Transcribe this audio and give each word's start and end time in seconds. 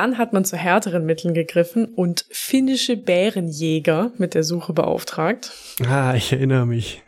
Dann 0.00 0.16
hat 0.16 0.32
man 0.32 0.44
zu 0.44 0.56
härteren 0.56 1.06
Mitteln 1.06 1.34
gegriffen 1.34 1.86
und 1.86 2.24
finnische 2.30 2.96
Bärenjäger 2.96 4.12
mit 4.16 4.34
der 4.34 4.44
Suche 4.44 4.72
beauftragt. 4.72 5.50
Ah, 5.90 6.14
ich 6.14 6.32
erinnere 6.32 6.66
mich. 6.66 7.02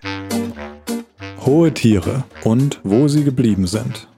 Hohe 1.46 1.72
Tiere 1.72 2.24
und 2.42 2.80
wo 2.82 3.06
sie 3.06 3.22
geblieben 3.22 3.68
sind. 3.68 4.08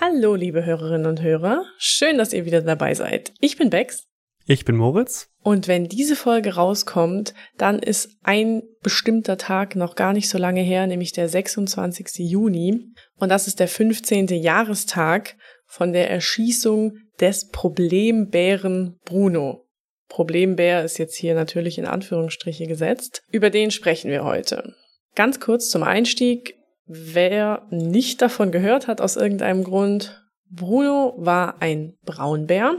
Hallo, 0.00 0.34
liebe 0.36 0.64
Hörerinnen 0.64 1.04
und 1.04 1.20
Hörer. 1.20 1.66
Schön, 1.76 2.16
dass 2.16 2.32
ihr 2.32 2.46
wieder 2.46 2.62
dabei 2.62 2.94
seid. 2.94 3.34
Ich 3.40 3.58
bin 3.58 3.68
Bex. 3.68 4.06
Ich 4.48 4.64
bin 4.64 4.76
Moritz. 4.76 5.28
Und 5.42 5.66
wenn 5.66 5.88
diese 5.88 6.14
Folge 6.14 6.54
rauskommt, 6.54 7.34
dann 7.58 7.80
ist 7.80 8.16
ein 8.22 8.62
bestimmter 8.80 9.36
Tag 9.36 9.74
noch 9.74 9.96
gar 9.96 10.12
nicht 10.12 10.28
so 10.28 10.38
lange 10.38 10.60
her, 10.60 10.86
nämlich 10.86 11.12
der 11.12 11.28
26. 11.28 12.18
Juni. 12.18 12.92
Und 13.18 13.28
das 13.28 13.48
ist 13.48 13.58
der 13.58 13.66
15. 13.66 14.28
Jahrestag 14.28 15.36
von 15.66 15.92
der 15.92 16.10
Erschießung 16.10 16.98
des 17.20 17.48
Problembären 17.48 19.00
Bruno. 19.04 19.64
Problembär 20.08 20.84
ist 20.84 20.98
jetzt 20.98 21.16
hier 21.16 21.34
natürlich 21.34 21.78
in 21.78 21.86
Anführungsstriche 21.86 22.68
gesetzt. 22.68 23.22
Über 23.32 23.50
den 23.50 23.72
sprechen 23.72 24.12
wir 24.12 24.22
heute. 24.22 24.74
Ganz 25.16 25.40
kurz 25.40 25.70
zum 25.70 25.82
Einstieg. 25.82 26.54
Wer 26.86 27.66
nicht 27.70 28.22
davon 28.22 28.52
gehört 28.52 28.86
hat 28.86 29.00
aus 29.00 29.16
irgendeinem 29.16 29.64
Grund, 29.64 30.22
Bruno 30.48 31.14
war 31.18 31.60
ein 31.60 31.94
Braunbär, 32.04 32.76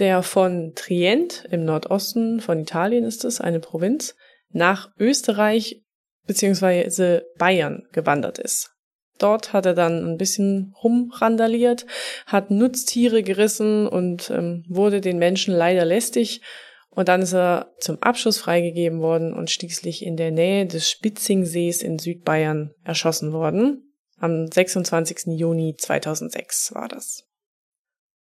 der 0.00 0.22
von 0.22 0.72
Trient 0.74 1.46
im 1.50 1.64
Nordosten 1.64 2.40
von 2.40 2.58
Italien 2.58 3.04
ist 3.04 3.24
es, 3.24 3.40
eine 3.40 3.60
Provinz, 3.60 4.16
nach 4.50 4.90
Österreich 4.98 5.82
beziehungsweise 6.26 7.26
Bayern 7.38 7.86
gewandert 7.92 8.38
ist. 8.38 8.70
Dort 9.18 9.52
hat 9.52 9.66
er 9.66 9.74
dann 9.74 10.04
ein 10.04 10.16
bisschen 10.16 10.74
rumrandaliert, 10.82 11.86
hat 12.26 12.50
Nutztiere 12.50 13.22
gerissen 13.22 13.86
und 13.86 14.30
ähm, 14.30 14.64
wurde 14.68 15.02
den 15.02 15.18
Menschen 15.18 15.54
leider 15.54 15.84
lästig. 15.84 16.40
Und 16.88 17.08
dann 17.08 17.22
ist 17.22 17.34
er 17.34 17.72
zum 17.78 18.02
Abschuss 18.02 18.38
freigegeben 18.38 19.00
worden 19.00 19.34
und 19.34 19.50
schließlich 19.50 20.04
in 20.04 20.16
der 20.16 20.30
Nähe 20.30 20.66
des 20.66 20.90
Spitzingsees 20.90 21.82
in 21.82 21.98
Südbayern 21.98 22.72
erschossen 22.82 23.32
worden. 23.32 23.94
Am 24.18 24.50
26. 24.50 25.38
Juni 25.38 25.76
2006 25.76 26.74
war 26.74 26.88
das. 26.88 27.24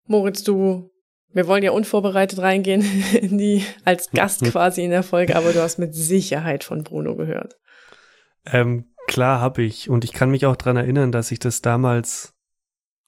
Moritz, 0.05 0.43
du 0.43 0.90
wir 1.33 1.47
wollen 1.47 1.63
ja 1.63 1.71
unvorbereitet 1.71 2.39
reingehen 2.39 2.81
in 3.13 3.37
die, 3.37 3.65
als 3.85 4.11
Gast 4.11 4.43
quasi 4.43 4.83
in 4.83 4.91
der 4.91 5.03
Folge, 5.03 5.35
aber 5.35 5.53
du 5.53 5.61
hast 5.61 5.77
mit 5.77 5.93
Sicherheit 5.93 6.63
von 6.63 6.83
Bruno 6.83 7.15
gehört. 7.15 7.57
Ähm, 8.45 8.93
klar 9.07 9.39
habe 9.39 9.63
ich. 9.63 9.89
Und 9.89 10.03
ich 10.03 10.13
kann 10.13 10.31
mich 10.31 10.45
auch 10.45 10.55
dran 10.55 10.77
erinnern, 10.77 11.11
dass 11.11 11.31
ich 11.31 11.39
das 11.39 11.61
damals 11.61 12.33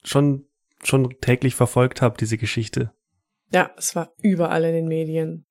schon, 0.04 0.46
schon 0.82 1.10
täglich 1.20 1.54
verfolgt 1.54 2.02
habe, 2.02 2.16
diese 2.18 2.38
Geschichte. 2.38 2.92
Ja, 3.52 3.70
es 3.76 3.94
war 3.94 4.12
überall 4.20 4.64
in 4.64 4.74
den 4.74 4.88
Medien. 4.88 5.46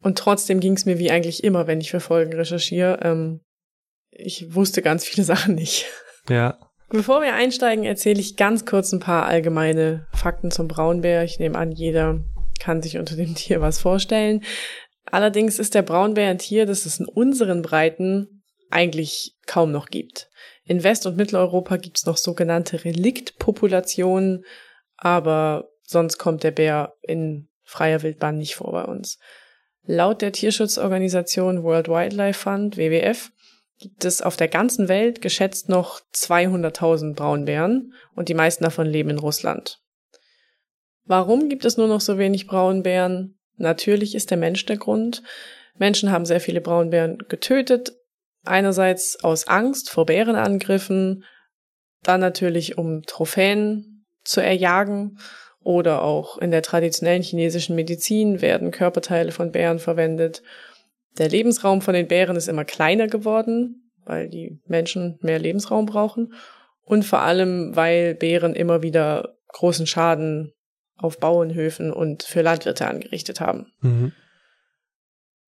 Und 0.00 0.18
trotzdem 0.18 0.60
ging 0.60 0.74
es 0.74 0.84
mir 0.84 0.98
wie 0.98 1.10
eigentlich 1.10 1.44
immer, 1.44 1.66
wenn 1.66 1.80
ich 1.80 1.90
für 1.90 2.00
Folgen 2.00 2.32
recherchiere. 2.32 2.98
Ähm, 3.02 3.40
ich 4.10 4.54
wusste 4.54 4.82
ganz 4.82 5.04
viele 5.04 5.24
Sachen 5.24 5.54
nicht. 5.54 5.86
Ja. 6.28 6.58
Bevor 6.92 7.22
wir 7.22 7.32
einsteigen, 7.32 7.84
erzähle 7.84 8.20
ich 8.20 8.36
ganz 8.36 8.66
kurz 8.66 8.92
ein 8.92 9.00
paar 9.00 9.24
allgemeine 9.24 10.06
Fakten 10.12 10.50
zum 10.50 10.68
Braunbär. 10.68 11.24
Ich 11.24 11.38
nehme 11.38 11.58
an, 11.58 11.72
jeder 11.72 12.22
kann 12.60 12.82
sich 12.82 12.98
unter 12.98 13.16
dem 13.16 13.34
Tier 13.34 13.62
was 13.62 13.78
vorstellen. 13.78 14.44
Allerdings 15.06 15.58
ist 15.58 15.74
der 15.74 15.80
Braunbär 15.80 16.28
ein 16.28 16.36
Tier, 16.36 16.66
das 16.66 16.84
es 16.84 17.00
in 17.00 17.06
unseren 17.06 17.62
Breiten 17.62 18.42
eigentlich 18.68 19.34
kaum 19.46 19.72
noch 19.72 19.86
gibt. 19.86 20.28
In 20.64 20.84
West- 20.84 21.06
und 21.06 21.16
Mitteleuropa 21.16 21.78
gibt 21.78 21.96
es 21.96 22.04
noch 22.04 22.18
sogenannte 22.18 22.84
Reliktpopulationen, 22.84 24.44
aber 24.98 25.70
sonst 25.82 26.18
kommt 26.18 26.42
der 26.42 26.50
Bär 26.50 26.92
in 27.00 27.48
freier 27.64 28.02
Wildbahn 28.02 28.36
nicht 28.36 28.54
vor 28.54 28.70
bei 28.70 28.84
uns. 28.84 29.18
Laut 29.84 30.20
der 30.20 30.32
Tierschutzorganisation 30.32 31.62
World 31.62 31.88
Wildlife 31.88 32.38
Fund, 32.38 32.76
WWF, 32.76 33.30
gibt 33.82 34.04
es 34.04 34.22
auf 34.22 34.36
der 34.36 34.46
ganzen 34.46 34.88
Welt 34.88 35.20
geschätzt 35.20 35.68
noch 35.68 36.00
200.000 36.14 37.14
Braunbären 37.14 37.92
und 38.14 38.28
die 38.28 38.34
meisten 38.34 38.62
davon 38.62 38.86
leben 38.86 39.10
in 39.10 39.18
Russland. 39.18 39.80
Warum 41.04 41.48
gibt 41.48 41.64
es 41.64 41.76
nur 41.76 41.88
noch 41.88 42.00
so 42.00 42.16
wenig 42.16 42.46
Braunbären? 42.46 43.38
Natürlich 43.56 44.14
ist 44.14 44.30
der 44.30 44.38
Mensch 44.38 44.64
der 44.66 44.76
Grund. 44.76 45.24
Menschen 45.76 46.12
haben 46.12 46.24
sehr 46.24 46.40
viele 46.40 46.60
Braunbären 46.60 47.18
getötet. 47.28 47.92
Einerseits 48.44 49.22
aus 49.24 49.48
Angst 49.48 49.90
vor 49.90 50.06
Bärenangriffen, 50.06 51.24
dann 52.04 52.20
natürlich 52.20 52.78
um 52.78 53.02
Trophäen 53.02 54.06
zu 54.22 54.40
erjagen 54.40 55.18
oder 55.64 56.02
auch 56.02 56.38
in 56.38 56.52
der 56.52 56.62
traditionellen 56.62 57.22
chinesischen 57.22 57.74
Medizin 57.74 58.40
werden 58.40 58.70
Körperteile 58.70 59.32
von 59.32 59.50
Bären 59.50 59.80
verwendet 59.80 60.42
der 61.18 61.28
Lebensraum 61.28 61.82
von 61.82 61.94
den 61.94 62.08
Bären 62.08 62.36
ist 62.36 62.48
immer 62.48 62.64
kleiner 62.64 63.06
geworden, 63.06 63.90
weil 64.04 64.28
die 64.28 64.60
Menschen 64.66 65.18
mehr 65.20 65.38
Lebensraum 65.38 65.86
brauchen. 65.86 66.32
Und 66.82 67.04
vor 67.04 67.20
allem, 67.20 67.76
weil 67.76 68.14
Bären 68.14 68.54
immer 68.54 68.82
wieder 68.82 69.36
großen 69.48 69.86
Schaden 69.86 70.52
auf 70.96 71.18
Bauernhöfen 71.18 71.92
und 71.92 72.22
für 72.22 72.42
Landwirte 72.42 72.86
angerichtet 72.86 73.40
haben. 73.40 73.72
Mhm. 73.80 74.12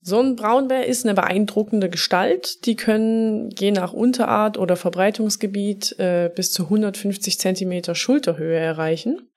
So 0.06 0.20
ein 0.20 0.36
Braunbär 0.36 0.86
ist 0.86 1.06
eine 1.06 1.14
beeindruckende 1.14 1.88
Gestalt. 1.88 2.66
Die 2.66 2.76
können 2.76 3.48
je 3.58 3.70
nach 3.70 3.94
Unterart 3.94 4.58
oder 4.58 4.76
Verbreitungsgebiet 4.76 5.98
äh, 5.98 6.30
bis 6.34 6.52
zu 6.52 6.64
150 6.64 7.38
Zentimeter 7.38 7.94
Schulterhöhe 7.94 8.58
erreichen. 8.58 9.30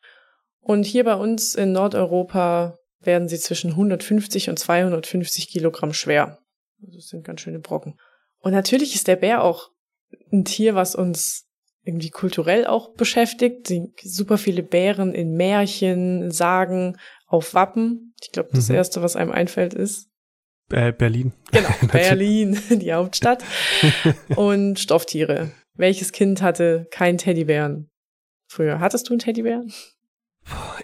Und 0.60 0.86
hier 0.86 1.06
bei 1.06 1.16
uns 1.16 1.56
in 1.56 1.72
Nordeuropa 1.72 2.80
werden 3.02 3.28
sie 3.28 3.40
zwischen 3.40 3.72
150 3.72 4.50
und 4.50 4.58
250 4.58 5.50
Kilogramm 5.50 5.94
schwer. 5.94 6.40
Also 6.82 6.98
das 6.98 7.08
sind 7.08 7.24
ganz 7.24 7.42
schöne 7.42 7.60
Brocken. 7.60 8.00
Und 8.40 8.52
natürlich 8.52 8.96
ist 8.96 9.08
der 9.08 9.16
Bär 9.16 9.44
auch 9.44 9.72
ein 10.32 10.46
Tier, 10.46 10.76
was 10.76 10.96
uns 10.96 11.46
irgendwie 11.84 12.10
kulturell 12.10 12.68
auch 12.68 12.94
beschäftigt. 12.94 13.72
super 14.04 14.38
viele 14.38 14.62
Bären 14.64 15.14
in 15.14 15.36
Märchen, 15.36 16.32
Sagen, 16.32 16.98
auf 17.28 17.54
Wappen. 17.54 18.14
Ich 18.22 18.32
glaube, 18.32 18.50
das 18.54 18.70
mhm. 18.70 18.76
erste, 18.76 19.02
was 19.02 19.16
einem 19.16 19.32
einfällt, 19.32 19.74
ist 19.74 20.10
äh, 20.70 20.92
Berlin. 20.92 21.34
Genau, 21.52 21.70
Berlin, 21.92 22.60
die 22.70 22.94
Hauptstadt. 22.94 23.44
Und 24.36 24.80
Stofftiere. 24.80 25.52
Welches 25.76 26.12
Kind 26.12 26.42
hatte 26.42 26.88
keinen 26.92 27.18
Teddybären? 27.18 27.90
Früher 28.48 28.80
hattest 28.80 29.08
du 29.08 29.14
einen 29.14 29.20
Teddybären? 29.20 29.72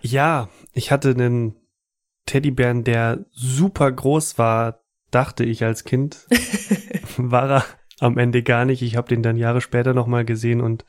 Ja, 0.01 0.49
ich 0.73 0.91
hatte 0.91 1.09
einen 1.09 1.55
Teddybären, 2.25 2.83
der 2.83 3.25
super 3.31 3.91
groß 3.91 4.37
war, 4.37 4.83
dachte 5.11 5.43
ich 5.43 5.63
als 5.63 5.83
Kind. 5.83 6.27
war 7.17 7.49
er 7.49 7.65
am 7.99 8.17
Ende 8.17 8.43
gar 8.43 8.65
nicht. 8.65 8.81
Ich 8.81 8.95
habe 8.95 9.09
den 9.09 9.23
dann 9.23 9.37
Jahre 9.37 9.61
später 9.61 9.93
nochmal 9.93 10.25
gesehen 10.25 10.61
und 10.61 10.85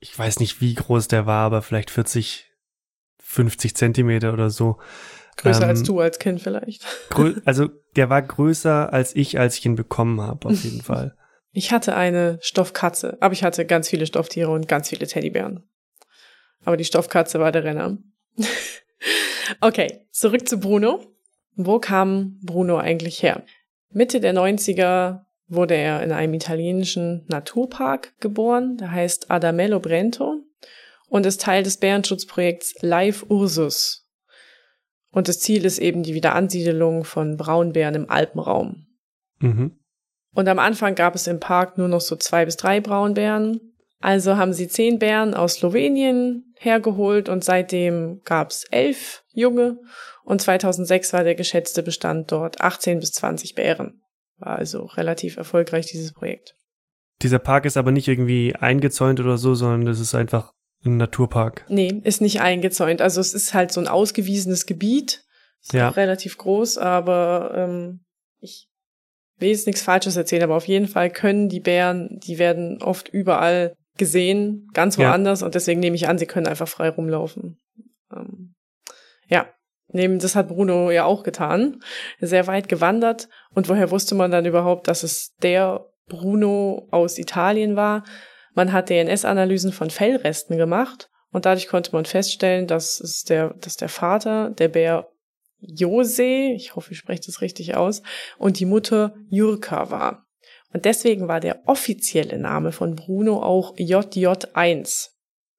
ich 0.00 0.18
weiß 0.18 0.40
nicht, 0.40 0.60
wie 0.60 0.74
groß 0.74 1.08
der 1.08 1.26
war, 1.26 1.44
aber 1.44 1.62
vielleicht 1.62 1.90
40, 1.90 2.50
50 3.22 3.76
Zentimeter 3.76 4.32
oder 4.32 4.50
so. 4.50 4.78
Größer 5.36 5.62
ähm, 5.62 5.68
als 5.68 5.82
du 5.82 6.00
als 6.00 6.18
Kind 6.18 6.40
vielleicht. 6.40 6.84
also 7.44 7.68
der 7.96 8.10
war 8.10 8.20
größer 8.20 8.92
als 8.92 9.14
ich, 9.14 9.38
als 9.38 9.58
ich 9.58 9.66
ihn 9.66 9.76
bekommen 9.76 10.20
habe, 10.20 10.48
auf 10.48 10.64
jeden 10.64 10.82
Fall. 10.82 11.16
Ich 11.52 11.70
hatte 11.70 11.94
eine 11.94 12.38
Stoffkatze, 12.40 13.18
aber 13.20 13.32
ich 13.32 13.44
hatte 13.44 13.66
ganz 13.66 13.88
viele 13.88 14.06
Stofftiere 14.06 14.50
und 14.50 14.68
ganz 14.68 14.88
viele 14.88 15.06
Teddybären. 15.06 15.68
Aber 16.64 16.76
die 16.76 16.84
Stoffkatze 16.84 17.40
war 17.40 17.52
der 17.52 17.64
Renner. 17.64 17.98
Okay, 19.60 20.06
zurück 20.10 20.48
zu 20.48 20.58
Bruno. 20.58 21.00
Wo 21.54 21.78
kam 21.78 22.38
Bruno 22.42 22.78
eigentlich 22.78 23.22
her? 23.22 23.44
Mitte 23.90 24.20
der 24.20 24.34
90er 24.34 25.24
wurde 25.48 25.74
er 25.74 26.02
in 26.02 26.12
einem 26.12 26.34
italienischen 26.34 27.26
Naturpark 27.28 28.18
geboren, 28.20 28.78
der 28.78 28.90
heißt 28.90 29.30
Adamello 29.30 29.80
Brento 29.80 30.40
und 31.08 31.26
ist 31.26 31.42
Teil 31.42 31.62
des 31.62 31.76
Bärenschutzprojekts 31.76 32.76
Live 32.80 33.26
Ursus. 33.28 34.08
Und 35.10 35.28
das 35.28 35.40
Ziel 35.40 35.66
ist 35.66 35.78
eben 35.78 36.02
die 36.02 36.14
Wiederansiedelung 36.14 37.04
von 37.04 37.36
Braunbären 37.36 37.94
im 37.94 38.08
Alpenraum. 38.08 38.86
Mhm. 39.40 39.78
Und 40.34 40.48
am 40.48 40.58
Anfang 40.58 40.94
gab 40.94 41.14
es 41.14 41.26
im 41.26 41.38
Park 41.38 41.76
nur 41.76 41.88
noch 41.88 42.00
so 42.00 42.16
zwei 42.16 42.46
bis 42.46 42.56
drei 42.56 42.80
Braunbären. 42.80 43.60
Also 44.00 44.38
haben 44.38 44.54
sie 44.54 44.68
zehn 44.68 44.98
Bären 44.98 45.34
aus 45.34 45.54
Slowenien 45.54 46.54
hergeholt 46.58 47.28
und 47.28 47.44
seitdem 47.44 48.22
gab's 48.24 48.64
elf 48.70 49.21
Junge 49.32 49.78
und 50.24 50.40
2006 50.40 51.12
war 51.12 51.24
der 51.24 51.34
geschätzte 51.34 51.82
Bestand 51.82 52.30
dort 52.32 52.60
18 52.60 53.00
bis 53.00 53.12
20 53.12 53.54
Bären. 53.54 54.02
War 54.38 54.56
also 54.58 54.84
relativ 54.84 55.36
erfolgreich 55.36 55.86
dieses 55.86 56.12
Projekt. 56.12 56.54
Dieser 57.22 57.38
Park 57.38 57.64
ist 57.64 57.76
aber 57.76 57.92
nicht 57.92 58.08
irgendwie 58.08 58.54
eingezäunt 58.56 59.20
oder 59.20 59.38
so, 59.38 59.54
sondern 59.54 59.86
es 59.86 60.00
ist 60.00 60.14
einfach 60.14 60.52
ein 60.84 60.96
Naturpark. 60.96 61.64
Nee, 61.68 62.00
ist 62.02 62.20
nicht 62.20 62.40
eingezäunt. 62.40 63.00
Also 63.00 63.20
es 63.20 63.34
ist 63.34 63.54
halt 63.54 63.72
so 63.72 63.80
ein 63.80 63.88
ausgewiesenes 63.88 64.66
Gebiet. 64.66 65.24
Ist 65.62 65.72
ja. 65.74 65.90
relativ 65.90 66.38
groß, 66.38 66.78
aber 66.78 67.52
ähm, 67.54 68.00
ich 68.40 68.66
will 69.38 69.50
jetzt 69.50 69.66
nichts 69.66 69.82
Falsches 69.82 70.16
erzählen, 70.16 70.42
aber 70.42 70.56
auf 70.56 70.66
jeden 70.66 70.88
Fall 70.88 71.10
können 71.10 71.48
die 71.48 71.60
Bären, 71.60 72.18
die 72.20 72.38
werden 72.38 72.82
oft 72.82 73.08
überall 73.08 73.74
gesehen, 73.96 74.68
ganz 74.72 74.98
woanders 74.98 75.40
ja. 75.40 75.46
und 75.46 75.54
deswegen 75.54 75.80
nehme 75.80 75.94
ich 75.94 76.08
an, 76.08 76.18
sie 76.18 76.26
können 76.26 76.48
einfach 76.48 76.66
frei 76.66 76.88
rumlaufen. 76.88 77.58
Ähm, 78.12 78.51
ja, 79.32 79.46
neben 79.88 80.18
das 80.18 80.36
hat 80.36 80.48
Bruno 80.48 80.90
ja 80.90 81.04
auch 81.04 81.22
getan, 81.22 81.80
sehr 82.20 82.46
weit 82.46 82.68
gewandert 82.68 83.28
und 83.54 83.68
woher 83.68 83.90
wusste 83.90 84.14
man 84.14 84.30
dann 84.30 84.44
überhaupt, 84.44 84.88
dass 84.88 85.02
es 85.02 85.34
der 85.42 85.86
Bruno 86.06 86.86
aus 86.90 87.18
Italien 87.18 87.74
war? 87.74 88.04
Man 88.54 88.74
hat 88.74 88.90
DNS-Analysen 88.90 89.72
von 89.72 89.88
Fellresten 89.88 90.58
gemacht 90.58 91.08
und 91.30 91.46
dadurch 91.46 91.68
konnte 91.68 91.92
man 91.92 92.04
feststellen, 92.04 92.66
dass 92.66 93.00
es 93.00 93.22
der, 93.22 93.54
dass 93.54 93.76
der 93.76 93.88
Vater 93.88 94.50
der 94.50 94.68
Bär 94.68 95.08
Jose, 95.60 96.52
ich 96.54 96.76
hoffe, 96.76 96.92
ich 96.92 96.98
spreche 96.98 97.22
das 97.24 97.40
richtig 97.40 97.74
aus, 97.74 98.02
und 98.36 98.58
die 98.58 98.66
Mutter 98.66 99.14
Jurka 99.30 99.90
war. 99.90 100.26
Und 100.74 100.84
deswegen 100.84 101.28
war 101.28 101.40
der 101.40 101.62
offizielle 101.66 102.38
Name 102.38 102.72
von 102.72 102.96
Bruno 102.96 103.42
auch 103.42 103.76
JJ1. 103.76 105.11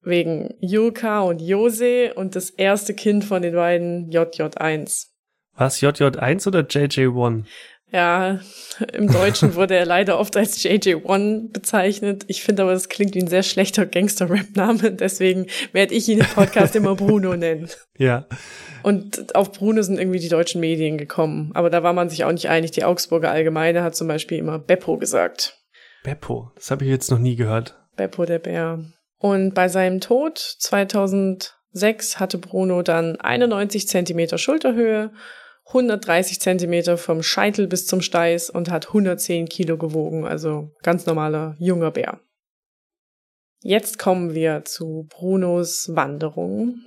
Wegen 0.03 0.53
Jurka 0.59 1.21
und 1.21 1.41
Jose 1.41 2.13
und 2.13 2.35
das 2.35 2.49
erste 2.49 2.93
Kind 2.93 3.23
von 3.23 3.41
den 3.41 3.53
beiden 3.53 4.09
JJ1. 4.09 5.07
Was, 5.55 5.81
JJ1 5.81 6.47
oder 6.47 6.61
JJ1? 6.61 7.45
Ja, 7.93 8.39
im 8.93 9.07
Deutschen 9.07 9.53
wurde 9.55 9.75
er 9.75 9.85
leider 9.85 10.19
oft 10.19 10.35
als 10.35 10.59
JJ1 10.63 11.51
bezeichnet. 11.53 12.25
Ich 12.27 12.43
finde 12.43 12.63
aber, 12.63 12.73
das 12.73 12.89
klingt 12.89 13.13
wie 13.13 13.21
ein 13.21 13.27
sehr 13.27 13.43
schlechter 13.43 13.85
Gangster-Rap-Name. 13.85 14.91
Deswegen 14.93 15.45
werde 15.71 15.93
ich 15.93 16.09
ihn 16.09 16.19
im 16.19 16.25
Podcast 16.25 16.75
immer 16.75 16.95
Bruno 16.95 17.35
nennen. 17.35 17.69
Ja. 17.97 18.25
Und 18.81 19.35
auf 19.35 19.51
Bruno 19.51 19.83
sind 19.83 19.99
irgendwie 19.99 20.19
die 20.19 20.27
deutschen 20.27 20.59
Medien 20.59 20.97
gekommen. 20.97 21.51
Aber 21.53 21.69
da 21.69 21.83
war 21.83 21.93
man 21.93 22.09
sich 22.09 22.25
auch 22.25 22.31
nicht 22.31 22.49
einig. 22.49 22.71
Die 22.71 22.83
Augsburger 22.83 23.31
Allgemeine 23.31 23.83
hat 23.83 23.95
zum 23.95 24.07
Beispiel 24.07 24.39
immer 24.39 24.57
Beppo 24.57 24.97
gesagt. 24.97 25.59
Beppo, 26.03 26.51
das 26.55 26.71
habe 26.71 26.83
ich 26.83 26.89
jetzt 26.89 27.11
noch 27.11 27.19
nie 27.19 27.35
gehört. 27.35 27.79
Beppo 27.95 28.25
der 28.25 28.39
Bär. 28.39 28.83
Und 29.23 29.53
bei 29.53 29.69
seinem 29.69 30.01
Tod 30.01 30.37
2006 30.37 32.19
hatte 32.19 32.37
Bruno 32.37 32.81
dann 32.81 33.15
91 33.21 33.87
Zentimeter 33.87 34.37
Schulterhöhe 34.37 35.13
130 35.67 36.41
Zentimeter 36.41 36.97
vom 36.97 37.23
Scheitel 37.23 37.67
bis 37.67 37.87
zum 37.87 38.01
Steiß 38.01 38.49
und 38.49 38.69
hat 38.69 38.89
110 38.89 39.47
Kilo 39.47 39.77
gewogen, 39.77 40.25
also 40.25 40.71
ganz 40.81 41.05
normaler 41.05 41.55
junger 41.57 41.91
Bär. 41.91 42.19
Jetzt 43.61 43.97
kommen 43.97 44.33
wir 44.33 44.65
zu 44.65 45.07
Brunos 45.09 45.95
Wanderung, 45.95 46.81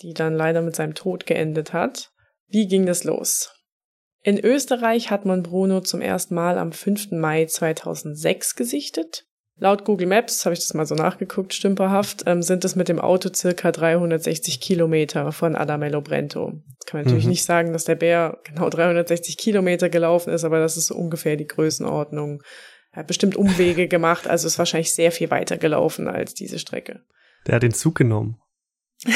die 0.00 0.14
dann 0.14 0.34
leider 0.34 0.62
mit 0.62 0.74
seinem 0.74 0.96
Tod 0.96 1.26
geendet 1.26 1.72
hat. 1.72 2.10
Wie 2.48 2.66
ging 2.66 2.86
das 2.86 3.04
los? 3.04 3.54
In 4.24 4.36
Österreich 4.44 5.12
hat 5.12 5.24
man 5.24 5.44
Bruno 5.44 5.80
zum 5.82 6.00
ersten 6.00 6.34
Mal 6.34 6.58
am 6.58 6.72
5. 6.72 7.12
Mai 7.12 7.46
2006 7.46 8.56
gesichtet. 8.56 9.27
Laut 9.60 9.84
Google 9.84 10.06
Maps, 10.06 10.44
habe 10.44 10.54
ich 10.54 10.60
das 10.60 10.72
mal 10.74 10.86
so 10.86 10.94
nachgeguckt, 10.94 11.52
stümperhaft, 11.52 12.22
ähm, 12.26 12.42
sind 12.42 12.64
es 12.64 12.76
mit 12.76 12.88
dem 12.88 13.00
Auto 13.00 13.28
circa 13.34 13.72
360 13.72 14.60
Kilometer 14.60 15.32
von 15.32 15.56
Adamello 15.56 16.00
Brento. 16.00 16.52
Jetzt 16.70 16.86
kann 16.86 16.98
man 16.98 17.04
natürlich 17.06 17.24
mhm. 17.24 17.30
nicht 17.30 17.44
sagen, 17.44 17.72
dass 17.72 17.84
der 17.84 17.96
Bär 17.96 18.38
genau 18.44 18.70
360 18.70 19.36
Kilometer 19.36 19.88
gelaufen 19.88 20.32
ist, 20.32 20.44
aber 20.44 20.60
das 20.60 20.76
ist 20.76 20.86
so 20.86 20.94
ungefähr 20.94 21.36
die 21.36 21.48
Größenordnung. 21.48 22.42
Er 22.92 23.00
hat 23.00 23.08
bestimmt 23.08 23.34
Umwege 23.34 23.88
gemacht, 23.88 24.28
also 24.28 24.46
ist 24.46 24.58
wahrscheinlich 24.58 24.94
sehr 24.94 25.10
viel 25.10 25.30
weiter 25.30 25.56
gelaufen 25.56 26.06
als 26.06 26.34
diese 26.34 26.60
Strecke. 26.60 27.00
Der 27.46 27.56
hat 27.56 27.64
den 27.64 27.74
Zug 27.74 27.96
genommen. 27.96 28.38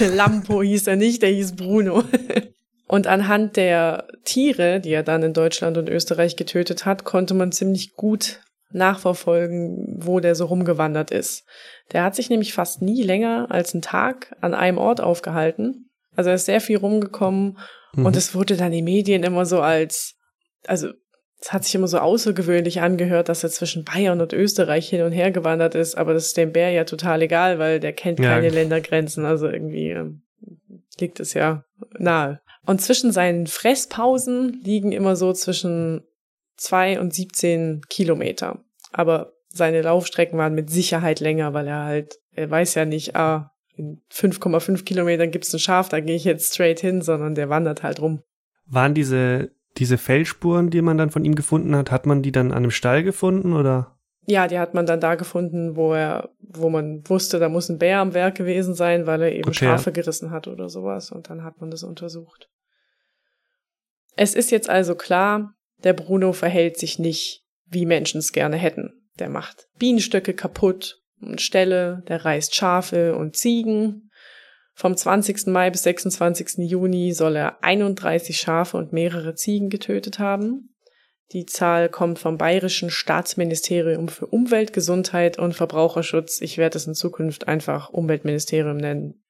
Lampo 0.00 0.62
hieß 0.62 0.88
er 0.88 0.96
nicht, 0.96 1.22
der 1.22 1.30
hieß 1.30 1.54
Bruno. 1.54 2.02
Und 2.88 3.08
anhand 3.08 3.56
der 3.56 4.06
Tiere, 4.24 4.80
die 4.80 4.92
er 4.92 5.02
dann 5.02 5.24
in 5.24 5.32
Deutschland 5.32 5.76
und 5.76 5.88
Österreich 5.88 6.36
getötet 6.36 6.86
hat, 6.86 7.02
konnte 7.02 7.34
man 7.34 7.50
ziemlich 7.50 7.94
gut 7.94 8.40
nachverfolgen, 8.70 9.96
wo 9.98 10.20
der 10.20 10.34
so 10.34 10.46
rumgewandert 10.46 11.10
ist. 11.10 11.44
Der 11.92 12.02
hat 12.02 12.14
sich 12.14 12.30
nämlich 12.30 12.52
fast 12.52 12.82
nie 12.82 13.02
länger 13.02 13.46
als 13.50 13.74
einen 13.74 13.82
Tag 13.82 14.34
an 14.40 14.54
einem 14.54 14.78
Ort 14.78 15.00
aufgehalten. 15.00 15.90
Also 16.14 16.30
er 16.30 16.36
ist 16.36 16.46
sehr 16.46 16.60
viel 16.60 16.78
rumgekommen 16.78 17.58
mhm. 17.94 18.06
und 18.06 18.16
es 18.16 18.34
wurde 18.34 18.56
dann 18.56 18.72
in 18.72 18.78
den 18.78 18.84
Medien 18.84 19.22
immer 19.22 19.46
so 19.46 19.60
als, 19.60 20.14
also 20.66 20.88
es 21.40 21.52
hat 21.52 21.64
sich 21.64 21.74
immer 21.74 21.86
so 21.86 21.98
außergewöhnlich 21.98 22.80
angehört, 22.80 23.28
dass 23.28 23.44
er 23.44 23.50
zwischen 23.50 23.84
Bayern 23.84 24.20
und 24.20 24.32
Österreich 24.32 24.88
hin 24.88 25.02
und 25.02 25.12
her 25.12 25.30
gewandert 25.30 25.74
ist, 25.74 25.94
aber 25.96 26.14
das 26.14 26.26
ist 26.26 26.36
dem 26.36 26.52
Bär 26.52 26.70
ja 26.70 26.84
total 26.84 27.22
egal, 27.22 27.58
weil 27.58 27.78
der 27.78 27.92
kennt 27.92 28.20
keine 28.20 28.46
ja. 28.46 28.52
Ländergrenzen, 28.52 29.24
also 29.26 29.46
irgendwie 29.46 29.90
äh, 29.90 30.10
liegt 30.98 31.20
es 31.20 31.34
ja 31.34 31.64
nahe. 31.98 32.40
Und 32.64 32.80
zwischen 32.80 33.12
seinen 33.12 33.46
Fresspausen 33.46 34.60
liegen 34.64 34.92
immer 34.92 35.14
so 35.14 35.32
zwischen 35.32 36.02
zwei 36.56 37.00
und 37.00 37.14
17 37.14 37.82
Kilometer. 37.88 38.64
Aber 38.92 39.32
seine 39.48 39.82
Laufstrecken 39.82 40.38
waren 40.38 40.54
mit 40.54 40.70
Sicherheit 40.70 41.20
länger, 41.20 41.54
weil 41.54 41.66
er 41.66 41.84
halt, 41.84 42.18
er 42.32 42.50
weiß 42.50 42.74
ja 42.74 42.84
nicht, 42.84 43.16
ah, 43.16 43.52
in 43.74 44.02
5,5 44.12 44.84
Kilometern 44.84 45.30
gibt's 45.30 45.52
ein 45.52 45.58
Schaf, 45.58 45.88
da 45.88 46.00
gehe 46.00 46.16
ich 46.16 46.24
jetzt 46.24 46.54
straight 46.54 46.80
hin, 46.80 47.02
sondern 47.02 47.34
der 47.34 47.48
wandert 47.48 47.82
halt 47.82 48.00
rum. 48.00 48.22
Waren 48.66 48.94
diese, 48.94 49.50
diese 49.76 49.98
Felsspuren, 49.98 50.70
die 50.70 50.82
man 50.82 50.98
dann 50.98 51.10
von 51.10 51.24
ihm 51.24 51.34
gefunden 51.34 51.76
hat, 51.76 51.90
hat 51.90 52.06
man 52.06 52.22
die 52.22 52.32
dann 52.32 52.52
an 52.52 52.58
einem 52.58 52.70
Stall 52.70 53.02
gefunden 53.02 53.52
oder? 53.52 53.98
Ja, 54.28 54.48
die 54.48 54.58
hat 54.58 54.74
man 54.74 54.86
dann 54.86 55.00
da 55.00 55.14
gefunden, 55.14 55.76
wo 55.76 55.92
er, 55.92 56.30
wo 56.40 56.68
man 56.68 57.08
wusste, 57.08 57.38
da 57.38 57.48
muss 57.48 57.68
ein 57.68 57.78
Bär 57.78 58.00
am 58.00 58.12
Werk 58.12 58.36
gewesen 58.36 58.74
sein, 58.74 59.06
weil 59.06 59.22
er 59.22 59.32
eben 59.32 59.48
okay, 59.48 59.66
Schafe 59.66 59.92
gerissen 59.92 60.32
hat 60.32 60.48
oder 60.48 60.68
sowas. 60.68 61.12
Und 61.12 61.30
dann 61.30 61.44
hat 61.44 61.60
man 61.60 61.70
das 61.70 61.84
untersucht. 61.84 62.48
Es 64.16 64.34
ist 64.34 64.50
jetzt 64.50 64.68
also 64.68 64.96
klar, 64.96 65.54
der 65.84 65.92
Bruno 65.92 66.32
verhält 66.32 66.78
sich 66.78 66.98
nicht, 66.98 67.42
wie 67.66 67.86
Menschen 67.86 68.18
es 68.18 68.32
gerne 68.32 68.56
hätten. 68.56 68.92
Der 69.18 69.28
macht 69.28 69.66
Bienenstöcke 69.78 70.34
kaputt 70.34 71.00
und 71.20 71.40
Ställe, 71.40 72.02
der 72.08 72.24
reißt 72.24 72.54
Schafe 72.54 73.16
und 73.16 73.36
Ziegen. 73.36 74.10
Vom 74.74 74.96
20. 74.96 75.46
Mai 75.46 75.70
bis 75.70 75.84
26. 75.84 76.58
Juni 76.58 77.12
soll 77.12 77.36
er 77.36 77.64
31 77.64 78.38
Schafe 78.38 78.76
und 78.76 78.92
mehrere 78.92 79.34
Ziegen 79.34 79.70
getötet 79.70 80.18
haben. 80.18 80.74
Die 81.32 81.46
Zahl 81.46 81.88
kommt 81.88 82.18
vom 82.18 82.38
Bayerischen 82.38 82.90
Staatsministerium 82.90 84.08
für 84.08 84.26
Umwelt, 84.26 84.72
Gesundheit 84.72 85.38
und 85.38 85.54
Verbraucherschutz. 85.54 86.40
Ich 86.40 86.56
werde 86.56 86.78
es 86.78 86.86
in 86.86 86.94
Zukunft 86.94 87.48
einfach 87.48 87.88
Umweltministerium 87.90 88.76
nennen. 88.76 89.24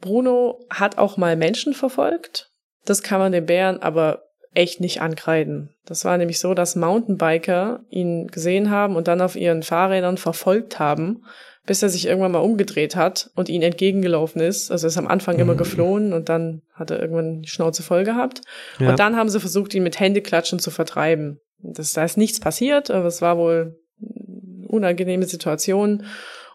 Bruno 0.00 0.66
hat 0.68 0.98
auch 0.98 1.16
mal 1.16 1.36
Menschen 1.36 1.74
verfolgt. 1.74 2.50
Das 2.84 3.02
kann 3.02 3.20
man 3.20 3.32
den 3.32 3.46
Bären 3.46 3.80
aber 3.80 4.24
echt 4.54 4.80
nicht 4.80 5.00
ankreiden. 5.00 5.70
Das 5.86 6.04
war 6.04 6.16
nämlich 6.18 6.38
so, 6.38 6.54
dass 6.54 6.76
Mountainbiker 6.76 7.80
ihn 7.90 8.28
gesehen 8.28 8.70
haben 8.70 8.96
und 8.96 9.08
dann 9.08 9.20
auf 9.20 9.36
ihren 9.36 9.62
Fahrrädern 9.62 10.18
verfolgt 10.18 10.78
haben, 10.78 11.24
bis 11.66 11.82
er 11.82 11.88
sich 11.88 12.06
irgendwann 12.06 12.32
mal 12.32 12.40
umgedreht 12.40 12.96
hat 12.96 13.30
und 13.34 13.48
ihnen 13.48 13.62
entgegengelaufen 13.62 14.40
ist. 14.40 14.70
Also 14.70 14.86
er 14.86 14.88
ist 14.88 14.98
am 14.98 15.06
Anfang 15.08 15.38
immer 15.38 15.54
mhm. 15.54 15.58
geflohen 15.58 16.12
und 16.12 16.28
dann 16.28 16.62
hat 16.74 16.90
er 16.90 17.00
irgendwann 17.00 17.42
die 17.42 17.48
Schnauze 17.48 17.82
voll 17.82 18.04
gehabt. 18.04 18.42
Ja. 18.78 18.90
Und 18.90 18.98
dann 18.98 19.16
haben 19.16 19.28
sie 19.28 19.40
versucht, 19.40 19.74
ihn 19.74 19.82
mit 19.82 20.00
Händeklatschen 20.00 20.58
zu 20.58 20.70
vertreiben. 20.70 21.38
Das, 21.58 21.92
da 21.92 22.04
ist 22.04 22.18
nichts 22.18 22.40
passiert, 22.40 22.90
aber 22.90 23.06
es 23.06 23.22
war 23.22 23.38
wohl 23.38 23.76
eine 24.00 24.68
unangenehme 24.68 25.26
Situation. 25.26 26.04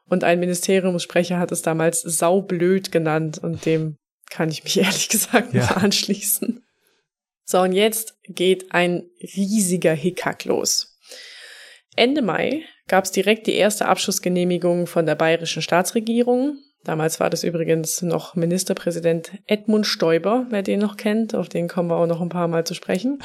Und 0.10 0.24
ein 0.24 0.39
Ministeriumssprecher 0.39 1.39
hat 1.39 1.51
es 1.51 1.62
damals 1.62 2.01
saublöd 2.01 2.92
genannt 2.92 3.39
und 3.42 3.66
dem 3.66 3.96
kann 4.30 4.50
ich 4.50 4.63
mich 4.63 4.77
ehrlich 4.82 5.10
gesagt 5.10 5.54
ja. 5.54 5.66
anschließen. 5.68 6.63
So, 7.50 7.62
und 7.62 7.72
jetzt 7.72 8.18
geht 8.24 8.74
ein 8.74 9.10
riesiger 9.22 9.94
Hickhack 9.94 10.44
los. 10.44 11.00
Ende 11.96 12.22
Mai 12.22 12.63
gab 12.89 13.06
es 13.06 13.12
direkt 13.12 13.48
die 13.48 13.56
erste 13.56 13.88
Abschussgenehmigung 13.88 14.86
von 14.86 15.06
der 15.06 15.16
bayerischen 15.16 15.62
Staatsregierung. 15.62 16.58
Damals 16.84 17.22
war 17.22 17.30
das 17.30 17.46
übrigens 17.46 18.01
noch 18.01 18.36
Ministerpräsident 18.36 19.32
Edmund 19.46 19.88
Stoiber, 19.88 20.46
wer 20.50 20.62
den 20.62 20.82
noch 20.82 20.98
kennt. 20.98 21.36
Auf 21.36 21.48
den 21.48 21.70
kommen 21.70 21.89
wir 21.89 21.96
auch 21.96 22.06
noch 22.06 22.20
ein 22.20 22.27
paar 22.27 22.50
Mal 22.50 22.66
zu 22.66 22.74
sprechen. 22.74 23.20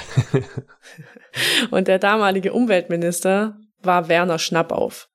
und 1.73 1.88
der 1.88 1.99
damalige 1.99 2.52
Umweltminister 2.52 3.59
war 3.83 4.09
Werner 4.09 4.38
Schnappauf. 4.38 5.09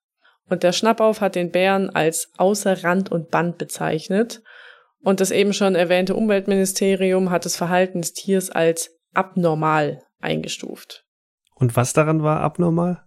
Und 0.49 0.63
der 0.63 0.73
Schnappauf 0.73 1.21
hat 1.21 1.35
den 1.35 1.51
Bären 1.51 1.89
als 1.89 2.33
außer 2.37 2.83
Rand 2.83 3.09
und 3.09 3.31
Band 3.31 3.57
bezeichnet. 3.57 4.41
Und 5.01 5.21
das 5.21 5.31
eben 5.31 5.53
schon 5.53 5.75
erwähnte 5.75 6.15
Umweltministerium 6.15 7.31
hat 7.31 7.45
das 7.45 7.55
Verhalten 7.55 8.01
des 8.01 8.11
Tiers 8.11 8.49
als 8.49 8.96
abnormal 9.17 10.03
eingestuft. 10.19 11.05
Und 11.55 11.75
was 11.75 11.93
daran 11.93 12.23
war 12.23 12.41
abnormal? 12.41 13.03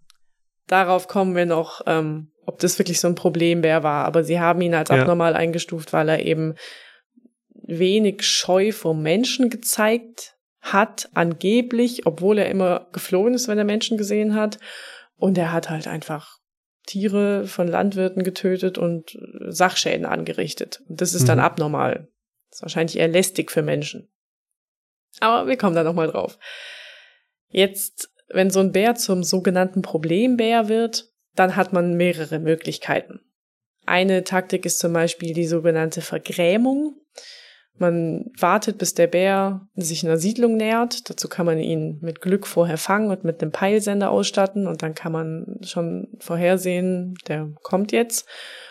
Darauf 0.66 1.08
kommen 1.08 1.34
wir 1.34 1.46
noch, 1.46 1.82
ähm, 1.86 2.32
ob 2.46 2.58
das 2.58 2.78
wirklich 2.78 3.00
so 3.00 3.08
ein 3.08 3.14
Problem 3.14 3.62
wäre 3.62 3.82
war. 3.82 4.04
Aber 4.04 4.24
sie 4.24 4.40
haben 4.40 4.60
ihn 4.60 4.74
als 4.74 4.90
ja. 4.90 5.00
abnormal 5.00 5.34
eingestuft, 5.34 5.92
weil 5.92 6.08
er 6.08 6.24
eben 6.24 6.54
wenig 7.54 8.22
Scheu 8.22 8.72
vor 8.72 8.94
Menschen 8.94 9.50
gezeigt 9.50 10.36
hat, 10.60 11.08
angeblich, 11.14 12.06
obwohl 12.06 12.38
er 12.38 12.50
immer 12.50 12.88
geflohen 12.92 13.34
ist, 13.34 13.48
wenn 13.48 13.58
er 13.58 13.64
Menschen 13.64 13.96
gesehen 13.96 14.34
hat. 14.34 14.58
Und 15.16 15.38
er 15.38 15.52
hat 15.52 15.70
halt 15.70 15.86
einfach 15.86 16.38
Tiere 16.86 17.46
von 17.46 17.68
Landwirten 17.68 18.24
getötet 18.24 18.78
und 18.78 19.16
Sachschäden 19.48 20.06
angerichtet. 20.06 20.82
Und 20.88 21.00
das 21.00 21.14
ist 21.14 21.22
mhm. 21.22 21.26
dann 21.28 21.40
abnormal. 21.40 22.08
Das 22.50 22.58
ist 22.58 22.62
wahrscheinlich 22.62 22.98
eher 22.98 23.08
lästig 23.08 23.52
für 23.52 23.62
Menschen. 23.62 24.09
Aber 25.18 25.48
wir 25.48 25.56
kommen 25.56 25.74
da 25.74 25.82
nochmal 25.82 26.08
drauf. 26.08 26.38
Jetzt 27.48 28.10
wenn 28.32 28.50
so 28.50 28.60
ein 28.60 28.72
Bär 28.72 28.94
zum 28.94 29.22
sogenannten 29.22 29.82
Problembär 29.82 30.68
wird, 30.68 31.08
dann 31.34 31.56
hat 31.56 31.72
man 31.72 31.96
mehrere 31.96 32.38
Möglichkeiten. 32.38 33.20
Eine 33.86 34.24
Taktik 34.24 34.64
ist 34.64 34.78
zum 34.78 34.92
Beispiel 34.92 35.34
die 35.34 35.46
sogenannte 35.46 36.00
Vergrämung. 36.00 36.94
Man 37.76 38.30
wartet, 38.38 38.78
bis 38.78 38.94
der 38.94 39.06
Bär 39.06 39.66
sich 39.74 40.04
einer 40.04 40.18
Siedlung 40.18 40.56
nähert. 40.56 41.08
Dazu 41.08 41.28
kann 41.28 41.46
man 41.46 41.58
ihn 41.58 41.98
mit 42.02 42.20
Glück 42.20 42.46
vorher 42.46 42.76
fangen 42.76 43.10
und 43.10 43.24
mit 43.24 43.42
einem 43.42 43.52
Peilsender 43.52 44.10
ausstatten 44.10 44.66
und 44.66 44.82
dann 44.82 44.94
kann 44.94 45.12
man 45.12 45.58
schon 45.62 46.08
vorhersehen, 46.18 47.14
der 47.26 47.50
kommt 47.62 47.90
jetzt. 47.92 48.28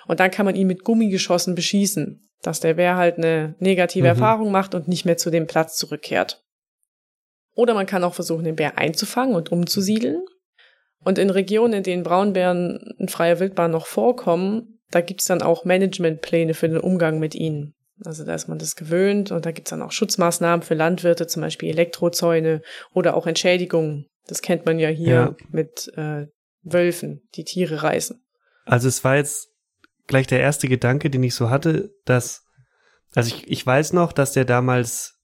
Und 0.08 0.20
dann 0.20 0.32
kann 0.32 0.46
man 0.46 0.56
ihn 0.56 0.68
mit 0.68 0.84
Gummigeschossen 0.84 1.56
beschießen, 1.56 2.29
dass 2.42 2.60
der 2.60 2.76
Bär 2.76 2.96
halt 2.96 3.18
eine 3.18 3.56
negative 3.60 4.04
mhm. 4.04 4.10
Erfahrung 4.10 4.52
macht 4.52 4.76
und 4.76 4.88
nicht 4.88 5.06
mehr 5.06 5.18
zu 5.18 5.30
dem 5.30 5.48
Platz 5.48 5.78
zurückkehrt. 5.78 6.44
Oder 7.56 7.74
man 7.74 7.86
kann 7.86 8.04
auch 8.04 8.14
versuchen, 8.14 8.46
den 8.46 8.56
Bär 8.56 8.78
einzufangen 8.78 9.36
und 9.36 9.52
umzusiedeln. 9.52 10.24
Und 11.04 11.18
in 11.18 11.30
Regionen, 11.30 11.74
in 11.74 11.84
denen 11.84 12.04
Braunbären 12.04 12.96
in 12.98 13.10
freier 13.10 13.40
Wildbahn 13.40 13.72
noch 13.72 13.86
vorkommen, 13.86 14.80
da 14.92 15.02
gibt's 15.02 15.26
dann 15.26 15.42
auch 15.42 15.66
Managementpläne 15.66 16.54
für 16.54 16.70
den 16.70 16.80
Umgang 16.80 17.20
mit 17.20 17.36
ihnen. 17.36 17.74
Also 18.06 18.24
da 18.24 18.34
ist 18.34 18.48
man 18.48 18.60
das 18.60 18.76
gewöhnt 18.76 19.32
und 19.32 19.46
da 19.46 19.52
gibt's 19.52 19.72
dann 19.72 19.82
auch 19.82 19.92
Schutzmaßnahmen 19.92 20.64
für 20.64 20.74
Landwirte, 20.74 21.28
zum 21.28 21.42
Beispiel 21.42 21.70
Elektrozäune 21.70 22.62
oder 22.94 23.16
auch 23.16 23.28
Entschädigungen. 23.28 24.08
Das 24.28 24.42
kennt 24.42 24.66
man 24.66 24.80
ja 24.80 24.90
hier 24.90 25.14
ja. 25.14 25.36
mit 25.52 25.92
äh, 25.96 26.28
Wölfen, 26.62 27.22
die 27.36 27.44
Tiere 27.44 27.84
reißen. 27.84 28.22
Also 28.66 28.88
es 28.88 29.04
war 29.04 29.18
jetzt 29.18 29.50
gleich 30.10 30.28
der 30.28 30.42
erste 30.42 30.68
Gedanke, 30.68 31.10
den 31.10 31.24
ich 31.24 31.36
so 31.36 31.50
hatte, 31.50 31.94
dass, 32.04 32.46
also 33.16 33.34
ich, 33.34 33.50
ich 33.50 33.66
weiß 33.66 33.94
noch, 33.94 34.12
dass 34.12 34.34
der 34.34 34.44
damals 34.44 35.22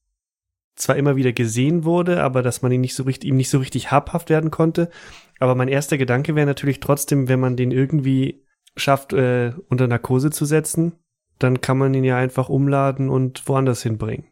zwar 0.75 0.95
immer 0.95 1.15
wieder 1.15 1.33
gesehen 1.33 1.83
wurde, 1.83 2.21
aber 2.21 2.41
dass 2.41 2.61
man 2.61 2.71
ihn 2.71 2.81
nicht 2.81 2.95
so 2.95 3.03
richtig, 3.03 3.29
ihm 3.29 3.35
nicht 3.35 3.49
so 3.49 3.59
richtig 3.59 3.91
habhaft 3.91 4.29
werden 4.29 4.51
konnte. 4.51 4.89
Aber 5.39 5.55
mein 5.55 5.67
erster 5.67 5.97
Gedanke 5.97 6.35
wäre 6.35 6.45
natürlich 6.45 6.79
trotzdem, 6.79 7.27
wenn 7.27 7.39
man 7.39 7.57
den 7.57 7.71
irgendwie 7.71 8.45
schafft, 8.77 9.13
äh, 9.13 9.53
unter 9.69 9.87
Narkose 9.87 10.31
zu 10.31 10.45
setzen, 10.45 10.93
dann 11.39 11.61
kann 11.61 11.77
man 11.77 11.93
ihn 11.93 12.03
ja 12.03 12.17
einfach 12.17 12.49
umladen 12.49 13.09
und 13.09 13.47
woanders 13.47 13.83
hinbringen. 13.83 14.27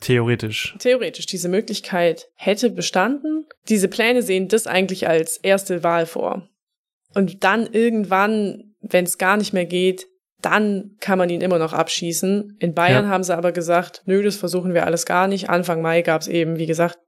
Theoretisch. 0.00 0.76
Theoretisch. 0.78 1.26
Diese 1.26 1.48
Möglichkeit 1.48 2.28
hätte 2.34 2.70
bestanden. 2.70 3.46
Diese 3.68 3.88
Pläne 3.88 4.22
sehen 4.22 4.48
das 4.48 4.66
eigentlich 4.66 5.08
als 5.08 5.36
erste 5.36 5.82
Wahl 5.82 6.06
vor. 6.06 6.48
Und 7.14 7.44
dann 7.44 7.66
irgendwann, 7.66 8.69
wenn 8.80 9.04
es 9.04 9.18
gar 9.18 9.36
nicht 9.36 9.52
mehr 9.52 9.66
geht, 9.66 10.06
dann 10.40 10.96
kann 11.00 11.18
man 11.18 11.28
ihn 11.28 11.42
immer 11.42 11.58
noch 11.58 11.72
abschießen. 11.72 12.56
In 12.58 12.74
Bayern 12.74 13.04
ja. 13.04 13.10
haben 13.10 13.24
sie 13.24 13.36
aber 13.36 13.52
gesagt, 13.52 14.02
nö, 14.06 14.22
das 14.22 14.36
versuchen 14.36 14.74
wir 14.74 14.86
alles 14.86 15.04
gar 15.06 15.28
nicht. 15.28 15.50
Anfang 15.50 15.82
Mai 15.82 16.02
gab 16.02 16.22
es 16.22 16.28
eben, 16.28 16.56
wie 16.58 16.66
gesagt, 16.66 16.98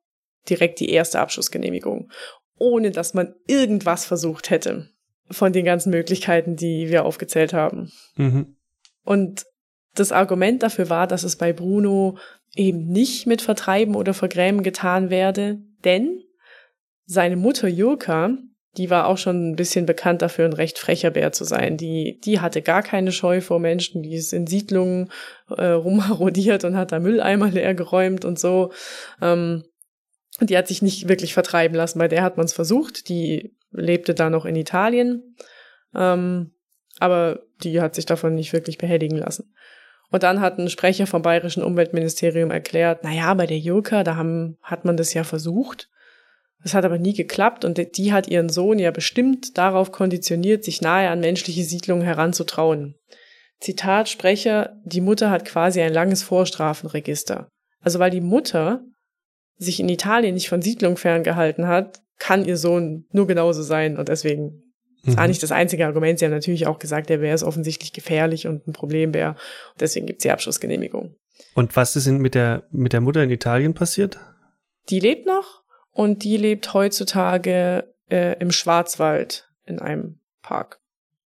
direkt 0.48 0.80
die 0.80 0.90
erste 0.90 1.20
Abschussgenehmigung, 1.20 2.10
ohne 2.58 2.90
dass 2.90 3.14
man 3.14 3.34
irgendwas 3.46 4.04
versucht 4.04 4.50
hätte 4.50 4.88
von 5.30 5.52
den 5.52 5.64
ganzen 5.64 5.90
Möglichkeiten, 5.90 6.56
die 6.56 6.88
wir 6.88 7.04
aufgezählt 7.04 7.54
haben. 7.54 7.90
Mhm. 8.16 8.56
Und 9.04 9.44
das 9.94 10.12
Argument 10.12 10.62
dafür 10.62 10.90
war, 10.90 11.06
dass 11.06 11.22
es 11.22 11.36
bei 11.36 11.52
Bruno 11.52 12.18
eben 12.54 12.86
nicht 12.86 13.26
mit 13.26 13.40
Vertreiben 13.40 13.94
oder 13.94 14.14
Vergrämen 14.14 14.62
getan 14.62 15.10
werde, 15.10 15.58
denn 15.84 16.22
seine 17.04 17.36
Mutter 17.36 17.68
Jurka, 17.68 18.36
die 18.78 18.88
war 18.88 19.06
auch 19.06 19.18
schon 19.18 19.50
ein 19.50 19.56
bisschen 19.56 19.84
bekannt 19.84 20.22
dafür, 20.22 20.46
ein 20.46 20.54
recht 20.54 20.78
frecher 20.78 21.10
Bär 21.10 21.32
zu 21.32 21.44
sein. 21.44 21.76
Die, 21.76 22.18
die 22.24 22.40
hatte 22.40 22.62
gar 22.62 22.82
keine 22.82 23.12
Scheu 23.12 23.40
vor 23.40 23.58
Menschen, 23.58 24.02
die 24.02 24.14
ist 24.14 24.32
in 24.32 24.46
Siedlungen 24.46 25.10
äh, 25.50 25.66
rumharodiert 25.66 26.64
und 26.64 26.76
hat 26.76 26.92
da 26.92 26.98
Mülleimer 26.98 27.50
leer 27.50 27.74
geräumt 27.74 28.24
und 28.24 28.38
so. 28.38 28.72
Ähm, 29.20 29.64
die 30.40 30.56
hat 30.56 30.68
sich 30.68 30.80
nicht 30.80 31.08
wirklich 31.08 31.34
vertreiben 31.34 31.76
lassen, 31.76 31.98
bei 31.98 32.08
der 32.08 32.22
hat 32.22 32.38
man 32.38 32.46
es 32.46 32.54
versucht. 32.54 33.08
Die 33.08 33.54
lebte 33.70 34.14
da 34.14 34.30
noch 34.30 34.46
in 34.46 34.56
Italien. 34.56 35.36
Ähm, 35.94 36.52
aber 36.98 37.42
die 37.62 37.80
hat 37.80 37.94
sich 37.94 38.06
davon 38.06 38.34
nicht 38.34 38.52
wirklich 38.52 38.78
behelligen 38.78 39.18
lassen. 39.18 39.54
Und 40.10 40.22
dann 40.22 40.40
hat 40.40 40.58
ein 40.58 40.68
Sprecher 40.68 41.06
vom 41.06 41.22
Bayerischen 41.22 41.62
Umweltministerium 41.62 42.50
erklärt, 42.50 43.00
na 43.02 43.12
ja, 43.12 43.32
bei 43.34 43.46
der 43.46 43.58
Jurka, 43.58 44.04
da 44.04 44.16
haben, 44.16 44.58
hat 44.62 44.84
man 44.84 44.96
das 44.96 45.14
ja 45.14 45.24
versucht. 45.24 45.88
Das 46.62 46.74
hat 46.74 46.84
aber 46.84 46.98
nie 46.98 47.14
geklappt 47.14 47.64
und 47.64 47.96
die 47.96 48.12
hat 48.12 48.28
ihren 48.28 48.48
Sohn 48.48 48.78
ja 48.78 48.90
bestimmt 48.90 49.58
darauf 49.58 49.90
konditioniert, 49.90 50.64
sich 50.64 50.80
nahe 50.80 51.08
an 51.08 51.20
menschliche 51.20 51.64
Siedlungen 51.64 52.04
heranzutrauen. 52.04 52.94
Zitat 53.60 54.08
Sprecher, 54.08 54.76
die 54.84 55.00
Mutter 55.00 55.30
hat 55.30 55.44
quasi 55.44 55.80
ein 55.80 55.92
langes 55.92 56.22
Vorstrafenregister. 56.22 57.48
Also 57.80 57.98
weil 57.98 58.10
die 58.10 58.20
Mutter 58.20 58.84
sich 59.56 59.80
in 59.80 59.88
Italien 59.88 60.34
nicht 60.34 60.48
von 60.48 60.62
Siedlungen 60.62 60.96
ferngehalten 60.96 61.66
hat, 61.66 62.00
kann 62.18 62.44
ihr 62.44 62.56
Sohn 62.56 63.06
nur 63.12 63.26
genauso 63.26 63.62
sein 63.62 63.96
und 63.96 64.08
deswegen 64.08 64.62
das 65.04 65.16
war 65.16 65.26
nicht 65.26 65.42
das 65.42 65.50
einzige 65.50 65.84
Argument. 65.84 66.18
Sie 66.18 66.24
haben 66.24 66.32
natürlich 66.32 66.68
auch 66.68 66.78
gesagt, 66.78 67.10
der 67.10 67.18
Bär 67.18 67.34
ist 67.34 67.42
offensichtlich 67.42 67.92
gefährlich 67.92 68.46
und 68.46 68.68
ein 68.68 68.72
Problembär. 68.72 69.30
Und 69.30 69.80
deswegen 69.80 70.06
gibt 70.06 70.20
es 70.20 70.22
die 70.22 70.30
Abschlussgenehmigung. 70.30 71.16
Und 71.54 71.74
was 71.74 71.96
ist 71.96 72.06
denn 72.06 72.18
mit 72.18 72.36
der, 72.36 72.68
mit 72.70 72.92
der 72.92 73.00
Mutter 73.00 73.22
in 73.22 73.30
Italien 73.30 73.74
passiert? 73.74 74.20
Die 74.90 75.00
lebt 75.00 75.26
noch 75.26 75.61
und 75.92 76.24
die 76.24 76.36
lebt 76.36 76.74
heutzutage 76.74 77.92
äh, 78.10 78.38
im 78.38 78.50
Schwarzwald 78.50 79.48
in 79.64 79.78
einem 79.78 80.18
Park, 80.42 80.80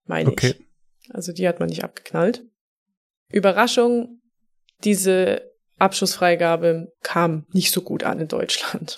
meine 0.06 0.30
okay. 0.30 0.56
ich. 0.58 1.14
Also 1.14 1.34
die 1.34 1.48
hat 1.48 1.60
man 1.60 1.70
nicht 1.70 1.84
abgeknallt. 1.84 2.44
Überraschung, 3.30 4.22
diese 4.84 5.52
Abschussfreigabe 5.80 6.94
kam 7.02 7.46
nicht 7.52 7.72
so 7.72 7.82
gut 7.82 8.04
an 8.04 8.20
in 8.20 8.28
Deutschland. 8.28 8.98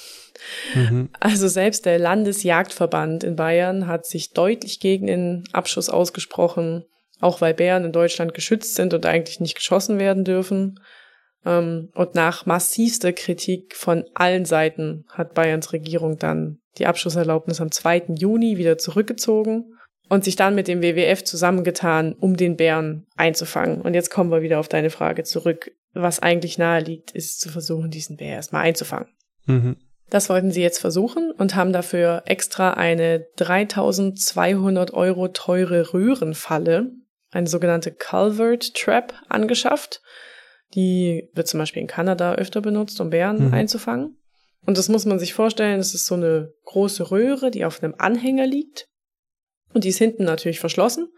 Mhm. 0.75 1.09
Also 1.19 1.47
selbst 1.47 1.85
der 1.85 1.99
Landesjagdverband 1.99 3.23
in 3.23 3.35
Bayern 3.35 3.87
hat 3.87 4.05
sich 4.05 4.31
deutlich 4.31 4.79
gegen 4.79 5.07
den 5.07 5.43
Abschuss 5.53 5.89
ausgesprochen, 5.89 6.83
auch 7.21 7.39
weil 7.39 7.53
Bären 7.53 7.85
in 7.85 7.93
Deutschland 7.93 8.33
geschützt 8.33 8.75
sind 8.75 8.93
und 8.93 9.05
eigentlich 9.05 9.39
nicht 9.39 9.55
geschossen 9.55 9.99
werden 9.99 10.25
dürfen. 10.25 10.79
Ähm, 11.45 11.89
und 11.93 12.15
nach 12.15 12.45
massivster 12.45 13.13
Kritik 13.13 13.75
von 13.75 14.05
allen 14.13 14.45
Seiten 14.45 15.05
hat 15.09 15.33
Bayerns 15.33 15.73
Regierung 15.73 16.17
dann 16.17 16.59
die 16.77 16.87
Abschusserlaubnis 16.87 17.61
am 17.61 17.71
2. 17.71 18.15
Juni 18.17 18.57
wieder 18.57 18.77
zurückgezogen 18.77 19.77
und 20.09 20.23
sich 20.23 20.35
dann 20.35 20.55
mit 20.55 20.67
dem 20.67 20.81
WWF 20.81 21.23
zusammengetan, 21.23 22.13
um 22.13 22.35
den 22.35 22.57
Bären 22.57 23.05
einzufangen. 23.15 23.81
Und 23.81 23.93
jetzt 23.93 24.09
kommen 24.09 24.31
wir 24.31 24.41
wieder 24.41 24.59
auf 24.59 24.67
deine 24.67 24.89
Frage 24.89 25.23
zurück. 25.23 25.71
Was 25.93 26.19
eigentlich 26.19 26.57
nahe 26.57 26.81
liegt, 26.81 27.11
ist 27.11 27.39
zu 27.39 27.49
versuchen, 27.49 27.91
diesen 27.91 28.17
Bär 28.17 28.35
erstmal 28.35 28.63
einzufangen. 28.63 29.09
Mhm. 29.45 29.77
Das 30.09 30.29
wollten 30.29 30.51
sie 30.51 30.61
jetzt 30.61 30.79
versuchen 30.79 31.31
und 31.31 31.55
haben 31.55 31.73
dafür 31.73 32.23
extra 32.25 32.73
eine 32.73 33.25
3200 33.37 34.93
Euro 34.93 35.29
teure 35.29 35.93
Röhrenfalle, 35.93 36.91
eine 37.31 37.47
sogenannte 37.47 37.91
Culvert 37.91 38.75
Trap, 38.75 39.13
angeschafft. 39.29 40.01
Die 40.73 41.29
wird 41.33 41.47
zum 41.47 41.59
Beispiel 41.59 41.81
in 41.81 41.87
Kanada 41.87 42.35
öfter 42.35 42.61
benutzt, 42.61 42.99
um 42.99 43.09
Bären 43.09 43.47
mhm. 43.47 43.53
einzufangen. 43.53 44.17
Und 44.65 44.77
das 44.77 44.89
muss 44.89 45.05
man 45.05 45.19
sich 45.19 45.33
vorstellen, 45.33 45.77
das 45.77 45.93
ist 45.93 46.05
so 46.05 46.15
eine 46.15 46.53
große 46.65 47.11
Röhre, 47.11 47.51
die 47.51 47.65
auf 47.65 47.83
einem 47.83 47.95
Anhänger 47.97 48.47
liegt. 48.47 48.87
Und 49.73 49.83
die 49.83 49.89
ist 49.89 49.97
hinten 49.97 50.23
natürlich 50.23 50.59
verschlossen. 50.59 51.09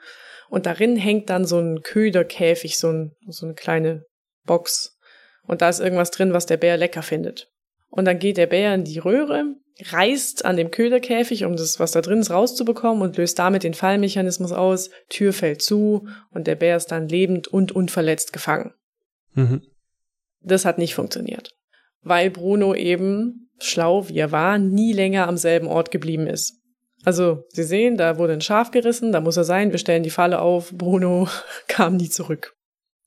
Und 0.50 0.66
darin 0.66 0.96
hängt 0.96 1.30
dann 1.30 1.46
so 1.46 1.60
ein 1.60 1.82
Köderkäfig, 1.82 2.78
so, 2.78 2.90
ein, 2.90 3.12
so 3.28 3.46
eine 3.46 3.56
kleine 3.56 4.06
Box. 4.46 4.98
Und 5.48 5.62
da 5.62 5.70
ist 5.70 5.80
irgendwas 5.80 6.12
drin, 6.12 6.34
was 6.34 6.46
der 6.46 6.58
Bär 6.58 6.78
lecker 6.78 7.04
findet. 7.04 7.50
Und 7.90 8.06
dann 8.06 8.20
geht 8.20 8.38
der 8.38 8.48
Bär 8.48 8.74
in 8.74 8.84
die 8.84 9.00
Röhre, 9.00 9.56
reißt 9.84 10.46
an 10.46 10.58
dem 10.58 10.72
Köderkäfig, 10.72 11.46
um 11.46 11.56
das, 11.56 11.80
was 11.80 11.92
da 11.92 12.02
drin 12.02 12.20
ist, 12.20 12.32
rauszubekommen 12.32 13.02
und 13.02 13.18
löst 13.18 13.40
damit 13.40 13.64
den 13.64 13.74
Fallmechanismus 13.74 14.52
aus. 14.52 14.90
Tür 15.10 15.34
fällt 15.34 15.62
zu 15.62 16.08
und 16.32 16.48
der 16.48 16.56
Bär 16.56 16.78
ist 16.78 16.88
dann 16.88 17.08
lebend 17.08 17.48
und 17.48 17.72
unverletzt 17.72 18.34
gefangen. 18.34 18.74
Mhm. 19.36 19.62
Das 20.42 20.65
hat 20.65 20.77
nicht 20.77 20.96
funktioniert. 20.96 21.56
Weil 22.01 22.30
Bruno 22.30 22.74
eben, 22.74 23.50
schlau 23.60 24.08
wie 24.10 24.18
er 24.18 24.32
war, 24.32 24.58
nie 24.58 24.94
länger 24.94 25.27
am 25.27 25.38
selben 25.38 25.68
Ort 25.68 25.92
geblieben 25.92 26.27
ist. 26.27 26.62
Also, 27.04 27.44
Sie 27.50 27.63
sehen, 27.63 27.98
da 27.98 28.18
wurde 28.18 28.34
ein 28.34 28.42
Schaf 28.42 28.72
gerissen, 28.72 29.12
da 29.12 29.22
muss 29.22 29.38
er 29.38 29.44
sein, 29.44 29.72
wir 29.72 29.77
stellen 29.77 30.04
die 30.04 30.10
Falle 30.10 30.42
auf, 30.42 30.72
Bruno 30.72 31.27
kam 31.68 31.98
nie 31.98 32.10
zurück. 32.10 32.56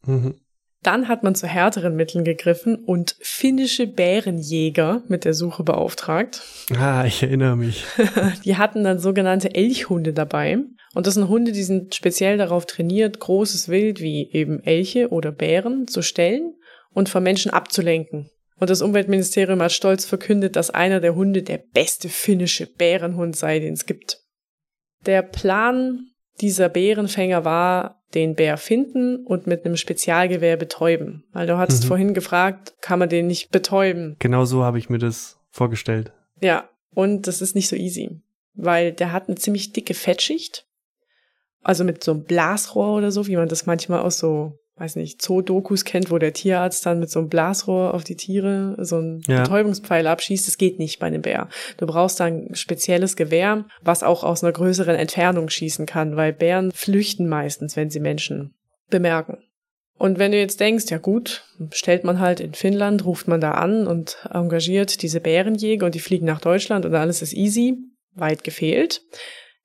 Mhm. 0.06 0.40
Dann 0.82 1.08
hat 1.08 1.24
man 1.24 1.34
zu 1.34 1.46
härteren 1.46 1.96
Mitteln 1.96 2.24
gegriffen 2.24 2.76
und 2.76 3.16
finnische 3.20 3.86
Bärenjäger 3.86 5.02
mit 5.08 5.24
der 5.24 5.34
Suche 5.34 5.64
beauftragt. 5.64 6.42
Ah, 6.78 7.04
ich 7.04 7.22
erinnere 7.22 7.56
mich. 7.56 7.84
Die 8.44 8.56
hatten 8.56 8.84
dann 8.84 8.98
sogenannte 8.98 9.54
Elchhunde 9.54 10.12
dabei. 10.12 10.58
Und 10.94 11.06
das 11.06 11.14
sind 11.14 11.28
Hunde, 11.28 11.52
die 11.52 11.62
sind 11.62 11.94
speziell 11.94 12.38
darauf 12.38 12.64
trainiert, 12.64 13.20
großes 13.20 13.68
Wild 13.68 14.00
wie 14.00 14.30
eben 14.32 14.62
Elche 14.64 15.10
oder 15.10 15.30
Bären 15.32 15.86
zu 15.86 16.02
stellen 16.02 16.54
und 16.92 17.08
von 17.08 17.22
Menschen 17.22 17.50
abzulenken. 17.52 18.30
Und 18.58 18.70
das 18.70 18.82
Umweltministerium 18.82 19.62
hat 19.62 19.72
stolz 19.72 20.04
verkündet, 20.04 20.56
dass 20.56 20.70
einer 20.70 21.00
der 21.00 21.14
Hunde 21.14 21.42
der 21.42 21.58
beste 21.72 22.08
finnische 22.08 22.66
Bärenhund 22.66 23.36
sei, 23.36 23.60
den 23.60 23.74
es 23.74 23.86
gibt. 23.86 24.22
Der 25.06 25.22
Plan 25.22 26.10
dieser 26.40 26.68
Bärenfänger 26.68 27.44
war, 27.44 28.02
den 28.14 28.34
Bär 28.34 28.56
finden 28.56 29.24
und 29.24 29.46
mit 29.46 29.64
einem 29.64 29.76
Spezialgewehr 29.76 30.56
betäuben. 30.56 31.24
Weil 31.32 31.46
du 31.46 31.58
hattest 31.58 31.84
mhm. 31.84 31.88
vorhin 31.88 32.14
gefragt, 32.14 32.74
kann 32.80 32.98
man 32.98 33.08
den 33.08 33.26
nicht 33.26 33.50
betäuben? 33.50 34.16
Genau 34.18 34.44
so 34.44 34.64
habe 34.64 34.78
ich 34.78 34.88
mir 34.88 34.98
das 34.98 35.38
vorgestellt. 35.50 36.12
Ja, 36.40 36.68
Und 36.94 37.26
das 37.26 37.42
ist 37.42 37.54
nicht 37.54 37.68
so 37.68 37.76
easy, 37.76 38.22
weil 38.54 38.92
der 38.92 39.12
hat 39.12 39.28
eine 39.28 39.36
ziemlich 39.36 39.72
dicke 39.72 39.94
Fettschicht. 39.94 40.66
Also 41.62 41.84
mit 41.84 42.02
so 42.02 42.12
einem 42.12 42.24
Blasrohr 42.24 42.96
oder 42.96 43.10
so, 43.10 43.26
wie 43.26 43.36
man 43.36 43.48
das 43.48 43.66
manchmal 43.66 44.00
aus 44.00 44.18
so, 44.18 44.58
weiß 44.78 44.96
nicht, 44.96 45.20
Zoo-Dokus 45.22 45.84
kennt, 45.84 46.10
wo 46.10 46.18
der 46.18 46.32
Tierarzt 46.32 46.86
dann 46.86 47.00
mit 47.00 47.10
so 47.10 47.18
einem 47.18 47.28
Blasrohr 47.28 47.94
auf 47.94 48.04
die 48.04 48.16
Tiere 48.16 48.76
so 48.80 48.98
ein 48.98 49.22
Ja. 49.26 49.42
Betäubungspfeil 49.42 50.06
abschießt. 50.06 50.46
Das 50.46 50.58
geht 50.58 50.78
nicht 50.78 50.98
bei 50.98 51.06
einem 51.06 51.22
Bär. 51.22 51.48
Du 51.78 51.86
brauchst 51.86 52.20
dann 52.20 52.48
ein 52.50 52.54
spezielles 52.54 53.16
Gewehr, 53.16 53.64
was 53.82 54.02
auch 54.02 54.24
aus 54.24 54.44
einer 54.44 54.52
größeren 54.52 54.94
Entfernung 54.96 55.48
schießen 55.48 55.86
kann, 55.86 56.16
weil 56.16 56.32
Bären 56.32 56.70
flüchten 56.72 57.28
meistens, 57.28 57.76
wenn 57.76 57.90
sie 57.90 58.00
Menschen 58.00 58.54
bemerken. 58.90 59.38
Und 59.98 60.20
wenn 60.20 60.30
du 60.30 60.38
jetzt 60.38 60.60
denkst, 60.60 60.84
ja 60.90 60.98
gut, 60.98 61.44
stellt 61.72 62.04
man 62.04 62.20
halt 62.20 62.38
in 62.38 62.54
Finnland, 62.54 63.04
ruft 63.04 63.26
man 63.26 63.40
da 63.40 63.52
an 63.52 63.88
und 63.88 64.16
engagiert 64.32 65.02
diese 65.02 65.20
Bärenjäger 65.20 65.86
und 65.86 65.94
die 65.96 66.00
fliegen 66.00 66.26
nach 66.26 66.40
Deutschland 66.40 66.86
und 66.86 66.94
alles 66.94 67.20
ist 67.20 67.32
easy, 67.32 67.76
weit 68.14 68.44
gefehlt. 68.44 69.02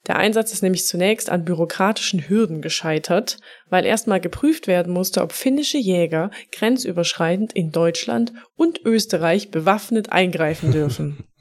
Der 0.08 0.18
Einsatz 0.18 0.52
ist 0.52 0.64
nämlich 0.64 0.86
zunächst 0.86 1.30
an 1.30 1.46
bürokratischen 1.46 2.28
Hürden 2.28 2.62
gescheitert, 2.62 3.38
weil 3.70 3.86
erstmal 3.86 4.20
geprüft 4.20 4.68
werden 4.68 4.92
musste, 4.92 5.22
ob 5.22 5.32
finnische 5.32 5.78
Jäger 5.78 6.30
grenzüberschreitend 6.52 7.54
in 7.54 7.72
Deutschland 7.72 8.34
und 8.56 8.82
Österreich 8.86 9.50
bewaffnet 9.50 10.12
eingreifen 10.12 10.72
dürfen. 10.72 11.26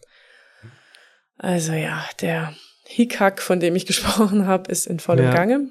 Also 1.38 1.72
ja, 1.72 2.04
der 2.20 2.54
Hickhack, 2.86 3.42
von 3.42 3.58
dem 3.58 3.74
ich 3.74 3.84
gesprochen 3.86 4.46
habe, 4.46 4.70
ist 4.70 4.86
in 4.86 5.00
vollem 5.00 5.24
Ja. 5.24 5.34
Gange. 5.34 5.70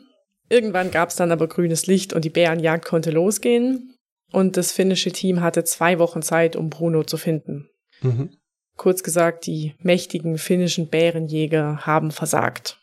Irgendwann 0.49 0.91
gab 0.91 1.09
es 1.09 1.15
dann 1.15 1.31
aber 1.31 1.47
grünes 1.47 1.87
Licht 1.87 2.11
und 2.11 2.25
die 2.25 2.29
Bärenjagd 2.29 2.83
konnte 2.83 3.09
losgehen. 3.09 3.95
Und 4.33 4.57
das 4.57 4.73
finnische 4.73 5.13
Team 5.13 5.39
hatte 5.39 5.63
zwei 5.63 5.97
Wochen 5.97 6.21
Zeit, 6.23 6.57
um 6.57 6.69
Bruno 6.69 7.05
zu 7.05 7.15
finden. 7.15 7.69
Mhm. 8.01 8.35
Kurz 8.75 9.01
gesagt, 9.01 9.45
die 9.45 9.75
mächtigen 9.79 10.37
finnischen 10.37 10.89
Bärenjäger 10.89 11.85
haben 11.85 12.11
versagt. 12.11 12.80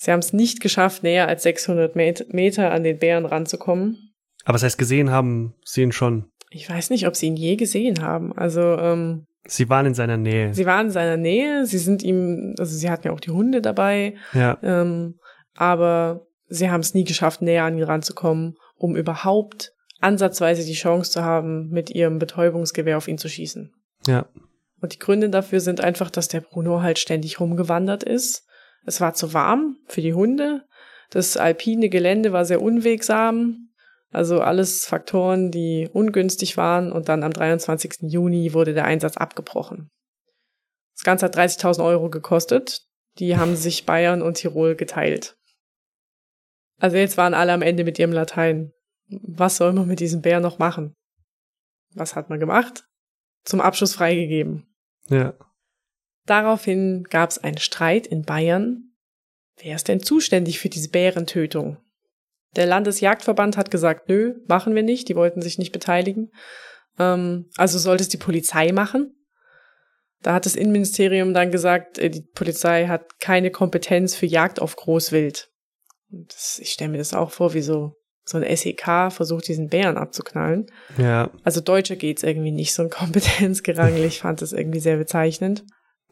Sie 0.00 0.10
haben 0.12 0.20
es 0.20 0.32
nicht 0.32 0.60
geschafft, 0.60 1.02
näher 1.02 1.28
als 1.28 1.42
600 1.42 1.94
Met- 1.96 2.32
Meter 2.32 2.70
an 2.72 2.84
den 2.84 2.98
Bären 2.98 3.26
ranzukommen. 3.26 4.12
Aber 4.44 4.54
das 4.54 4.62
heißt, 4.62 4.78
gesehen 4.78 5.10
haben 5.10 5.54
sie 5.64 5.82
ihn 5.82 5.92
schon. 5.92 6.30
Ich 6.50 6.70
weiß 6.70 6.90
nicht, 6.90 7.06
ob 7.06 7.16
sie 7.16 7.26
ihn 7.26 7.36
je 7.36 7.56
gesehen 7.56 8.00
haben. 8.00 8.32
Also 8.32 8.60
ähm, 8.60 9.26
Sie 9.46 9.68
waren 9.68 9.86
in 9.86 9.94
seiner 9.94 10.16
Nähe. 10.16 10.54
sie 10.54 10.66
waren 10.66 10.86
in 10.86 10.92
seiner 10.92 11.16
Nähe, 11.16 11.66
sie 11.66 11.78
sind 11.78 12.02
ihm, 12.02 12.54
also 12.58 12.74
sie 12.76 12.88
hatten 12.90 13.06
ja 13.08 13.12
auch 13.12 13.20
die 13.20 13.30
Hunde 13.30 13.60
dabei, 13.62 14.14
ja. 14.34 14.58
ähm, 14.62 15.18
aber 15.56 16.26
sie 16.48 16.70
haben 16.70 16.80
es 16.80 16.92
nie 16.94 17.04
geschafft, 17.04 17.40
näher 17.42 17.64
an 17.64 17.76
ihn 17.78 17.84
ranzukommen, 17.84 18.56
um 18.76 18.94
überhaupt 18.96 19.72
ansatzweise 20.00 20.64
die 20.64 20.74
Chance 20.74 21.10
zu 21.12 21.22
haben, 21.24 21.68
mit 21.70 21.90
ihrem 21.90 22.18
Betäubungsgewehr 22.18 22.96
auf 22.98 23.08
ihn 23.08 23.18
zu 23.18 23.28
schießen. 23.28 23.72
Ja. 24.06 24.26
Und 24.80 24.94
die 24.94 24.98
Gründe 24.98 25.28
dafür 25.30 25.60
sind 25.60 25.80
einfach, 25.80 26.10
dass 26.10 26.28
der 26.28 26.40
Bruno 26.42 26.82
halt 26.82 26.98
ständig 26.98 27.40
rumgewandert 27.40 28.04
ist. 28.04 28.44
Es 28.84 29.00
war 29.00 29.14
zu 29.14 29.34
warm 29.34 29.76
für 29.86 30.00
die 30.00 30.14
Hunde. 30.14 30.66
Das 31.10 31.36
alpine 31.36 31.88
Gelände 31.88 32.32
war 32.32 32.44
sehr 32.44 32.62
unwegsam. 32.62 33.70
Also 34.10 34.40
alles 34.40 34.86
Faktoren, 34.86 35.50
die 35.50 35.88
ungünstig 35.92 36.56
waren. 36.56 36.92
Und 36.92 37.08
dann 37.08 37.22
am 37.22 37.32
23. 37.32 38.10
Juni 38.10 38.54
wurde 38.54 38.74
der 38.74 38.84
Einsatz 38.84 39.16
abgebrochen. 39.16 39.90
Das 40.94 41.04
Ganze 41.04 41.26
hat 41.26 41.36
30.000 41.36 41.84
Euro 41.84 42.10
gekostet. 42.10 42.82
Die 43.18 43.36
haben 43.36 43.56
sich 43.56 43.86
Bayern 43.86 44.22
und 44.22 44.34
Tirol 44.34 44.74
geteilt. 44.74 45.36
Also 46.78 46.96
jetzt 46.96 47.16
waren 47.16 47.34
alle 47.34 47.52
am 47.52 47.62
Ende 47.62 47.84
mit 47.84 47.98
ihrem 47.98 48.12
Latein. 48.12 48.72
Was 49.08 49.56
soll 49.56 49.72
man 49.72 49.88
mit 49.88 50.00
diesem 50.00 50.22
Bär 50.22 50.40
noch 50.40 50.58
machen? 50.58 50.94
Was 51.94 52.14
hat 52.14 52.30
man 52.30 52.38
gemacht? 52.38 52.84
Zum 53.44 53.60
Abschluss 53.60 53.94
freigegeben. 53.94 54.66
Ja. 55.08 55.34
Daraufhin 56.28 57.04
gab 57.04 57.30
es 57.30 57.38
einen 57.38 57.56
Streit 57.56 58.06
in 58.06 58.22
Bayern. 58.22 58.92
Wer 59.56 59.76
ist 59.76 59.88
denn 59.88 60.02
zuständig 60.02 60.58
für 60.58 60.68
diese 60.68 60.90
Bärentötung? 60.90 61.78
Der 62.54 62.66
Landesjagdverband 62.66 63.56
hat 63.56 63.70
gesagt, 63.70 64.10
nö, 64.10 64.34
machen 64.46 64.74
wir 64.74 64.82
nicht, 64.82 65.08
die 65.08 65.16
wollten 65.16 65.40
sich 65.40 65.56
nicht 65.56 65.72
beteiligen. 65.72 66.30
Ähm, 66.98 67.48
also 67.56 67.78
sollte 67.78 68.02
es 68.02 68.10
die 68.10 68.18
Polizei 68.18 68.72
machen. 68.72 69.14
Da 70.20 70.34
hat 70.34 70.44
das 70.44 70.54
Innenministerium 70.54 71.32
dann 71.32 71.50
gesagt, 71.50 71.96
äh, 71.96 72.10
die 72.10 72.20
Polizei 72.34 72.88
hat 72.88 73.20
keine 73.20 73.50
Kompetenz 73.50 74.14
für 74.14 74.26
Jagd 74.26 74.60
auf 74.60 74.76
Großwild. 74.76 75.48
Das, 76.10 76.58
ich 76.58 76.72
stelle 76.72 76.90
mir 76.90 76.98
das 76.98 77.14
auch 77.14 77.30
vor, 77.30 77.54
wie 77.54 77.62
so, 77.62 77.94
so 78.26 78.36
ein 78.36 78.56
SEK 78.56 79.10
versucht, 79.10 79.48
diesen 79.48 79.68
Bären 79.68 79.96
abzuknallen. 79.96 80.66
Ja. 80.98 81.30
Also 81.42 81.62
Deutsche 81.62 81.96
geht's 81.96 82.22
irgendwie 82.22 82.52
nicht, 82.52 82.74
so 82.74 82.82
ein 82.82 82.90
Kompetenzgerangel. 82.90 84.04
Ich 84.04 84.20
fand 84.20 84.42
das 84.42 84.52
irgendwie 84.52 84.80
sehr 84.80 84.98
bezeichnend. 84.98 85.64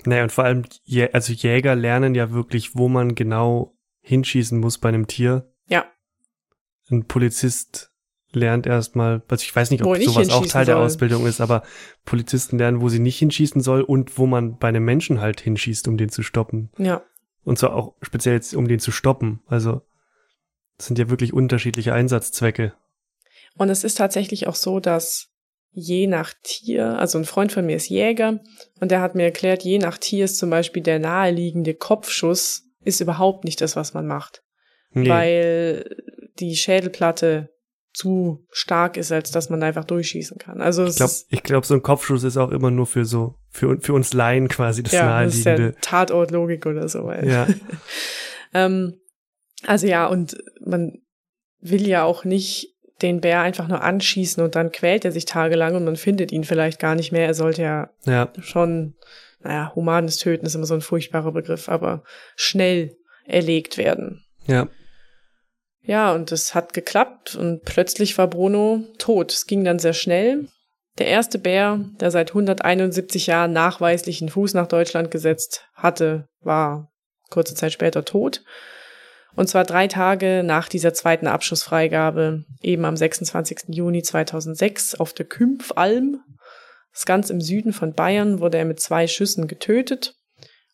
Naja, 0.04 0.22
und 0.24 0.32
vor 0.32 0.44
allem, 0.44 0.64
also 1.12 1.32
Jäger 1.32 1.74
lernen 1.74 2.14
ja 2.14 2.30
wirklich, 2.30 2.76
wo 2.76 2.88
man 2.88 3.14
genau 3.14 3.76
hinschießen 4.02 4.58
muss 4.58 4.78
bei 4.78 4.90
einem 4.90 5.06
Tier. 5.06 5.52
Ja. 5.66 5.86
Ein 6.90 7.06
Polizist 7.06 7.90
lernt 8.32 8.66
erstmal, 8.66 9.22
also 9.28 9.42
ich 9.42 9.56
weiß 9.56 9.70
nicht, 9.70 9.82
ob 9.82 9.96
sowas 9.96 10.30
auch 10.30 10.46
Teil 10.46 10.66
der 10.66 10.76
soll. 10.76 10.84
Ausbildung 10.84 11.26
ist, 11.26 11.40
aber 11.40 11.62
Polizisten 12.04 12.58
lernen, 12.58 12.80
wo 12.80 12.88
sie 12.88 12.98
nicht 12.98 13.18
hinschießen 13.18 13.60
soll 13.60 13.80
und 13.80 14.18
wo 14.18 14.26
man 14.26 14.58
bei 14.58 14.68
einem 14.68 14.84
Menschen 14.84 15.20
halt 15.20 15.40
hinschießt, 15.40 15.88
um 15.88 15.96
den 15.96 16.10
zu 16.10 16.22
stoppen. 16.22 16.70
Ja. 16.76 17.02
Und 17.44 17.58
zwar 17.58 17.74
auch 17.74 17.94
speziell 18.02 18.34
jetzt, 18.34 18.54
um 18.54 18.68
den 18.68 18.78
zu 18.78 18.92
stoppen. 18.92 19.40
Also, 19.46 19.82
das 20.76 20.86
sind 20.86 20.98
ja 20.98 21.08
wirklich 21.08 21.32
unterschiedliche 21.32 21.94
Einsatzzwecke. 21.94 22.74
Und 23.56 23.70
es 23.70 23.84
ist 23.84 23.94
tatsächlich 23.96 24.46
auch 24.46 24.56
so, 24.56 24.80
dass 24.80 25.30
je 25.78 26.06
nach 26.06 26.32
Tier, 26.42 26.98
also 26.98 27.18
ein 27.18 27.26
Freund 27.26 27.52
von 27.52 27.66
mir 27.66 27.76
ist 27.76 27.90
Jäger 27.90 28.40
und 28.80 28.90
der 28.90 29.02
hat 29.02 29.14
mir 29.14 29.24
erklärt, 29.24 29.62
je 29.62 29.78
nach 29.78 29.98
Tier 29.98 30.24
ist 30.24 30.38
zum 30.38 30.48
Beispiel 30.48 30.82
der 30.82 30.98
naheliegende 30.98 31.74
Kopfschuss 31.74 32.62
ist 32.82 33.00
überhaupt 33.02 33.44
nicht 33.44 33.60
das, 33.60 33.76
was 33.76 33.92
man 33.92 34.06
macht, 34.06 34.42
Nee. 34.92 35.08
weil 35.10 35.96
die 36.38 36.56
Schädelplatte 36.56 37.50
zu 37.92 38.46
stark 38.50 38.96
ist, 38.96 39.12
als 39.12 39.30
dass 39.30 39.50
man 39.50 39.60
da 39.60 39.66
einfach 39.66 39.84
durchschießen 39.84 40.38
kann. 40.38 40.60
Also 40.62 40.86
ich 40.86 40.96
glaube, 40.96 41.12
glaub, 41.42 41.66
so 41.66 41.74
ein 41.74 41.82
Kopfschuss 41.82 42.24
ist 42.24 42.36
auch 42.38 42.50
immer 42.52 42.70
nur 42.70 42.86
für 42.86 43.04
so, 43.04 43.34
für, 43.50 43.78
für 43.80 43.92
uns 43.92 44.12
Laien 44.14 44.48
quasi 44.48 44.82
das 44.82 44.92
ja, 44.92 45.22
das 45.24 45.34
ist 45.34 45.44
ja 45.44 45.52
Naheliegende. 45.52 45.80
Tatortlogik 45.82 46.64
oder 46.66 46.88
so. 46.88 47.04
weil- 47.04 47.28
Ja. 47.28 47.46
Ähm, 48.54 49.00
also 49.66 49.86
ja, 49.86 50.06
und 50.06 50.36
man 50.64 51.02
will 51.60 51.86
ja 51.86 52.04
auch 52.04 52.24
nicht 52.24 52.75
den 53.02 53.20
Bär 53.20 53.40
einfach 53.40 53.68
nur 53.68 53.82
anschießen 53.82 54.42
und 54.42 54.54
dann 54.54 54.72
quält 54.72 55.04
er 55.04 55.12
sich 55.12 55.26
tagelang 55.26 55.74
und 55.74 55.84
man 55.84 55.96
findet 55.96 56.32
ihn 56.32 56.44
vielleicht 56.44 56.78
gar 56.78 56.94
nicht 56.94 57.12
mehr. 57.12 57.26
Er 57.26 57.34
sollte 57.34 57.62
ja 57.62 57.90
ja. 58.04 58.32
schon, 58.40 58.94
naja, 59.40 59.72
humanes 59.74 60.16
Töten 60.16 60.46
ist 60.46 60.54
immer 60.54 60.66
so 60.66 60.74
ein 60.74 60.80
furchtbarer 60.80 61.32
Begriff, 61.32 61.68
aber 61.68 62.02
schnell 62.36 62.96
erlegt 63.26 63.76
werden. 63.76 64.24
Ja. 64.46 64.68
Ja, 65.82 66.12
und 66.12 66.32
es 66.32 66.54
hat 66.54 66.72
geklappt 66.72 67.36
und 67.36 67.62
plötzlich 67.64 68.18
war 68.18 68.28
Bruno 68.28 68.82
tot. 68.98 69.32
Es 69.32 69.46
ging 69.46 69.64
dann 69.64 69.78
sehr 69.78 69.92
schnell. 69.92 70.48
Der 70.98 71.06
erste 71.06 71.38
Bär, 71.38 71.78
der 72.00 72.10
seit 72.10 72.30
171 72.30 73.26
Jahren 73.26 73.52
nachweislich 73.52 74.20
einen 74.20 74.30
Fuß 74.30 74.54
nach 74.54 74.66
Deutschland 74.66 75.10
gesetzt 75.10 75.68
hatte, 75.74 76.26
war 76.40 76.90
kurze 77.30 77.54
Zeit 77.54 77.72
später 77.72 78.04
tot. 78.04 78.42
Und 79.36 79.48
zwar 79.48 79.64
drei 79.64 79.86
Tage 79.86 80.42
nach 80.42 80.68
dieser 80.68 80.94
zweiten 80.94 81.26
Abschussfreigabe, 81.26 82.44
eben 82.62 82.84
am 82.86 82.96
26. 82.96 83.64
Juni 83.68 84.02
2006 84.02 84.94
auf 84.94 85.12
der 85.12 85.26
Kümpfalm. 85.26 86.22
Das 86.90 87.00
ist 87.00 87.06
ganz 87.06 87.28
im 87.28 87.42
Süden 87.42 87.74
von 87.74 87.92
Bayern 87.92 88.40
wurde 88.40 88.56
er 88.56 88.64
mit 88.64 88.80
zwei 88.80 89.06
Schüssen 89.06 89.46
getötet 89.46 90.14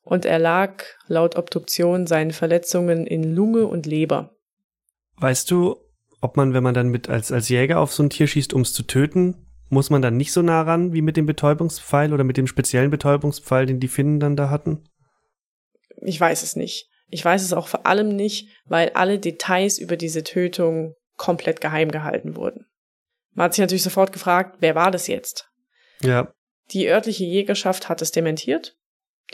und 0.02 0.24
er 0.24 0.38
lag 0.38 0.84
laut 1.08 1.36
Obduktion 1.36 2.06
seinen 2.06 2.30
Verletzungen 2.30 3.04
in 3.06 3.34
Lunge 3.34 3.66
und 3.66 3.86
Leber. 3.86 4.36
Weißt 5.16 5.50
du, 5.50 5.76
ob 6.20 6.36
man, 6.36 6.54
wenn 6.54 6.62
man 6.62 6.74
dann 6.74 6.88
mit 6.88 7.08
als, 7.08 7.32
als 7.32 7.48
Jäger 7.48 7.80
auf 7.80 7.92
so 7.92 8.04
ein 8.04 8.10
Tier 8.10 8.28
schießt, 8.28 8.54
um 8.54 8.60
es 8.60 8.72
zu 8.72 8.84
töten, 8.84 9.46
muss 9.70 9.90
man 9.90 10.02
dann 10.02 10.16
nicht 10.16 10.32
so 10.32 10.42
nah 10.42 10.62
ran 10.62 10.92
wie 10.92 11.02
mit 11.02 11.16
dem 11.16 11.26
Betäubungspfeil 11.26 12.12
oder 12.12 12.22
mit 12.22 12.36
dem 12.36 12.46
speziellen 12.46 12.90
Betäubungspfeil, 12.90 13.66
den 13.66 13.80
die 13.80 13.88
Finnen 13.88 14.20
dann 14.20 14.36
da 14.36 14.50
hatten? 14.50 14.84
Ich 15.96 16.20
weiß 16.20 16.44
es 16.44 16.54
nicht. 16.54 16.91
Ich 17.12 17.22
weiß 17.22 17.42
es 17.42 17.52
auch 17.52 17.68
vor 17.68 17.86
allem 17.86 18.16
nicht, 18.16 18.48
weil 18.64 18.90
alle 18.94 19.18
Details 19.18 19.78
über 19.78 19.98
diese 19.98 20.24
Tötung 20.24 20.94
komplett 21.18 21.60
geheim 21.60 21.90
gehalten 21.90 22.36
wurden. 22.36 22.64
Man 23.34 23.44
hat 23.44 23.54
sich 23.54 23.60
natürlich 23.60 23.82
sofort 23.82 24.12
gefragt, 24.12 24.56
wer 24.60 24.74
war 24.74 24.90
das 24.90 25.08
jetzt? 25.08 25.50
Ja. 26.00 26.32
Die 26.70 26.88
örtliche 26.88 27.24
Jägerschaft 27.24 27.90
hat 27.90 28.00
es 28.00 28.12
dementiert. 28.12 28.78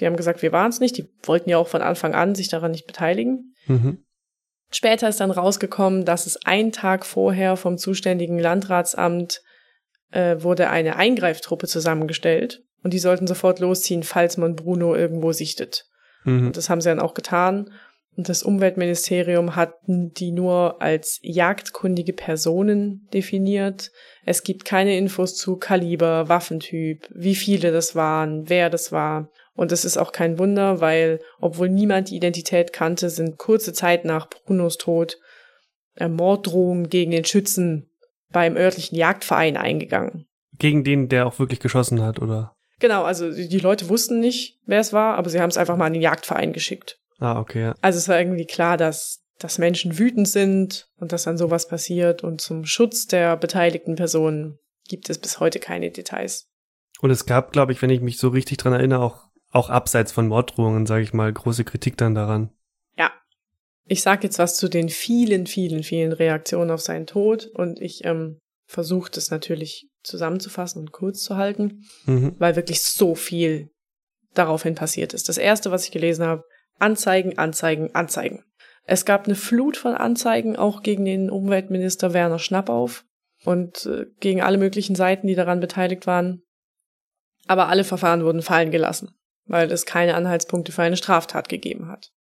Die 0.00 0.06
haben 0.06 0.16
gesagt, 0.16 0.42
wir 0.42 0.50
waren 0.50 0.70
es 0.70 0.80
nicht. 0.80 0.96
Die 0.96 1.08
wollten 1.22 1.50
ja 1.50 1.56
auch 1.56 1.68
von 1.68 1.80
Anfang 1.80 2.16
an 2.16 2.34
sich 2.34 2.48
daran 2.48 2.72
nicht 2.72 2.88
beteiligen. 2.88 3.54
Mhm. 3.66 4.04
Später 4.70 5.08
ist 5.08 5.20
dann 5.20 5.30
rausgekommen, 5.30 6.04
dass 6.04 6.26
es 6.26 6.44
einen 6.44 6.72
Tag 6.72 7.06
vorher 7.06 7.56
vom 7.56 7.78
zuständigen 7.78 8.40
Landratsamt 8.40 9.40
äh, 10.10 10.42
wurde 10.42 10.68
eine 10.68 10.96
Eingreiftruppe 10.96 11.68
zusammengestellt 11.68 12.64
und 12.82 12.92
die 12.92 12.98
sollten 12.98 13.28
sofort 13.28 13.60
losziehen, 13.60 14.02
falls 14.02 14.36
man 14.36 14.56
Bruno 14.56 14.96
irgendwo 14.96 15.30
sichtet. 15.30 15.87
Mhm. 16.24 16.48
Und 16.48 16.56
das 16.56 16.70
haben 16.70 16.80
sie 16.80 16.88
dann 16.88 17.00
auch 17.00 17.14
getan. 17.14 17.70
Und 18.16 18.28
das 18.28 18.42
Umweltministerium 18.42 19.54
hat 19.54 19.74
die 19.86 20.32
nur 20.32 20.82
als 20.82 21.20
jagdkundige 21.22 22.12
Personen 22.12 23.06
definiert. 23.12 23.92
Es 24.24 24.42
gibt 24.42 24.64
keine 24.64 24.98
Infos 24.98 25.36
zu 25.36 25.56
Kaliber, 25.56 26.28
Waffentyp, 26.28 27.08
wie 27.14 27.36
viele 27.36 27.70
das 27.70 27.94
waren, 27.94 28.48
wer 28.48 28.70
das 28.70 28.90
war. 28.90 29.30
Und 29.54 29.70
das 29.70 29.84
ist 29.84 29.98
auch 29.98 30.10
kein 30.10 30.38
Wunder, 30.38 30.80
weil, 30.80 31.20
obwohl 31.40 31.68
niemand 31.68 32.10
die 32.10 32.16
Identität 32.16 32.72
kannte, 32.72 33.08
sind 33.08 33.38
kurze 33.38 33.72
Zeit 33.72 34.04
nach 34.04 34.28
Brunos 34.28 34.78
Tod 34.78 35.18
äh, 35.94 36.08
Morddrohungen 36.08 36.88
gegen 36.88 37.12
den 37.12 37.24
Schützen 37.24 37.90
beim 38.30 38.56
örtlichen 38.56 38.96
Jagdverein 38.96 39.56
eingegangen. 39.56 40.26
Gegen 40.58 40.82
den, 40.82 41.08
der 41.08 41.26
auch 41.26 41.38
wirklich 41.38 41.60
geschossen 41.60 42.02
hat, 42.02 42.20
oder? 42.20 42.54
Genau, 42.80 43.04
also 43.04 43.30
die 43.32 43.58
Leute 43.58 43.88
wussten 43.88 44.20
nicht, 44.20 44.58
wer 44.66 44.80
es 44.80 44.92
war, 44.92 45.16
aber 45.16 45.30
sie 45.30 45.40
haben 45.40 45.50
es 45.50 45.56
einfach 45.56 45.76
mal 45.76 45.86
an 45.86 45.94
den 45.94 46.02
Jagdverein 46.02 46.52
geschickt. 46.52 46.98
Ah, 47.18 47.40
okay. 47.40 47.62
Ja. 47.62 47.74
Also 47.80 47.98
es 47.98 48.08
war 48.08 48.18
irgendwie 48.18 48.46
klar, 48.46 48.76
dass, 48.76 49.24
dass 49.38 49.58
Menschen 49.58 49.98
wütend 49.98 50.28
sind 50.28 50.88
und 50.96 51.12
dass 51.12 51.24
dann 51.24 51.38
sowas 51.38 51.66
passiert 51.66 52.22
und 52.22 52.40
zum 52.40 52.64
Schutz 52.64 53.06
der 53.06 53.36
beteiligten 53.36 53.96
Personen 53.96 54.58
gibt 54.88 55.10
es 55.10 55.18
bis 55.18 55.40
heute 55.40 55.58
keine 55.58 55.90
Details. 55.90 56.48
Und 57.00 57.10
es 57.10 57.26
gab, 57.26 57.52
glaube 57.52 57.72
ich, 57.72 57.82
wenn 57.82 57.90
ich 57.90 58.00
mich 58.00 58.18
so 58.18 58.28
richtig 58.28 58.58
dran 58.58 58.72
erinnere, 58.72 59.00
auch, 59.00 59.28
auch 59.50 59.70
abseits 59.70 60.12
von 60.12 60.28
Morddrohungen, 60.28 60.86
sage 60.86 61.02
ich 61.02 61.12
mal, 61.12 61.32
große 61.32 61.64
Kritik 61.64 61.96
dann 61.96 62.14
daran. 62.14 62.50
Ja. 62.96 63.12
Ich 63.86 64.02
sage 64.02 64.24
jetzt 64.24 64.38
was 64.38 64.56
zu 64.56 64.68
den 64.68 64.88
vielen, 64.88 65.46
vielen, 65.46 65.82
vielen 65.82 66.12
Reaktionen 66.12 66.70
auf 66.70 66.80
seinen 66.80 67.06
Tod 67.06 67.46
und 67.46 67.80
ich 67.80 68.04
ähm, 68.04 68.38
versuche 68.66 69.10
das 69.10 69.30
natürlich 69.30 69.88
zusammenzufassen 70.08 70.80
und 70.80 70.92
kurz 70.92 71.22
zu 71.22 71.36
halten, 71.36 71.84
Mhm. 72.06 72.34
weil 72.38 72.56
wirklich 72.56 72.82
so 72.82 73.14
viel 73.14 73.70
daraufhin 74.34 74.74
passiert 74.74 75.14
ist. 75.14 75.28
Das 75.28 75.38
erste, 75.38 75.70
was 75.70 75.84
ich 75.84 75.90
gelesen 75.90 76.24
habe, 76.26 76.44
Anzeigen, 76.78 77.38
Anzeigen, 77.38 77.94
Anzeigen. 77.94 78.44
Es 78.84 79.04
gab 79.04 79.26
eine 79.26 79.34
Flut 79.34 79.76
von 79.76 79.94
Anzeigen, 79.94 80.56
auch 80.56 80.82
gegen 80.82 81.04
den 81.04 81.30
Umweltminister 81.30 82.14
Werner 82.14 82.38
Schnappauf 82.38 83.04
und 83.44 83.86
äh, 83.86 84.06
gegen 84.20 84.40
alle 84.42 84.58
möglichen 84.58 84.94
Seiten, 84.96 85.26
die 85.26 85.34
daran 85.34 85.60
beteiligt 85.60 86.06
waren. 86.06 86.42
Aber 87.46 87.68
alle 87.68 87.84
Verfahren 87.84 88.24
wurden 88.24 88.42
fallen 88.42 88.70
gelassen, 88.70 89.10
weil 89.46 89.70
es 89.70 89.86
keine 89.86 90.14
Anhaltspunkte 90.14 90.72
für 90.72 90.82
eine 90.82 90.96
Straftat 90.96 91.48
gegeben 91.48 91.88
hat. 91.88 92.10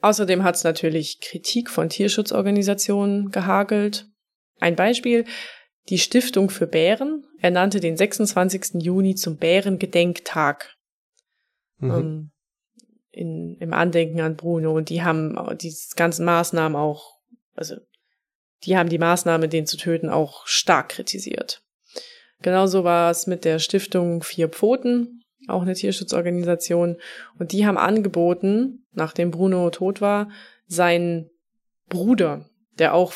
Außerdem 0.00 0.44
hat 0.44 0.54
es 0.54 0.64
natürlich 0.64 1.20
Kritik 1.20 1.70
von 1.70 1.88
Tierschutzorganisationen 1.88 3.30
gehagelt. 3.30 4.06
Ein 4.60 4.76
Beispiel, 4.76 5.24
die 5.88 5.98
Stiftung 5.98 6.50
für 6.50 6.66
Bären 6.66 7.24
ernannte 7.40 7.80
den 7.80 7.96
26. 7.96 8.82
Juni 8.82 9.14
zum 9.14 9.36
Bärengedenktag 9.36 10.78
Mhm. 11.78 11.90
ähm, 11.90 12.30
in, 13.10 13.56
im 13.58 13.72
Andenken 13.72 14.20
an 14.20 14.36
Bruno. 14.36 14.74
Und 14.74 14.90
die 14.90 15.02
haben 15.02 15.36
die 15.58 15.74
ganzen 15.96 16.24
Maßnahmen 16.24 16.76
auch, 16.76 17.18
also 17.54 17.76
die 18.64 18.76
haben 18.76 18.88
die 18.88 18.98
Maßnahme, 18.98 19.48
den 19.48 19.66
zu 19.66 19.76
töten, 19.76 20.08
auch 20.08 20.46
stark 20.46 20.90
kritisiert. 20.90 21.62
Genauso 22.42 22.84
war 22.84 23.10
es 23.10 23.26
mit 23.26 23.44
der 23.44 23.58
Stiftung 23.58 24.22
Vier 24.22 24.48
Pfoten, 24.48 25.22
auch 25.48 25.62
eine 25.62 25.74
Tierschutzorganisation. 25.74 26.96
Und 27.38 27.52
die 27.52 27.66
haben 27.66 27.78
angeboten, 27.78 28.86
nachdem 28.92 29.30
Bruno 29.30 29.70
tot 29.70 30.00
war, 30.00 30.30
seinen 30.66 31.30
Bruder, 31.88 32.48
der 32.78 32.94
auch 32.94 33.12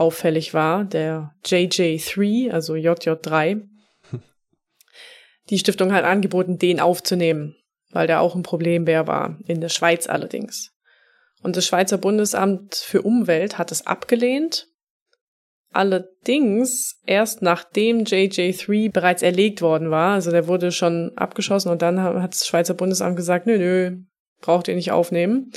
verhaltensauffällig 0.00 0.54
war, 0.54 0.84
der 0.84 1.34
JJ3, 1.44 2.50
also 2.50 2.74
JJ3. 2.74 3.62
Die 5.50 5.58
Stiftung 5.58 5.92
hat 5.92 6.04
angeboten, 6.04 6.58
den 6.58 6.80
aufzunehmen, 6.80 7.56
weil 7.90 8.06
der 8.06 8.20
auch 8.20 8.34
ein 8.34 8.42
Problembär 8.42 9.06
war, 9.06 9.38
in 9.46 9.60
der 9.60 9.68
Schweiz 9.68 10.08
allerdings. 10.08 10.72
Und 11.42 11.56
das 11.56 11.66
Schweizer 11.66 11.98
Bundesamt 11.98 12.74
für 12.74 13.02
Umwelt 13.02 13.58
hat 13.58 13.72
es 13.72 13.86
abgelehnt. 13.86 14.66
Allerdings 15.72 17.00
erst 17.06 17.42
nachdem 17.42 18.04
JJ3 18.04 18.90
bereits 18.90 19.22
erlegt 19.22 19.62
worden 19.62 19.90
war, 19.90 20.14
also 20.14 20.32
der 20.32 20.48
wurde 20.48 20.72
schon 20.72 21.12
abgeschossen 21.16 21.70
und 21.70 21.80
dann 21.80 22.02
hat 22.02 22.32
das 22.32 22.46
Schweizer 22.46 22.74
Bundesamt 22.74 23.16
gesagt, 23.16 23.46
nö, 23.46 23.56
nö, 23.56 23.96
braucht 24.40 24.66
ihr 24.66 24.74
nicht 24.74 24.90
aufnehmen. 24.90 25.52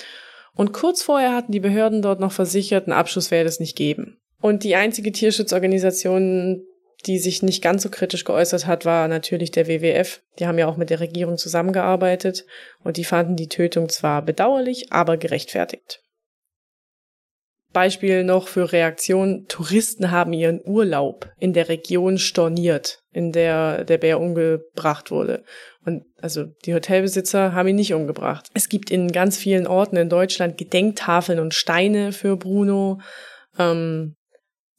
Und 0.56 0.72
kurz 0.72 1.02
vorher 1.02 1.34
hatten 1.34 1.52
die 1.52 1.60
Behörden 1.60 2.04
dort 2.04 2.20
noch 2.20 2.32
versichert, 2.32 2.86
einen 2.86 2.94
Abschuss 2.94 3.32
werde 3.32 3.50
es 3.50 3.60
nicht 3.60 3.76
geben. 3.76 4.23
Und 4.44 4.66
die 4.66 4.76
einzige 4.76 5.14
Tierschutzorganisation, 5.14 6.66
die 7.06 7.18
sich 7.18 7.44
nicht 7.44 7.64
ganz 7.64 7.82
so 7.82 7.90
kritisch 7.90 8.26
geäußert 8.26 8.68
hat, 8.68 8.84
war 8.84 9.08
natürlich 9.08 9.52
der 9.52 9.68
WWF. 9.68 10.22
Die 10.38 10.46
haben 10.46 10.58
ja 10.58 10.68
auch 10.68 10.76
mit 10.76 10.90
der 10.90 11.00
Regierung 11.00 11.38
zusammengearbeitet 11.38 12.46
und 12.84 12.98
die 12.98 13.06
fanden 13.06 13.38
die 13.38 13.48
Tötung 13.48 13.88
zwar 13.88 14.22
bedauerlich, 14.22 14.92
aber 14.92 15.16
gerechtfertigt. 15.16 16.02
Beispiel 17.72 18.26
noch 18.26 18.50
für 18.50 18.74
Reaktion. 18.74 19.46
Touristen 19.48 20.12
haben 20.12 20.34
ihren 20.34 20.60
Urlaub 20.66 21.32
in 21.40 21.54
der 21.54 21.70
Region 21.70 22.18
storniert, 22.18 23.02
in 23.14 23.32
der 23.32 23.86
der 23.86 23.98
Bär 23.98 24.20
umgebracht 24.20 25.10
wurde. 25.10 25.46
Und 25.86 26.04
also 26.20 26.48
die 26.66 26.74
Hotelbesitzer 26.74 27.54
haben 27.54 27.70
ihn 27.70 27.78
nicht 27.78 27.94
umgebracht. 27.94 28.50
Es 28.54 28.68
gibt 28.68 28.92
in 28.92 29.14
ganz 29.14 29.38
vielen 29.38 29.68
Orten 29.68 29.96
in 29.96 30.10
Deutschland 30.10 30.58
Gedenktafeln 30.58 31.40
und 31.40 31.54
Steine 31.54 32.12
für 32.12 32.36
Bruno. 32.36 33.00
Ähm, 33.58 34.18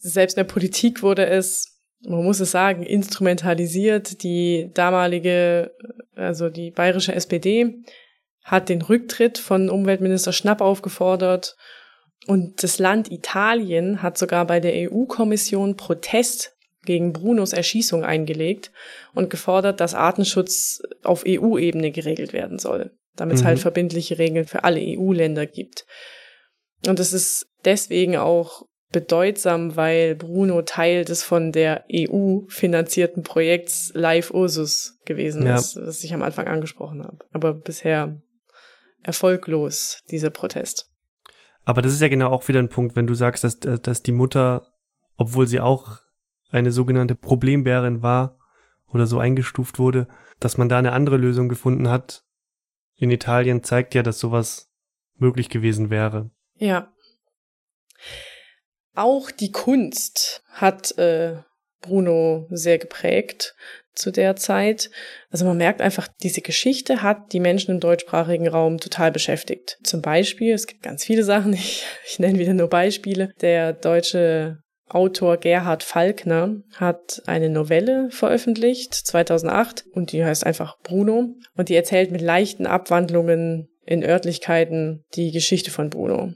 selbst 0.04 0.36
in 0.36 0.44
der 0.44 0.52
Politik 0.52 1.02
wurde 1.02 1.26
es, 1.26 1.80
man 2.02 2.22
muss 2.22 2.40
es 2.40 2.50
sagen, 2.50 2.82
instrumentalisiert. 2.82 4.22
Die 4.22 4.70
damalige, 4.74 5.72
also 6.14 6.50
die 6.50 6.70
bayerische 6.70 7.14
SPD 7.14 7.82
hat 8.42 8.68
den 8.68 8.82
Rücktritt 8.82 9.38
von 9.38 9.70
Umweltminister 9.70 10.32
Schnapp 10.32 10.60
aufgefordert. 10.60 11.56
Und 12.26 12.62
das 12.62 12.78
Land 12.78 13.10
Italien 13.10 14.02
hat 14.02 14.18
sogar 14.18 14.46
bei 14.46 14.60
der 14.60 14.90
EU-Kommission 14.90 15.76
Protest 15.76 16.54
gegen 16.84 17.14
Brunos 17.14 17.54
Erschießung 17.54 18.04
eingelegt 18.04 18.70
und 19.14 19.30
gefordert, 19.30 19.80
dass 19.80 19.94
Artenschutz 19.94 20.82
auf 21.02 21.24
EU-Ebene 21.26 21.90
geregelt 21.90 22.34
werden 22.34 22.58
soll, 22.58 22.90
damit 23.16 23.36
es 23.36 23.42
Mhm. 23.42 23.46
halt 23.46 23.58
verbindliche 23.58 24.18
Regeln 24.18 24.44
für 24.46 24.64
alle 24.64 24.80
EU-Länder 24.80 25.46
gibt. 25.46 25.86
Und 26.86 27.00
es 27.00 27.14
ist 27.14 27.46
deswegen 27.64 28.18
auch 28.18 28.66
bedeutsam, 28.94 29.74
weil 29.74 30.14
Bruno 30.14 30.62
Teil 30.62 31.04
des 31.04 31.24
von 31.24 31.50
der 31.50 31.84
EU 31.92 32.42
finanzierten 32.48 33.24
Projekts 33.24 33.90
Live 33.92 34.30
Ursus 34.30 35.00
gewesen 35.04 35.44
Ja. 35.44 35.56
ist, 35.56 35.74
das 35.74 36.04
ich 36.04 36.14
am 36.14 36.22
Anfang 36.22 36.46
angesprochen 36.46 37.02
habe. 37.02 37.18
Aber 37.32 37.52
bisher 37.54 38.22
erfolglos, 39.02 40.02
dieser 40.12 40.30
Protest. 40.30 40.88
Aber 41.64 41.82
das 41.82 41.92
ist 41.92 42.00
ja 42.02 42.08
genau 42.08 42.30
auch 42.30 42.46
wieder 42.46 42.60
ein 42.60 42.68
Punkt, 42.68 42.94
wenn 42.94 43.08
du 43.08 43.14
sagst, 43.14 43.42
dass, 43.42 43.58
dass 43.58 44.02
die 44.02 44.12
Mutter, 44.12 44.72
obwohl 45.16 45.48
sie 45.48 45.60
auch 45.60 45.98
eine 46.50 46.70
sogenannte 46.70 47.16
Problembärin 47.16 48.00
war 48.00 48.38
oder 48.92 49.06
so 49.08 49.18
eingestuft 49.18 49.80
wurde, 49.80 50.06
dass 50.38 50.56
man 50.56 50.68
da 50.68 50.78
eine 50.78 50.92
andere 50.92 51.16
Lösung 51.16 51.48
gefunden 51.48 51.88
hat. 51.88 52.22
In 52.94 53.10
Italien 53.10 53.64
zeigt 53.64 53.94
ja, 53.94 54.04
dass 54.04 54.20
sowas 54.20 54.70
möglich 55.16 55.48
gewesen 55.48 55.90
wäre. 55.90 56.30
Ja. 56.54 56.92
Auch 58.94 59.30
die 59.30 59.50
Kunst 59.50 60.42
hat 60.52 60.96
äh, 60.98 61.36
Bruno 61.80 62.46
sehr 62.50 62.78
geprägt 62.78 63.54
zu 63.94 64.10
der 64.10 64.36
Zeit. 64.36 64.90
Also 65.30 65.44
man 65.44 65.56
merkt 65.56 65.80
einfach, 65.80 66.08
diese 66.22 66.40
Geschichte 66.40 67.02
hat 67.02 67.32
die 67.32 67.40
Menschen 67.40 67.72
im 67.72 67.80
deutschsprachigen 67.80 68.48
Raum 68.48 68.78
total 68.78 69.12
beschäftigt. 69.12 69.78
Zum 69.84 70.02
Beispiel, 70.02 70.52
es 70.52 70.66
gibt 70.66 70.82
ganz 70.82 71.04
viele 71.04 71.24
Sachen, 71.24 71.52
ich, 71.54 71.84
ich 72.06 72.18
nenne 72.18 72.38
wieder 72.38 72.54
nur 72.54 72.68
Beispiele. 72.68 73.32
Der 73.40 73.72
deutsche 73.72 74.58
Autor 74.88 75.38
Gerhard 75.38 75.82
Falkner 75.82 76.56
hat 76.74 77.22
eine 77.26 77.48
Novelle 77.48 78.10
veröffentlicht, 78.10 78.94
2008, 78.94 79.84
und 79.92 80.12
die 80.12 80.24
heißt 80.24 80.44
einfach 80.44 80.76
Bruno. 80.82 81.34
Und 81.56 81.68
die 81.68 81.74
erzählt 81.74 82.10
mit 82.10 82.20
leichten 82.20 82.66
Abwandlungen 82.66 83.68
in 83.86 84.04
Örtlichkeiten 84.04 85.04
die 85.14 85.30
Geschichte 85.30 85.70
von 85.70 85.90
Bruno. 85.90 86.32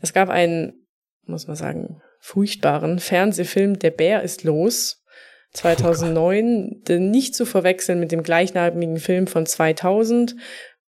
Es 0.00 0.12
gab 0.12 0.28
einen, 0.28 0.86
muss 1.28 1.46
man 1.46 1.56
sagen, 1.56 2.00
furchtbaren 2.20 2.98
Fernsehfilm 2.98 3.78
Der 3.78 3.90
Bär 3.90 4.22
ist 4.22 4.44
los, 4.44 5.04
2009, 5.52 6.82
oh 6.88 6.92
nicht 6.94 7.34
zu 7.34 7.46
verwechseln 7.46 8.00
mit 8.00 8.12
dem 8.12 8.22
gleichnamigen 8.22 8.98
Film 8.98 9.26
von 9.26 9.46
2000. 9.46 10.36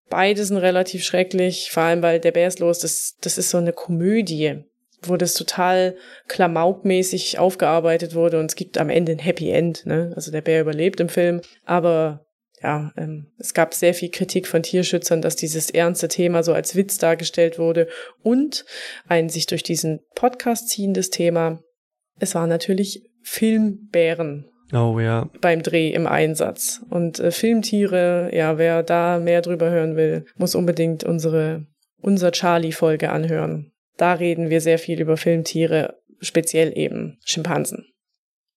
Beide 0.09 0.45
sind 0.45 0.57
relativ 0.57 1.03
schrecklich, 1.03 1.69
vor 1.71 1.83
allem 1.83 2.01
weil 2.01 2.19
Der 2.19 2.31
Bär 2.31 2.47
ist 2.47 2.59
los, 2.59 2.79
das, 2.79 3.15
das 3.21 3.37
ist 3.37 3.49
so 3.49 3.57
eine 3.57 3.73
Komödie, 3.73 4.63
wo 5.01 5.17
das 5.17 5.33
total 5.33 5.95
klamaukmäßig 6.27 7.39
aufgearbeitet 7.39 8.15
wurde 8.15 8.39
und 8.39 8.51
es 8.51 8.55
gibt 8.55 8.77
am 8.77 8.89
Ende 8.89 9.11
ein 9.11 9.19
Happy 9.19 9.49
End, 9.49 9.85
ne? 9.85 10.13
Also 10.15 10.31
der 10.31 10.41
Bär 10.41 10.61
überlebt 10.61 10.99
im 10.99 11.09
Film, 11.09 11.41
aber 11.65 12.24
ja, 12.65 12.91
ähm, 12.97 13.27
es 13.37 13.53
gab 13.53 13.75
sehr 13.75 13.93
viel 13.93 14.09
Kritik 14.09 14.47
von 14.47 14.63
Tierschützern, 14.63 15.21
dass 15.21 15.35
dieses 15.35 15.69
ernste 15.69 16.07
Thema 16.07 16.41
so 16.41 16.51
als 16.51 16.75
Witz 16.75 16.97
dargestellt 16.97 17.59
wurde 17.59 17.87
und 18.23 18.65
ein 19.07 19.29
sich 19.29 19.45
durch 19.45 19.61
diesen 19.61 19.99
Podcast 20.15 20.69
ziehendes 20.69 21.11
Thema. 21.11 21.61
Es 22.19 22.33
waren 22.33 22.49
natürlich 22.49 23.07
Filmbären 23.21 24.49
Oh 24.73 24.99
ja. 24.99 25.29
beim 25.41 25.61
Dreh 25.61 25.91
im 25.91 26.07
Einsatz. 26.07 26.81
Und 26.89 27.19
äh, 27.19 27.29
Filmtiere, 27.29 28.31
ja, 28.33 28.57
wer 28.57 28.81
da 28.81 29.19
mehr 29.19 29.43
drüber 29.43 29.69
hören 29.69 29.95
will, 29.95 30.25
muss 30.35 30.55
unbedingt 30.55 31.03
unsere 31.03 31.67
unser 32.01 32.31
Charlie-Folge 32.31 33.11
anhören. 33.11 33.73
Da 33.97 34.13
reden 34.13 34.49
wir 34.49 34.59
sehr 34.59 34.79
viel 34.79 34.99
über 34.99 35.17
Filmtiere, 35.17 35.99
speziell 36.19 36.75
eben 36.75 37.19
Schimpansen. 37.23 37.85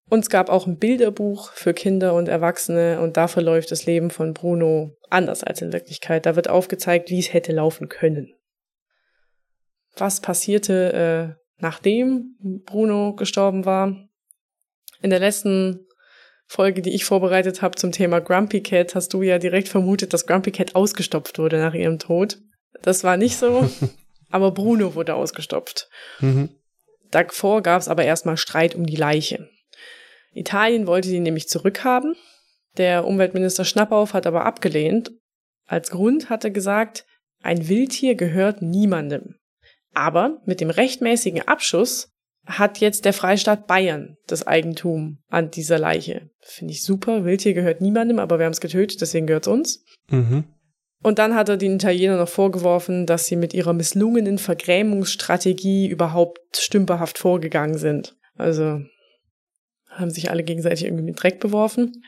Und 0.08 0.20
es 0.20 0.30
gab 0.30 0.48
auch 0.48 0.66
ein 0.66 0.78
Bilderbuch 0.78 1.52
für 1.52 1.74
Kinder 1.74 2.14
und 2.14 2.28
Erwachsene 2.28 3.00
und 3.00 3.16
da 3.16 3.28
verläuft 3.28 3.70
das 3.70 3.84
Leben 3.84 4.10
von 4.10 4.32
Bruno 4.32 4.96
anders 5.10 5.44
als 5.44 5.60
in 5.60 5.72
Wirklichkeit. 5.72 6.24
Da 6.24 6.34
wird 6.34 6.48
aufgezeigt, 6.48 7.10
wie 7.10 7.18
es 7.18 7.32
hätte 7.32 7.52
laufen 7.52 7.88
können. 7.88 8.34
Was 9.96 10.20
passierte, 10.20 11.36
äh, 11.36 11.42
nachdem 11.58 12.36
Bruno 12.64 13.14
gestorben 13.14 13.66
war? 13.66 14.08
In 15.02 15.10
der 15.10 15.18
letzten 15.18 15.86
Folge, 16.46 16.80
die 16.80 16.94
ich 16.94 17.04
vorbereitet 17.04 17.60
habe 17.60 17.76
zum 17.76 17.92
Thema 17.92 18.20
Grumpy 18.20 18.62
Cat, 18.62 18.94
hast 18.94 19.12
du 19.12 19.22
ja 19.22 19.38
direkt 19.38 19.68
vermutet, 19.68 20.14
dass 20.14 20.26
Grumpy 20.26 20.50
Cat 20.50 20.74
ausgestopft 20.74 21.38
wurde 21.38 21.58
nach 21.58 21.74
ihrem 21.74 21.98
Tod. 21.98 22.38
Das 22.80 23.04
war 23.04 23.18
nicht 23.18 23.36
so, 23.36 23.68
aber 24.30 24.52
Bruno 24.52 24.94
wurde 24.94 25.14
ausgestopft. 25.14 25.90
Mhm. 26.20 26.48
Davor 27.10 27.62
gab 27.62 27.80
es 27.80 27.88
aber 27.88 28.04
erstmal 28.04 28.38
Streit 28.38 28.74
um 28.74 28.86
die 28.86 28.96
Leiche. 28.96 29.48
Italien 30.38 30.86
wollte 30.86 31.08
die 31.08 31.20
nämlich 31.20 31.48
zurückhaben. 31.48 32.14
Der 32.76 33.06
Umweltminister 33.06 33.64
Schnappauf 33.64 34.14
hat 34.14 34.26
aber 34.26 34.44
abgelehnt. 34.44 35.12
Als 35.66 35.90
Grund 35.90 36.30
hat 36.30 36.44
er 36.44 36.50
gesagt, 36.50 37.04
ein 37.42 37.68
Wildtier 37.68 38.14
gehört 38.14 38.62
niemandem. 38.62 39.36
Aber 39.94 40.40
mit 40.44 40.60
dem 40.60 40.70
rechtmäßigen 40.70 41.46
Abschuss 41.46 42.10
hat 42.46 42.78
jetzt 42.78 43.04
der 43.04 43.12
Freistaat 43.12 43.66
Bayern 43.66 44.16
das 44.26 44.46
Eigentum 44.46 45.18
an 45.28 45.50
dieser 45.50 45.78
Leiche. 45.78 46.30
Finde 46.40 46.72
ich 46.72 46.82
super. 46.82 47.24
Wildtier 47.24 47.52
gehört 47.52 47.80
niemandem, 47.80 48.18
aber 48.18 48.38
wir 48.38 48.46
haben 48.46 48.52
es 48.52 48.60
getötet, 48.60 49.00
deswegen 49.00 49.26
gehört 49.26 49.46
es 49.46 49.52
uns. 49.52 49.84
Mhm. 50.10 50.44
Und 51.02 51.18
dann 51.18 51.34
hat 51.34 51.48
er 51.48 51.56
den 51.56 51.76
Italiener 51.76 52.16
noch 52.16 52.28
vorgeworfen, 52.28 53.06
dass 53.06 53.26
sie 53.26 53.36
mit 53.36 53.54
ihrer 53.54 53.72
misslungenen 53.72 54.38
Vergrämungsstrategie 54.38 55.86
überhaupt 55.88 56.56
stümperhaft 56.56 57.18
vorgegangen 57.18 57.78
sind. 57.78 58.16
Also 58.36 58.80
haben 59.98 60.10
sich 60.10 60.30
alle 60.30 60.42
gegenseitig 60.42 60.84
irgendwie 60.84 61.04
mit 61.04 61.22
Dreck 61.22 61.40
beworfen. 61.40 62.04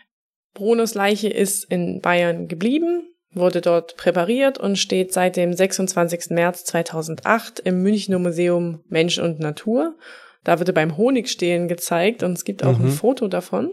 Brunos 0.55 0.95
Leiche 0.95 1.29
ist 1.29 1.65
in 1.65 2.01
Bayern 2.01 2.49
geblieben, 2.49 3.03
wurde 3.33 3.61
dort 3.61 3.97
präpariert 3.97 4.59
und 4.59 4.77
steht 4.77 5.13
seit 5.13 5.37
dem 5.37 5.53
26. 5.53 6.31
März 6.31 6.65
2008 6.65 7.61
im 7.61 7.83
Münchner 7.83 8.19
Museum 8.19 8.83
Mensch 8.89 9.19
und 9.19 9.39
Natur. 9.39 9.97
Da 10.43 10.59
wird 10.59 10.69
er 10.69 10.75
beim 10.75 10.97
Honigstehlen 10.97 11.69
gezeigt 11.69 12.23
und 12.23 12.33
es 12.33 12.45
gibt 12.45 12.65
auch 12.65 12.79
mhm. 12.79 12.87
ein 12.87 12.91
Foto 12.91 13.29
davon. 13.29 13.71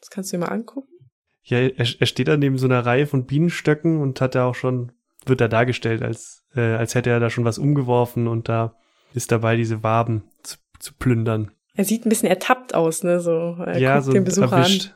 Das 0.00 0.10
kannst 0.10 0.32
du 0.32 0.36
dir 0.36 0.44
mal 0.44 0.52
angucken. 0.52 0.88
Ja, 1.42 1.58
er, 1.58 1.72
er 1.76 2.06
steht 2.06 2.28
da 2.28 2.36
neben 2.36 2.56
so 2.56 2.66
einer 2.66 2.86
Reihe 2.86 3.06
von 3.06 3.26
Bienenstöcken 3.26 4.00
und 4.00 4.20
hat 4.20 4.34
da 4.34 4.46
auch 4.46 4.54
schon, 4.54 4.92
wird 5.26 5.40
da 5.40 5.48
dargestellt, 5.48 6.02
als, 6.02 6.46
äh, 6.54 6.60
als 6.60 6.94
hätte 6.94 7.10
er 7.10 7.20
da 7.20 7.28
schon 7.28 7.44
was 7.44 7.58
umgeworfen 7.58 8.28
und 8.28 8.48
da 8.48 8.76
ist 9.12 9.30
dabei, 9.30 9.56
diese 9.56 9.82
Waben 9.82 10.24
zu, 10.42 10.56
zu 10.78 10.94
plündern. 10.94 11.50
Er 11.76 11.84
sieht 11.84 12.06
ein 12.06 12.08
bisschen 12.08 12.28
ertappt 12.28 12.74
aus, 12.74 13.02
ne? 13.02 13.20
So, 13.20 13.56
er 13.64 13.78
ja, 13.78 13.94
guckt 13.94 14.06
so 14.06 14.12
den 14.12 14.24
Besucher 14.24 14.56
erwischt. 14.56 14.86
an. 14.86 14.94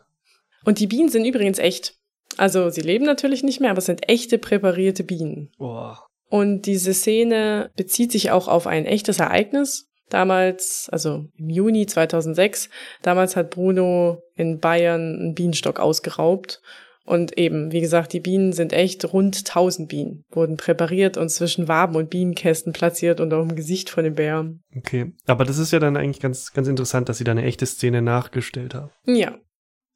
Und 0.65 0.81
die 0.81 0.87
Bienen 0.87 1.09
sind 1.09 1.25
übrigens 1.25 1.59
echt. 1.59 1.95
Also 2.37 2.71
sie 2.71 2.83
leben 2.83 3.05
natürlich 3.05 3.43
nicht 3.43 3.61
mehr, 3.61 3.71
aber 3.71 3.79
es 3.79 3.87
sind 3.87 4.09
echte 4.09 4.39
präparierte 4.39 5.03
Bienen. 5.03 5.51
Boah. 5.59 6.07
Und 6.29 6.63
diese 6.63 6.95
Szene 6.95 7.71
bezieht 7.77 8.13
sich 8.13 8.31
auch 8.31 8.49
auf 8.49 8.67
ein 8.67 8.85
echtes 8.85 9.19
Ereignis. 9.19 9.87
Damals, 10.11 10.89
also 10.91 11.27
im 11.37 11.51
Juni 11.51 11.87
2006, 11.87 12.71
damals 13.03 13.37
hat 13.37 13.51
Bruno 13.51 14.23
in 14.37 14.59
Bayern 14.59 15.19
einen 15.19 15.35
Bienenstock 15.35 15.81
ausgeraubt. 15.81 16.63
Und 17.09 17.39
eben, 17.39 17.73
wie 17.73 17.81
gesagt, 17.81 18.13
die 18.13 18.21
Bienen 18.21 18.53
sind 18.53 18.75
echt 18.75 19.15
rund 19.15 19.39
1000 19.39 19.89
Bienen, 19.89 20.27
wurden 20.31 20.59
präpariert 20.59 21.17
und 21.17 21.31
zwischen 21.31 21.67
Waben 21.67 21.97
und 21.97 22.11
Bienenkästen 22.11 22.75
platziert 22.75 23.19
und 23.19 23.33
auch 23.33 23.41
im 23.41 23.57
Gesicht 23.57 23.89
von 23.89 24.05
den 24.05 24.15
Bären. 24.15 24.63
Okay, 24.77 25.15
aber 25.25 25.47
das 25.47 25.57
ist 25.57 25.73
ja 25.73 25.79
dann 25.79 25.97
eigentlich 25.97 26.21
ganz, 26.21 26.53
ganz 26.53 26.69
interessant, 26.69 27.09
dass 27.09 27.17
sie 27.17 27.25
da 27.25 27.33
eine 27.33 27.45
echte 27.45 27.65
Szene 27.65 28.03
nachgestellt 28.03 28.75
haben. 28.75 28.91
Ja. 29.07 29.39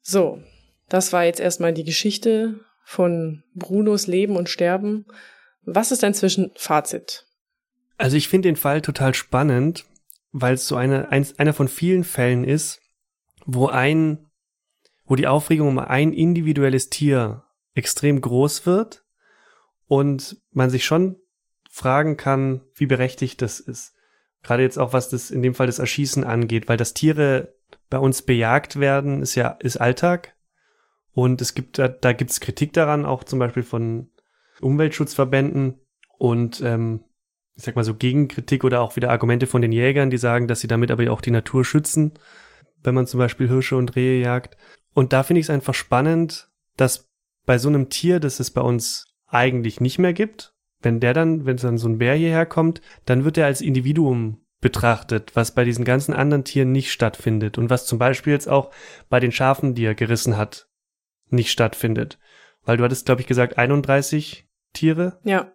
So, 0.01 0.41
das 0.89 1.13
war 1.13 1.23
jetzt 1.23 1.39
erstmal 1.39 1.71
die 1.71 1.83
Geschichte 1.83 2.59
von 2.83 3.43
Brunos 3.53 4.07
Leben 4.07 4.35
und 4.35 4.49
Sterben. 4.49 5.05
Was 5.65 5.91
ist 5.91 6.01
dein 6.01 6.15
Zwischenfazit? 6.15 7.27
Also 7.99 8.17
ich 8.17 8.27
finde 8.27 8.49
den 8.49 8.55
Fall 8.55 8.81
total 8.81 9.13
spannend, 9.13 9.85
weil 10.31 10.55
es 10.55 10.67
so 10.67 10.75
eine, 10.75 11.09
ein, 11.09 11.27
einer 11.37 11.53
von 11.53 11.67
vielen 11.67 12.05
Fällen 12.05 12.43
ist, 12.43 12.81
wo 13.45 13.67
ein, 13.67 14.25
wo 15.05 15.15
die 15.15 15.27
Aufregung 15.27 15.67
um 15.67 15.79
ein 15.79 16.13
individuelles 16.13 16.89
Tier 16.89 17.43
extrem 17.75 18.21
groß 18.21 18.65
wird 18.65 19.03
und 19.87 20.41
man 20.51 20.69
sich 20.69 20.85
schon 20.85 21.17
fragen 21.69 22.17
kann, 22.17 22.61
wie 22.75 22.85
berechtigt 22.85 23.41
das 23.41 23.59
ist. 23.59 23.93
Gerade 24.43 24.63
jetzt 24.63 24.77
auch 24.77 24.93
was 24.93 25.09
das 25.09 25.31
in 25.31 25.41
dem 25.41 25.55
Fall 25.55 25.67
das 25.67 25.79
Erschießen 25.79 26.23
angeht, 26.23 26.67
weil 26.67 26.77
das 26.77 26.93
Tiere 26.93 27.55
bei 27.89 27.97
uns 27.97 28.21
bejagt 28.21 28.79
werden, 28.79 29.21
ist 29.21 29.35
ja 29.35 29.49
ist 29.49 29.77
Alltag 29.77 30.35
und 31.13 31.41
es 31.41 31.53
gibt 31.55 31.79
da, 31.79 31.87
da 31.87 32.13
gibt 32.13 32.31
es 32.31 32.39
Kritik 32.39 32.73
daran, 32.73 33.05
auch 33.05 33.23
zum 33.23 33.39
Beispiel 33.39 33.63
von 33.63 34.09
Umweltschutzverbänden 34.61 35.79
und 36.17 36.61
ähm, 36.61 37.03
ich 37.55 37.63
sag 37.63 37.75
mal 37.75 37.83
so 37.83 37.93
Gegenkritik 37.93 38.63
oder 38.63 38.81
auch 38.81 38.95
wieder 38.95 39.11
Argumente 39.11 39.47
von 39.47 39.61
den 39.61 39.71
Jägern, 39.71 40.09
die 40.09 40.17
sagen, 40.17 40.47
dass 40.47 40.59
sie 40.59 40.67
damit 40.67 40.89
aber 40.91 41.11
auch 41.11 41.21
die 41.21 41.31
Natur 41.31 41.63
schützen, 41.63 42.13
wenn 42.83 42.95
man 42.95 43.07
zum 43.07 43.19
Beispiel 43.19 43.47
Hirsche 43.47 43.77
und 43.77 43.95
Rehe 43.95 44.21
jagt. 44.21 44.57
Und 44.93 45.13
da 45.13 45.23
finde 45.23 45.39
ich 45.39 45.47
es 45.47 45.49
einfach 45.49 45.73
spannend, 45.73 46.49
dass 46.77 47.09
bei 47.45 47.57
so 47.57 47.69
einem 47.69 47.89
Tier, 47.89 48.19
das 48.19 48.39
es 48.39 48.51
bei 48.51 48.61
uns 48.61 49.05
eigentlich 49.27 49.81
nicht 49.81 49.99
mehr 49.99 50.13
gibt, 50.13 50.53
wenn 50.81 50.99
der 50.99 51.13
dann, 51.13 51.45
wenn 51.45 51.57
dann 51.57 51.77
so 51.77 51.87
ein 51.87 51.97
Bär 51.97 52.15
hierher 52.15 52.45
kommt, 52.45 52.81
dann 53.05 53.25
wird 53.25 53.37
er 53.37 53.45
als 53.45 53.61
Individuum 53.61 54.43
betrachtet, 54.61 55.35
was 55.35 55.53
bei 55.53 55.63
diesen 55.65 55.85
ganzen 55.85 56.13
anderen 56.13 56.43
Tieren 56.43 56.71
nicht 56.71 56.91
stattfindet 56.91 57.57
und 57.57 57.69
was 57.69 57.85
zum 57.85 57.99
Beispiel 57.99 58.33
jetzt 58.33 58.47
auch 58.47 58.71
bei 59.09 59.19
den 59.19 59.31
Schafen, 59.31 59.75
die 59.75 59.85
er 59.85 59.95
gerissen 59.95 60.37
hat, 60.37 60.67
nicht 61.29 61.51
stattfindet. 61.51 62.19
Weil 62.63 62.77
du 62.77 62.83
hattest, 62.83 63.05
glaube 63.05 63.21
ich, 63.21 63.27
gesagt, 63.27 63.57
31 63.57 64.47
Tiere. 64.73 65.19
Ja. 65.23 65.51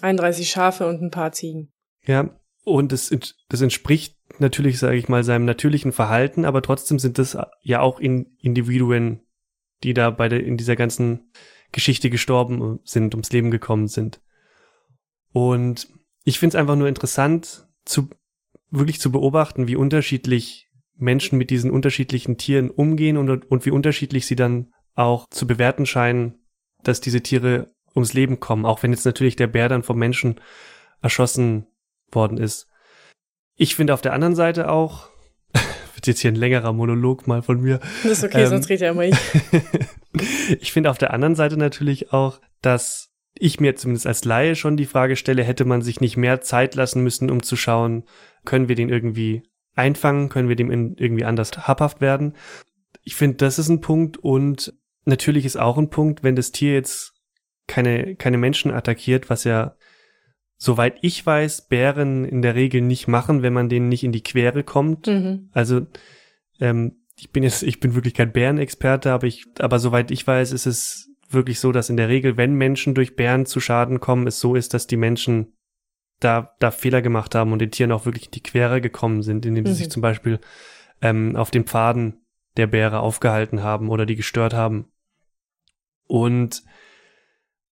31 0.00 0.48
Schafe 0.48 0.86
und 0.86 1.02
ein 1.02 1.10
paar 1.10 1.32
Ziegen. 1.32 1.72
Ja, 2.06 2.30
und 2.64 2.92
das, 2.92 3.14
das 3.48 3.60
entspricht 3.60 4.16
natürlich, 4.40 4.78
sage 4.78 4.96
ich 4.96 5.08
mal, 5.08 5.24
seinem 5.24 5.44
natürlichen 5.44 5.92
Verhalten, 5.92 6.44
aber 6.44 6.62
trotzdem 6.62 6.98
sind 6.98 7.18
das 7.18 7.36
ja 7.62 7.80
auch 7.80 8.00
in 8.00 8.36
Individuen, 8.38 9.20
die 9.82 9.94
da 9.94 10.10
bei 10.10 10.28
der, 10.28 10.44
in 10.44 10.56
dieser 10.56 10.76
ganzen 10.76 11.30
Geschichte 11.72 12.10
gestorben 12.10 12.80
sind, 12.84 13.14
ums 13.14 13.32
Leben 13.32 13.50
gekommen 13.50 13.88
sind. 13.88 14.20
Und 15.32 15.88
ich 16.24 16.38
finde 16.38 16.56
es 16.56 16.60
einfach 16.60 16.76
nur 16.76 16.88
interessant, 16.88 17.66
zu 17.84 18.10
wirklich 18.70 19.00
zu 19.00 19.12
beobachten, 19.12 19.68
wie 19.68 19.76
unterschiedlich 19.76 20.68
Menschen 20.96 21.38
mit 21.38 21.50
diesen 21.50 21.70
unterschiedlichen 21.70 22.38
Tieren 22.38 22.70
umgehen 22.70 23.16
und, 23.16 23.50
und 23.50 23.66
wie 23.66 23.70
unterschiedlich 23.70 24.26
sie 24.26 24.36
dann 24.36 24.72
auch 24.94 25.28
zu 25.30 25.46
bewerten 25.46 25.86
scheinen, 25.86 26.38
dass 26.82 27.00
diese 27.00 27.22
Tiere 27.22 27.72
ums 27.94 28.12
Leben 28.12 28.40
kommen, 28.40 28.64
auch 28.64 28.82
wenn 28.82 28.92
jetzt 28.92 29.04
natürlich 29.04 29.36
der 29.36 29.46
Bär 29.46 29.68
dann 29.68 29.82
vom 29.82 29.98
Menschen 29.98 30.40
erschossen 31.00 31.66
worden 32.10 32.38
ist. 32.38 32.68
Ich 33.56 33.74
finde 33.74 33.94
auf 33.94 34.00
der 34.00 34.12
anderen 34.12 34.34
Seite 34.34 34.70
auch, 34.70 35.08
wird 35.94 36.06
jetzt 36.06 36.20
hier 36.20 36.32
ein 36.32 36.36
längerer 36.36 36.72
Monolog 36.72 37.26
mal 37.26 37.42
von 37.42 37.60
mir. 37.60 37.80
Das 38.02 38.12
ist 38.12 38.24
okay, 38.24 38.42
ähm, 38.42 38.48
sonst 38.48 38.68
redet 38.68 38.82
ja 38.82 38.90
immer 38.90 39.04
ich. 39.04 39.16
ich 40.60 40.72
finde 40.72 40.90
auf 40.90 40.98
der 40.98 41.12
anderen 41.12 41.34
Seite 41.34 41.56
natürlich 41.56 42.12
auch, 42.12 42.40
dass 42.60 43.10
ich 43.34 43.60
mir 43.60 43.76
zumindest 43.76 44.06
als 44.06 44.24
Laie 44.24 44.54
schon 44.56 44.76
die 44.76 44.86
Frage 44.86 45.16
stelle, 45.16 45.42
hätte 45.42 45.64
man 45.64 45.82
sich 45.82 46.00
nicht 46.00 46.16
mehr 46.16 46.40
Zeit 46.40 46.74
lassen 46.74 47.02
müssen, 47.02 47.30
um 47.30 47.42
zu 47.42 47.56
schauen, 47.56 48.04
können 48.44 48.68
wir 48.68 48.76
den 48.76 48.88
irgendwie 48.88 49.42
einfangen, 49.74 50.28
können 50.28 50.48
wir 50.48 50.56
dem 50.56 50.70
irgendwie 50.70 51.24
anders 51.24 51.50
habhaft 51.66 52.00
werden. 52.00 52.36
Ich 53.02 53.16
finde, 53.16 53.38
das 53.38 53.58
ist 53.58 53.68
ein 53.68 53.80
Punkt 53.80 54.18
und 54.18 54.74
natürlich 55.04 55.44
ist 55.44 55.56
auch 55.56 55.78
ein 55.78 55.90
Punkt, 55.90 56.22
wenn 56.22 56.36
das 56.36 56.52
Tier 56.52 56.74
jetzt 56.74 57.14
keine, 57.66 58.16
keine 58.16 58.38
Menschen 58.38 58.70
attackiert, 58.70 59.30
was 59.30 59.44
ja, 59.44 59.76
soweit 60.62 60.98
ich 61.02 61.26
weiß, 61.26 61.66
Bären 61.66 62.24
in 62.24 62.40
der 62.40 62.54
Regel 62.54 62.82
nicht 62.82 63.08
machen, 63.08 63.42
wenn 63.42 63.52
man 63.52 63.68
denen 63.68 63.88
nicht 63.88 64.04
in 64.04 64.12
die 64.12 64.22
Quere 64.22 64.62
kommt. 64.62 65.08
Mhm. 65.08 65.50
Also, 65.52 65.88
ähm, 66.60 67.02
ich 67.16 67.32
bin 67.32 67.42
jetzt, 67.42 67.64
ich 67.64 67.80
bin 67.80 67.96
wirklich 67.96 68.14
kein 68.14 68.32
Bärenexperte, 68.32 69.10
aber 69.10 69.26
ich, 69.26 69.46
aber 69.58 69.80
soweit 69.80 70.12
ich 70.12 70.24
weiß, 70.24 70.52
ist 70.52 70.66
es 70.66 71.10
wirklich 71.28 71.58
so, 71.58 71.72
dass 71.72 71.90
in 71.90 71.96
der 71.96 72.08
Regel, 72.08 72.36
wenn 72.36 72.54
Menschen 72.54 72.94
durch 72.94 73.16
Bären 73.16 73.44
zu 73.44 73.58
Schaden 73.58 73.98
kommen, 73.98 74.28
es 74.28 74.38
so 74.38 74.54
ist, 74.54 74.72
dass 74.72 74.86
die 74.86 74.96
Menschen 74.96 75.52
da, 76.20 76.54
da 76.60 76.70
Fehler 76.70 77.02
gemacht 77.02 77.34
haben 77.34 77.52
und 77.52 77.58
den 77.58 77.72
Tieren 77.72 77.90
auch 77.90 78.06
wirklich 78.06 78.26
in 78.26 78.30
die 78.30 78.42
Quere 78.44 78.80
gekommen 78.80 79.22
sind, 79.22 79.44
indem 79.44 79.66
sie 79.66 79.72
mhm. 79.72 79.76
sich 79.76 79.90
zum 79.90 80.00
Beispiel 80.00 80.38
ähm, 81.00 81.34
auf 81.34 81.50
den 81.50 81.64
Pfaden 81.64 82.24
der 82.56 82.68
Bäre 82.68 83.00
aufgehalten 83.00 83.64
haben 83.64 83.88
oder 83.88 84.06
die 84.06 84.14
gestört 84.14 84.54
haben. 84.54 84.92
Und 86.06 86.62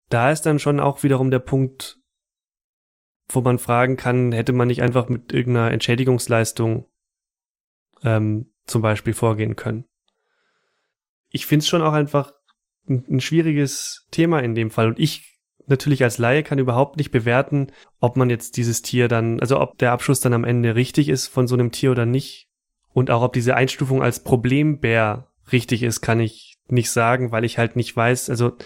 da 0.09 0.31
ist 0.31 0.43
dann 0.43 0.61
schon 0.61 0.79
auch 0.79 1.03
wiederum 1.03 1.33
der 1.33 1.41
Punkt, 1.41 1.99
wo 3.29 3.41
man 3.41 3.59
fragen 3.59 3.97
kann, 3.97 4.33
hätte 4.33 4.53
man 4.53 4.69
nicht 4.69 4.83
einfach 4.83 5.09
mit 5.09 5.33
irgendeiner 5.33 5.73
Entschädigungsleistung 5.73 6.87
ähm, 8.03 8.53
zum 8.67 8.83
Beispiel 8.83 9.15
vorgehen 9.15 9.57
können. 9.57 9.85
Ich 11.31 11.47
finde 11.47 11.63
es 11.63 11.69
schon 11.69 11.83
auch 11.83 11.93
einfach 11.93 12.33
ein, 12.89 13.05
ein 13.09 13.21
schwieriges 13.21 14.07
Thema 14.11 14.41
in 14.41 14.55
dem 14.55 14.71
Fall. 14.71 14.89
Und 14.89 14.99
ich 14.99 15.41
natürlich 15.67 16.03
als 16.05 16.19
Laie 16.19 16.43
kann 16.43 16.59
überhaupt 16.59 16.97
nicht 16.97 17.11
bewerten, 17.11 17.69
ob 18.01 18.17
man 18.17 18.31
jetzt 18.31 18.57
dieses 18.57 18.83
Tier 18.83 19.09
dann, 19.09 19.41
also 19.41 19.61
ob 19.61 19.79
der 19.79 19.93
Abschuss 19.93 20.21
dann 20.21 20.33
am 20.33 20.45
Ende 20.45 20.75
richtig 20.75 21.09
ist 21.09 21.27
von 21.27 21.47
so 21.47 21.55
einem 21.55 21.73
Tier 21.73 21.91
oder 21.91 22.07
nicht. 22.07 22.49
Und 22.93 23.11
auch 23.11 23.23
ob 23.23 23.33
diese 23.33 23.57
Einstufung 23.57 24.03
als 24.03 24.23
Problembär 24.23 25.29
richtig 25.53 25.83
ist, 25.83 26.01
kann 26.01 26.21
ich 26.21 26.57
nicht 26.69 26.91
sagen, 26.91 27.33
weil 27.33 27.45
ich 27.45 27.59
halt 27.59 27.77
nicht 27.77 27.95
weiß, 27.95 28.31
also 28.31 28.57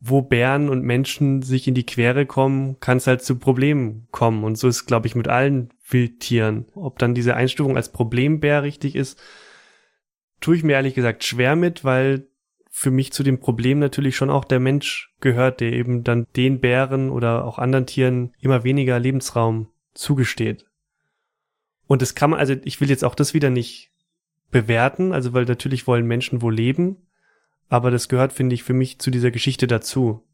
wo 0.00 0.22
Bären 0.22 0.68
und 0.68 0.82
Menschen 0.82 1.42
sich 1.42 1.66
in 1.66 1.74
die 1.74 1.86
Quere 1.86 2.24
kommen, 2.24 2.78
kann 2.80 2.98
es 2.98 3.06
halt 3.06 3.22
zu 3.22 3.36
Problemen 3.38 4.06
kommen. 4.10 4.44
Und 4.44 4.56
so 4.56 4.68
ist, 4.68 4.86
glaube 4.86 5.06
ich, 5.06 5.14
mit 5.14 5.28
allen 5.28 5.70
Wildtieren. 5.88 6.66
Ob 6.74 6.98
dann 6.98 7.14
diese 7.14 7.34
Einstufung 7.34 7.76
als 7.76 7.90
Problembär 7.90 8.62
richtig 8.62 8.94
ist, 8.94 9.20
tue 10.40 10.56
ich 10.56 10.62
mir 10.62 10.74
ehrlich 10.74 10.94
gesagt 10.94 11.24
schwer 11.24 11.56
mit, 11.56 11.84
weil 11.84 12.28
für 12.70 12.90
mich 12.92 13.12
zu 13.12 13.24
dem 13.24 13.40
Problem 13.40 13.80
natürlich 13.80 14.14
schon 14.14 14.30
auch 14.30 14.44
der 14.44 14.60
Mensch 14.60 15.12
gehört, 15.20 15.60
der 15.60 15.72
eben 15.72 16.04
dann 16.04 16.28
den 16.36 16.60
Bären 16.60 17.10
oder 17.10 17.44
auch 17.44 17.58
anderen 17.58 17.86
Tieren 17.86 18.32
immer 18.38 18.62
weniger 18.62 19.00
Lebensraum 19.00 19.68
zugesteht. 19.94 20.64
Und 21.88 22.02
das 22.02 22.14
kann 22.14 22.30
man, 22.30 22.38
also 22.38 22.54
ich 22.62 22.80
will 22.80 22.88
jetzt 22.88 23.04
auch 23.04 23.16
das 23.16 23.34
wieder 23.34 23.50
nicht 23.50 23.90
bewerten, 24.52 25.12
also 25.12 25.32
weil 25.32 25.44
natürlich 25.44 25.88
wollen 25.88 26.06
Menschen 26.06 26.40
wo 26.40 26.50
leben, 26.50 27.07
aber 27.68 27.90
das 27.90 28.08
gehört, 28.08 28.32
finde 28.32 28.54
ich, 28.54 28.62
für 28.62 28.74
mich 28.74 28.98
zu 28.98 29.10
dieser 29.10 29.30
Geschichte 29.30 29.66
dazu, 29.66 30.24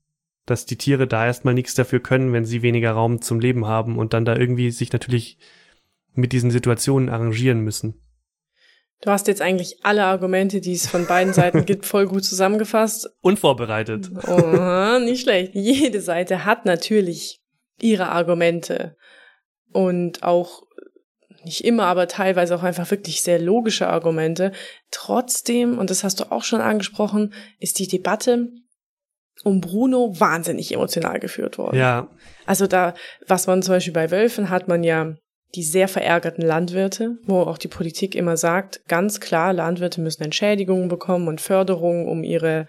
dass 0.47 0.67
die 0.67 0.77
Tiere 0.77 1.07
da 1.07 1.27
erstmal 1.27 1.55
nichts 1.55 1.75
dafür 1.75 2.01
können, 2.01 2.33
wenn 2.33 2.45
sie 2.45 2.63
weniger 2.63 2.93
Raum 2.93 3.23
zum 3.23 3.41
Leben 3.41 3.67
haben 3.67 3.99
und 3.99 4.13
dann 4.13 4.25
da 4.25 4.37
irgendwie 4.37 4.71
sich 4.71 4.93
natürlich 4.93 5.39
mit 6.13 6.33
diesen 6.33 6.51
Situationen 6.51 7.09
arrangieren 7.09 7.61
müssen. 7.61 8.01
Du 9.01 9.11
hast 9.11 9.27
jetzt 9.27 9.43
eigentlich 9.43 9.85
alle 9.85 10.05
Argumente, 10.05 10.61
die 10.61 10.73
es 10.73 10.87
von 10.87 11.07
beiden 11.07 11.35
Seiten 11.35 11.65
gibt, 11.67 11.87
voll 11.87 12.07
gut 12.07 12.25
zusammengefasst. 12.25 13.09
Unvorbereitet. 13.21 14.11
Oh, 14.27 14.99
nicht 15.05 15.23
schlecht. 15.23 15.55
Jede 15.55 16.01
Seite 16.01 16.45
hat 16.45 16.65
natürlich 16.65 17.41
ihre 17.81 18.09
Argumente 18.11 18.97
und 19.73 20.23
auch 20.23 20.63
nicht 21.45 21.65
immer, 21.65 21.87
aber 21.87 22.09
teilweise 22.09 22.55
auch 22.57 22.63
einfach 22.63 22.91
wirklich 22.91 23.23
sehr 23.23 23.39
logische 23.39 23.89
Argumente. 23.89 24.53
Trotzdem, 24.91 25.79
und 25.79 25.91
das 25.91 26.05
hast 26.05 26.21
du 26.21 26.31
auch 26.31 26.45
schon 26.45 26.61
angesprochen, 26.61 27.33
ist 27.59 27.79
die 27.79 27.89
Debatte 27.89 28.49
um 29.43 29.61
Bruno 29.61 30.19
wahnsinnig 30.19 30.73
emotional 30.73 31.19
geführt 31.19 31.59
worden. 31.59 31.77
Ja. 31.77 32.09
Also 32.47 32.67
da, 32.67 32.95
was 33.27 33.47
man 33.47 33.63
zum 33.63 33.75
Beispiel 33.75 33.93
bei 33.93 34.11
Wölfen 34.11 34.49
hat 34.49 34.69
man 34.69 34.85
ja 34.85 35.15
die 35.55 35.63
sehr 35.63 35.89
verärgerten 35.89 36.45
Landwirte, 36.45 37.19
wo 37.25 37.41
auch 37.41 37.59
die 37.59 37.69
Politik 37.69 38.15
immer 38.15 38.37
sagt, 38.37 38.81
ganz 38.89 39.21
klar, 39.21 39.53
Landwirte 39.53 40.01
müssen 40.01 40.25
Entschädigungen 40.25 40.89
bekommen 40.89 41.29
und 41.29 41.41
Förderungen, 41.41 42.09
um 42.09 42.25
ihre 42.25 42.67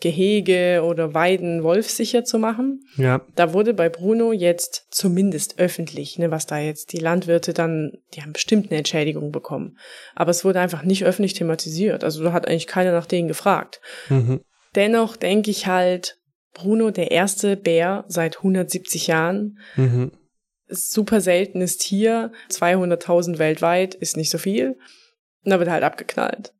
Gehege 0.00 0.82
oder 0.84 1.12
Weiden 1.14 1.62
wolfsicher 1.62 2.24
zu 2.24 2.38
machen. 2.38 2.84
Ja. 2.96 3.24
Da 3.34 3.52
wurde 3.52 3.74
bei 3.74 3.88
Bruno 3.88 4.32
jetzt 4.32 4.86
zumindest 4.90 5.58
öffentlich, 5.58 6.18
ne, 6.18 6.30
was 6.30 6.46
da 6.46 6.58
jetzt 6.58 6.92
die 6.92 6.98
Landwirte 6.98 7.52
dann, 7.52 7.92
die 8.14 8.22
haben 8.22 8.32
bestimmt 8.32 8.70
eine 8.70 8.78
Entschädigung 8.78 9.32
bekommen. 9.32 9.76
Aber 10.14 10.30
es 10.30 10.44
wurde 10.44 10.60
einfach 10.60 10.82
nicht 10.82 11.04
öffentlich 11.04 11.34
thematisiert. 11.34 12.04
Also 12.04 12.22
da 12.22 12.32
hat 12.32 12.46
eigentlich 12.46 12.66
keiner 12.68 12.92
nach 12.92 13.06
denen 13.06 13.28
gefragt. 13.28 13.80
Mhm. 14.08 14.40
Dennoch 14.74 15.16
denke 15.16 15.50
ich 15.50 15.66
halt, 15.66 16.18
Bruno, 16.54 16.90
der 16.90 17.10
erste 17.10 17.56
Bär 17.56 18.04
seit 18.08 18.38
170 18.38 19.06
Jahren, 19.08 19.58
Mhm. 19.76 20.12
super 20.68 21.20
seltenes 21.20 21.76
Tier, 21.78 22.32
200.000 22.50 23.38
weltweit 23.38 23.94
ist 23.94 24.16
nicht 24.16 24.30
so 24.30 24.38
viel. 24.38 24.76
Und 25.44 25.50
da 25.50 25.58
wird 25.58 25.70
halt 25.70 25.82
abgeknallt. 25.82 26.52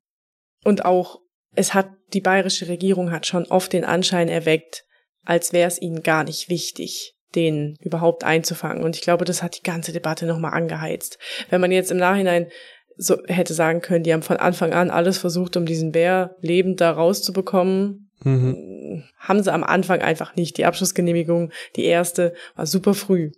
Und 0.64 0.84
auch, 0.84 1.20
es 1.58 1.74
hat, 1.74 1.90
die 2.12 2.20
bayerische 2.20 2.68
Regierung 2.68 3.10
hat 3.10 3.26
schon 3.26 3.46
oft 3.46 3.72
den 3.72 3.84
Anschein 3.84 4.28
erweckt, 4.28 4.84
als 5.24 5.52
wäre 5.52 5.68
es 5.68 5.80
ihnen 5.80 6.02
gar 6.02 6.24
nicht 6.24 6.48
wichtig, 6.48 7.14
den 7.34 7.76
überhaupt 7.80 8.24
einzufangen. 8.24 8.82
Und 8.82 8.96
ich 8.96 9.02
glaube, 9.02 9.24
das 9.24 9.42
hat 9.42 9.58
die 9.58 9.62
ganze 9.62 9.92
Debatte 9.92 10.26
nochmal 10.26 10.54
angeheizt. 10.54 11.18
Wenn 11.50 11.60
man 11.60 11.72
jetzt 11.72 11.90
im 11.90 11.98
Nachhinein 11.98 12.48
so 12.96 13.18
hätte 13.26 13.54
sagen 13.54 13.80
können, 13.80 14.04
die 14.04 14.12
haben 14.12 14.22
von 14.22 14.38
Anfang 14.38 14.72
an 14.72 14.90
alles 14.90 15.18
versucht, 15.18 15.56
um 15.56 15.66
diesen 15.66 15.92
Bär 15.92 16.36
lebend 16.40 16.80
da 16.80 16.90
rauszubekommen, 16.90 18.04
Mhm. 18.24 19.04
haben 19.18 19.42
sie 19.42 19.52
am 19.52 19.62
Anfang 19.62 20.00
einfach 20.00 20.34
nicht. 20.34 20.58
Die 20.58 20.64
Abschlussgenehmigung, 20.64 21.52
die 21.76 21.84
erste, 21.84 22.34
war 22.56 22.66
super 22.66 22.94
früh. 22.94 23.30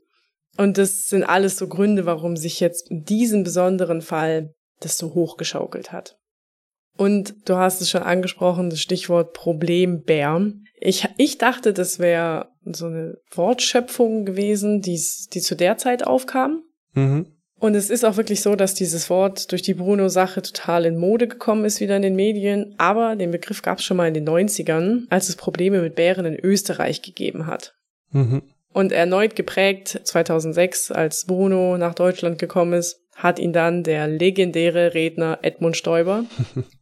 Und 0.56 0.78
das 0.78 1.06
sind 1.06 1.24
alles 1.24 1.58
so 1.58 1.68
Gründe, 1.68 2.06
warum 2.06 2.36
sich 2.36 2.60
jetzt 2.60 2.90
in 2.90 3.04
diesem 3.04 3.42
besonderen 3.44 4.00
Fall 4.00 4.54
das 4.80 4.96
so 4.96 5.14
hochgeschaukelt 5.14 5.92
hat. 5.92 6.16
Und 7.00 7.48
du 7.48 7.56
hast 7.56 7.80
es 7.80 7.88
schon 7.88 8.02
angesprochen, 8.02 8.68
das 8.68 8.82
Stichwort 8.82 9.32
Problembär. 9.32 10.52
Ich, 10.78 11.08
ich 11.16 11.38
dachte, 11.38 11.72
das 11.72 11.98
wäre 11.98 12.48
so 12.62 12.88
eine 12.88 13.16
Wortschöpfung 13.30 14.26
gewesen, 14.26 14.82
die's, 14.82 15.26
die 15.32 15.40
zu 15.40 15.56
der 15.56 15.78
Zeit 15.78 16.06
aufkam. 16.06 16.62
Mhm. 16.92 17.24
Und 17.58 17.74
es 17.74 17.88
ist 17.88 18.04
auch 18.04 18.18
wirklich 18.18 18.42
so, 18.42 18.54
dass 18.54 18.74
dieses 18.74 19.08
Wort 19.08 19.50
durch 19.50 19.62
die 19.62 19.72
Bruno-Sache 19.72 20.42
total 20.42 20.84
in 20.84 20.98
Mode 20.98 21.26
gekommen 21.26 21.64
ist, 21.64 21.80
wieder 21.80 21.96
in 21.96 22.02
den 22.02 22.16
Medien. 22.16 22.74
Aber 22.76 23.16
den 23.16 23.30
Begriff 23.30 23.62
gab 23.62 23.78
es 23.78 23.84
schon 23.84 23.96
mal 23.96 24.08
in 24.08 24.12
den 24.12 24.28
90ern, 24.28 25.04
als 25.08 25.30
es 25.30 25.36
Probleme 25.36 25.80
mit 25.80 25.94
Bären 25.94 26.26
in 26.26 26.38
Österreich 26.38 27.00
gegeben 27.00 27.46
hat. 27.46 27.76
Mhm. 28.10 28.42
Und 28.74 28.92
erneut 28.92 29.36
geprägt 29.36 30.02
2006, 30.04 30.90
als 30.90 31.24
Bruno 31.24 31.78
nach 31.78 31.94
Deutschland 31.94 32.38
gekommen 32.38 32.74
ist, 32.74 33.00
hat 33.14 33.38
ihn 33.38 33.54
dann 33.54 33.84
der 33.84 34.06
legendäre 34.06 34.92
Redner 34.92 35.38
Edmund 35.40 35.78
Stoiber. 35.78 36.24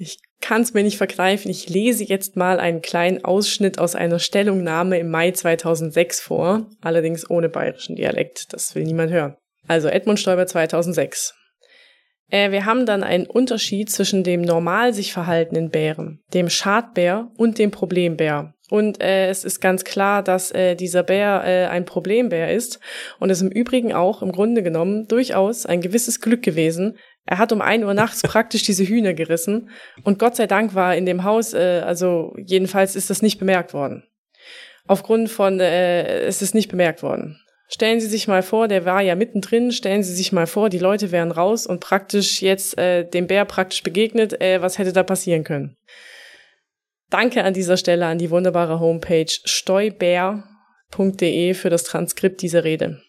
Ich 0.00 0.18
kann 0.40 0.62
es 0.62 0.72
mir 0.72 0.82
nicht 0.82 0.96
verkneifen. 0.96 1.50
Ich 1.50 1.68
lese 1.68 2.04
jetzt 2.04 2.34
mal 2.34 2.58
einen 2.58 2.80
kleinen 2.80 3.22
Ausschnitt 3.22 3.78
aus 3.78 3.94
einer 3.94 4.18
Stellungnahme 4.18 4.98
im 4.98 5.10
Mai 5.10 5.32
2006 5.32 6.20
vor, 6.20 6.66
allerdings 6.80 7.28
ohne 7.28 7.50
bayerischen 7.50 7.96
Dialekt. 7.96 8.54
Das 8.54 8.74
will 8.74 8.84
niemand 8.84 9.12
hören. 9.12 9.36
Also 9.68 9.88
Edmund 9.88 10.18
Stoiber 10.18 10.46
2006. 10.46 11.34
Äh, 12.30 12.50
wir 12.50 12.64
haben 12.64 12.86
dann 12.86 13.02
einen 13.02 13.26
Unterschied 13.26 13.90
zwischen 13.90 14.24
dem 14.24 14.40
normal 14.40 14.94
sich 14.94 15.12
verhaltenen 15.12 15.68
Bären, 15.68 16.22
dem 16.32 16.48
Schadbär 16.48 17.30
und 17.36 17.58
dem 17.58 17.70
Problembär. 17.70 18.54
Und 18.70 19.02
äh, 19.02 19.28
es 19.28 19.44
ist 19.44 19.60
ganz 19.60 19.84
klar, 19.84 20.22
dass 20.22 20.52
äh, 20.52 20.76
dieser 20.76 21.02
Bär 21.02 21.42
äh, 21.44 21.66
ein 21.66 21.84
Problembär 21.84 22.54
ist 22.54 22.78
und 23.18 23.28
es 23.28 23.42
im 23.42 23.50
Übrigen 23.50 23.92
auch 23.92 24.22
im 24.22 24.30
Grunde 24.30 24.62
genommen 24.62 25.08
durchaus 25.08 25.66
ein 25.66 25.80
gewisses 25.80 26.20
Glück 26.20 26.42
gewesen. 26.42 26.96
Er 27.26 27.38
hat 27.38 27.52
um 27.52 27.60
ein 27.60 27.84
Uhr 27.84 27.94
nachts 27.94 28.22
praktisch 28.22 28.62
diese 28.62 28.84
Hühner 28.84 29.14
gerissen 29.14 29.70
und 30.04 30.18
Gott 30.18 30.36
sei 30.36 30.46
Dank 30.46 30.74
war 30.74 30.96
in 30.96 31.06
dem 31.06 31.24
Haus, 31.24 31.54
äh, 31.54 31.82
also 31.84 32.34
jedenfalls 32.36 32.96
ist 32.96 33.10
das 33.10 33.22
nicht 33.22 33.38
bemerkt 33.38 33.74
worden. 33.74 34.04
Aufgrund 34.86 35.30
von, 35.30 35.60
äh, 35.60 36.22
es 36.22 36.42
ist 36.42 36.54
nicht 36.54 36.70
bemerkt 36.70 37.02
worden. 37.02 37.40
Stellen 37.72 38.00
Sie 38.00 38.08
sich 38.08 38.26
mal 38.26 38.42
vor, 38.42 38.66
der 38.66 38.84
war 38.84 39.00
ja 39.00 39.14
mittendrin, 39.14 39.70
stellen 39.70 40.02
Sie 40.02 40.12
sich 40.12 40.32
mal 40.32 40.48
vor, 40.48 40.70
die 40.70 40.80
Leute 40.80 41.12
wären 41.12 41.30
raus 41.30 41.68
und 41.68 41.78
praktisch 41.78 42.42
jetzt 42.42 42.76
äh, 42.76 43.08
dem 43.08 43.28
Bär 43.28 43.44
praktisch 43.44 43.84
begegnet, 43.84 44.40
äh, 44.40 44.60
was 44.60 44.78
hätte 44.78 44.92
da 44.92 45.04
passieren 45.04 45.44
können? 45.44 45.76
Danke 47.10 47.44
an 47.44 47.54
dieser 47.54 47.76
Stelle 47.76 48.06
an 48.06 48.18
die 48.18 48.30
wunderbare 48.30 48.80
Homepage 48.80 49.30
steubär.de 49.44 50.44
für 51.54 51.70
das 51.70 51.84
Transkript 51.84 52.42
dieser 52.42 52.64
Rede. 52.64 53.00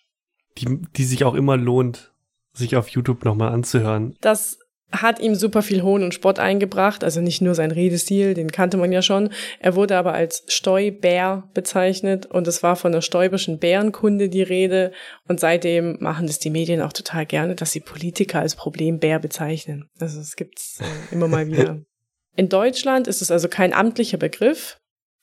Die, 0.60 0.80
die 0.96 1.06
sich 1.06 1.24
auch 1.24 1.34
immer 1.34 1.58
lohnt, 1.58 2.11
sich 2.54 2.76
auf 2.76 2.90
YouTube 2.90 3.26
nochmal 3.26 3.52
anzuhören. 3.52 4.16
Das 4.22 4.58
hat 4.92 5.20
ihm 5.20 5.36
super 5.36 5.62
viel 5.62 5.84
Hohn 5.84 6.04
und 6.04 6.14
Spott 6.14 6.38
eingebracht, 6.38 7.04
also 7.04 7.22
nicht 7.22 7.42
nur 7.42 7.56
sein 7.56 7.72
Redestil, 7.72 8.34
den 8.34 8.52
kannte 8.52 8.78
man 8.78 8.92
ja 8.92 9.02
schon. 9.02 9.30
Er 9.60 9.76
wurde 9.76 9.98
aber 9.98 10.14
als 10.14 10.44
Steubär 10.48 11.50
bezeichnet 11.54 12.26
und 12.26 12.48
es 12.48 12.62
war 12.62 12.76
von 12.76 12.92
der 12.92 13.02
stäubischen 13.02 13.58
Bärenkunde 13.58 14.28
die 14.30 14.44
Rede 14.44 14.92
und 15.28 15.40
seitdem 15.40 15.98
machen 16.02 16.28
das 16.28 16.40
die 16.40 16.50
Medien 16.50 16.82
auch 16.82 16.94
total 16.94 17.26
gerne, 17.26 17.56
dass 17.56 17.72
sie 17.72 17.80
Politiker 17.80 18.40
als 18.40 18.56
Problembär 18.56 19.20
bezeichnen. 19.20 19.88
Also 20.00 20.20
es 20.20 20.36
gibt's 20.36 20.80
äh, 20.82 21.14
immer 21.14 21.28
mal 21.28 21.48
wieder. 21.48 21.80
In 22.36 22.50
Deutschland 22.50 23.08
ist 23.08 23.22
es 23.22 23.32
also 23.32 23.50
kein 23.50 23.74
amtlicher 23.74 24.18
Begriff. 24.18 24.78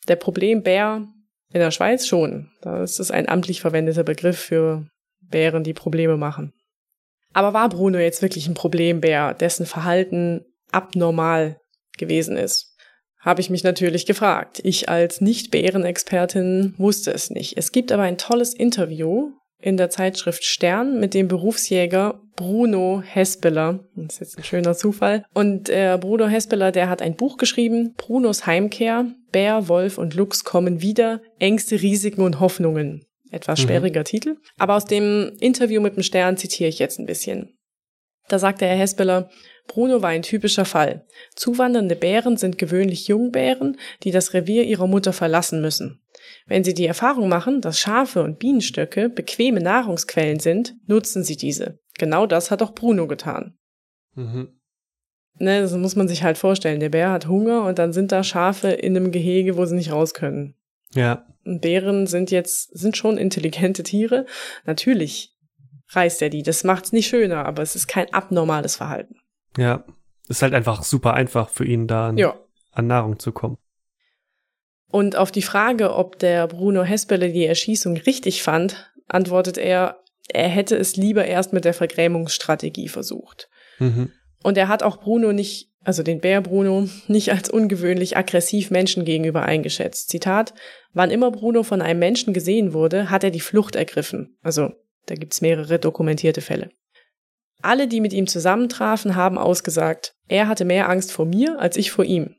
Der 0.09 0.17
Problembär 0.17 1.07
in 1.53 1.61
der 1.61 1.71
Schweiz 1.71 2.07
schon. 2.07 2.51
Da 2.61 2.83
ist 2.83 3.01
es 3.01 3.11
ein 3.11 3.29
amtlich 3.29 3.63
verwendeter 3.63 4.05
Begriff 4.05 4.39
für 4.39 4.87
Bären, 5.23 5.65
die 5.65 5.73
Probleme 5.73 6.19
machen. 6.19 6.53
Aber 7.39 7.55
war 7.55 7.69
Bruno 7.69 7.99
jetzt 7.99 8.21
wirklich 8.21 8.49
ein 8.49 8.55
Problembär, 8.55 9.33
dessen 9.33 9.65
Verhalten 9.65 10.45
abnormal 10.73 11.61
gewesen 11.97 12.37
ist? 12.37 12.75
Habe 13.21 13.41
ich 13.41 13.49
mich 13.49 13.63
natürlich 13.63 14.07
gefragt. 14.07 14.59
Ich 14.65 14.89
als 14.89 15.21
Nicht-Bärenexpertin 15.21 16.75
wusste 16.79 17.13
es 17.13 17.31
nicht. 17.31 17.57
Es 17.57 17.71
gibt 17.71 17.93
aber 17.93 18.03
ein 18.03 18.19
tolles 18.19 18.55
Interview 18.55 19.35
in 19.63 19.77
der 19.77 19.89
Zeitschrift 19.89 20.43
Stern 20.43 20.99
mit 20.99 21.15
dem 21.15 21.29
Berufsjäger 21.29 22.21
Bruno 22.35 23.05
Hespeler. 23.07 23.85
Das 23.95 24.15
ist 24.15 24.21
jetzt 24.21 24.39
ein 24.39 24.43
schöner 24.45 24.75
Zufall. 24.75 25.25
Und 25.33 25.69
äh, 25.69 25.97
Bruno 26.01 26.27
Hespeler, 26.27 26.73
der 26.73 26.89
hat 26.89 27.03
ein 27.03 27.15
Buch 27.15 27.37
geschrieben, 27.37 27.95
Brunos 27.97 28.47
Heimkehr, 28.47 29.13
Bär, 29.31 29.69
Wolf 29.69 29.97
und 29.97 30.15
Luchs 30.15 30.43
kommen 30.43 30.83
wieder, 30.83 31.23
Ängste, 31.39 31.81
Risiken 31.81 32.23
und 32.23 32.41
Hoffnungen. 32.41 33.05
Etwas 33.31 33.61
sperriger 33.61 34.01
mhm. 34.01 34.05
Titel. 34.05 34.37
Aber 34.59 34.77
aus 34.77 34.85
dem 34.85 35.37
Interview 35.41 35.81
mit 35.81 35.97
dem 35.97 36.03
Stern 36.03 36.37
zitiere 36.37 36.69
ich 36.69 36.79
jetzt 36.79 36.99
ein 36.99 37.07
bisschen. 37.07 37.59
Da 38.29 38.39
sagte 38.39 38.67
Herr 38.67 38.77
Hespeler, 38.77 39.31
Bruno 39.67 40.03
war 40.03 40.11
ein 40.11 40.23
typischer 40.23 40.65
Fall. 40.65 41.07
Zuwandernde 41.35 41.97
Bären 41.97 42.37
sind 42.37 42.59
gewöhnlich 42.59 43.09
Jungbären, 43.09 43.79
die 44.03 44.11
das 44.11 44.35
Revier 44.35 44.65
ihrer 44.65 44.87
Mutter 44.87 45.13
verlassen 45.13 45.61
müssen. 45.61 46.03
Wenn 46.47 46.65
sie 46.65 46.75
die 46.75 46.87
Erfahrung 46.87 47.29
machen, 47.29 47.61
dass 47.61 47.79
Schafe 47.79 48.23
und 48.23 48.39
Bienenstöcke 48.39 49.09
bequeme 49.09 49.61
Nahrungsquellen 49.61 50.41
sind, 50.41 50.75
nutzen 50.87 51.25
sie 51.25 51.37
diese. 51.37 51.79
Genau 51.99 52.27
das 52.27 52.51
hat 52.51 52.63
auch 52.63 52.75
Bruno 52.75 53.07
getan. 53.07 53.59
Mhm. 54.15 54.59
Ne, 55.41 55.61
das 55.61 55.73
muss 55.73 55.97
man 55.97 56.09
sich 56.09 56.23
halt 56.23 56.37
vorstellen. 56.37 56.81
Der 56.81 56.89
Bär 56.89 57.11
hat 57.11 57.29
Hunger 57.29 57.65
und 57.65 57.79
dann 57.79 57.93
sind 57.93 58.11
da 58.11 58.25
Schafe 58.25 58.69
in 58.69 58.97
einem 58.97 59.13
Gehege, 59.13 59.57
wo 59.57 59.65
sie 59.67 59.77
nicht 59.77 59.93
raus 59.93 60.15
können. 60.15 60.55
Ja. 60.95 61.27
Und 61.45 61.61
Bären 61.61 62.07
sind 62.07 62.31
jetzt, 62.31 62.77
sind 62.77 62.97
schon 62.97 63.19
intelligente 63.19 63.83
Tiere. 63.83 64.27
Natürlich 64.65 65.35
reißt 65.91 66.23
er 66.23 66.31
die. 66.31 66.43
Das 66.43 66.65
macht's 66.65 66.93
nicht 66.93 67.07
schöner, 67.07 67.47
aber 67.47 67.63
es 67.63 67.75
ist 67.75 67.89
kein 67.89 68.13
abnormales 68.13 68.77
Verhalten. 68.77 69.17
Ja. 69.57 69.85
Ist 70.29 70.43
halt 70.43 70.53
einfach 70.53 70.83
super 70.83 71.15
einfach 71.15 71.49
für 71.49 71.65
ihn 71.65 71.87
da 71.87 72.09
an, 72.09 72.19
ja. 72.19 72.39
an 72.73 72.87
Nahrung 72.87 73.19
zu 73.19 73.33
kommen. 73.33 73.57
Und 74.91 75.17
auf 75.17 75.31
die 75.31 75.43
Frage, 75.43 75.95
ob 75.95 76.19
der 76.19 76.47
Bruno 76.47 76.83
Hespele 76.83 77.33
die 77.33 77.47
Erschießung 77.47 77.97
richtig 77.97 78.43
fand, 78.43 78.93
antwortet 79.07 79.59
er, 79.59 80.03
er 80.29 80.49
hätte 80.49 80.77
es 80.77 80.97
lieber 80.97 81.25
erst 81.25 81.53
mit 81.53 81.65
der 81.65 81.75
Vergrämungsstrategie 81.75 82.89
versucht. 82.89 83.49
Mhm. 83.79 84.13
Und 84.43 84.57
er 84.57 84.69
hat 84.69 84.83
auch 84.83 84.99
Bruno 84.99 85.33
nicht, 85.33 85.68
also 85.85 86.03
den 86.03 86.21
Bär 86.21 86.41
Bruno, 86.41 86.89
nicht 87.07 87.33
als 87.33 87.49
ungewöhnlich 87.49 88.17
aggressiv 88.17 88.71
Menschen 88.71 89.05
gegenüber 89.05 89.43
eingeschätzt. 89.43 90.11
Zitat, 90.11 90.55
wann 90.93 91.11
immer 91.11 91.31
Bruno 91.31 91.63
von 91.63 91.81
einem 91.81 92.01
Menschen 92.01 92.35
gesehen 92.35 92.73
wurde, 92.73 93.11
hat 93.11 93.25
er 93.25 93.31
die 93.31 93.41
Flucht 93.41 93.77
ergriffen. 93.77 94.37
Also, 94.43 94.71
da 95.07 95.15
gibt's 95.15 95.41
mehrere 95.41 95.79
dokumentierte 95.79 96.41
Fälle. 96.41 96.71
Alle, 97.63 97.89
die 97.89 98.01
mit 98.01 98.13
ihm 98.13 98.27
zusammentrafen, 98.27 99.17
haben 99.17 99.39
ausgesagt, 99.39 100.15
er 100.29 100.47
hatte 100.49 100.65
mehr 100.65 100.89
Angst 100.89 101.11
vor 101.11 101.27
mir 101.27 101.59
als 101.59 101.77
ich 101.77 101.91
vor 101.91 102.05
ihm. 102.05 102.35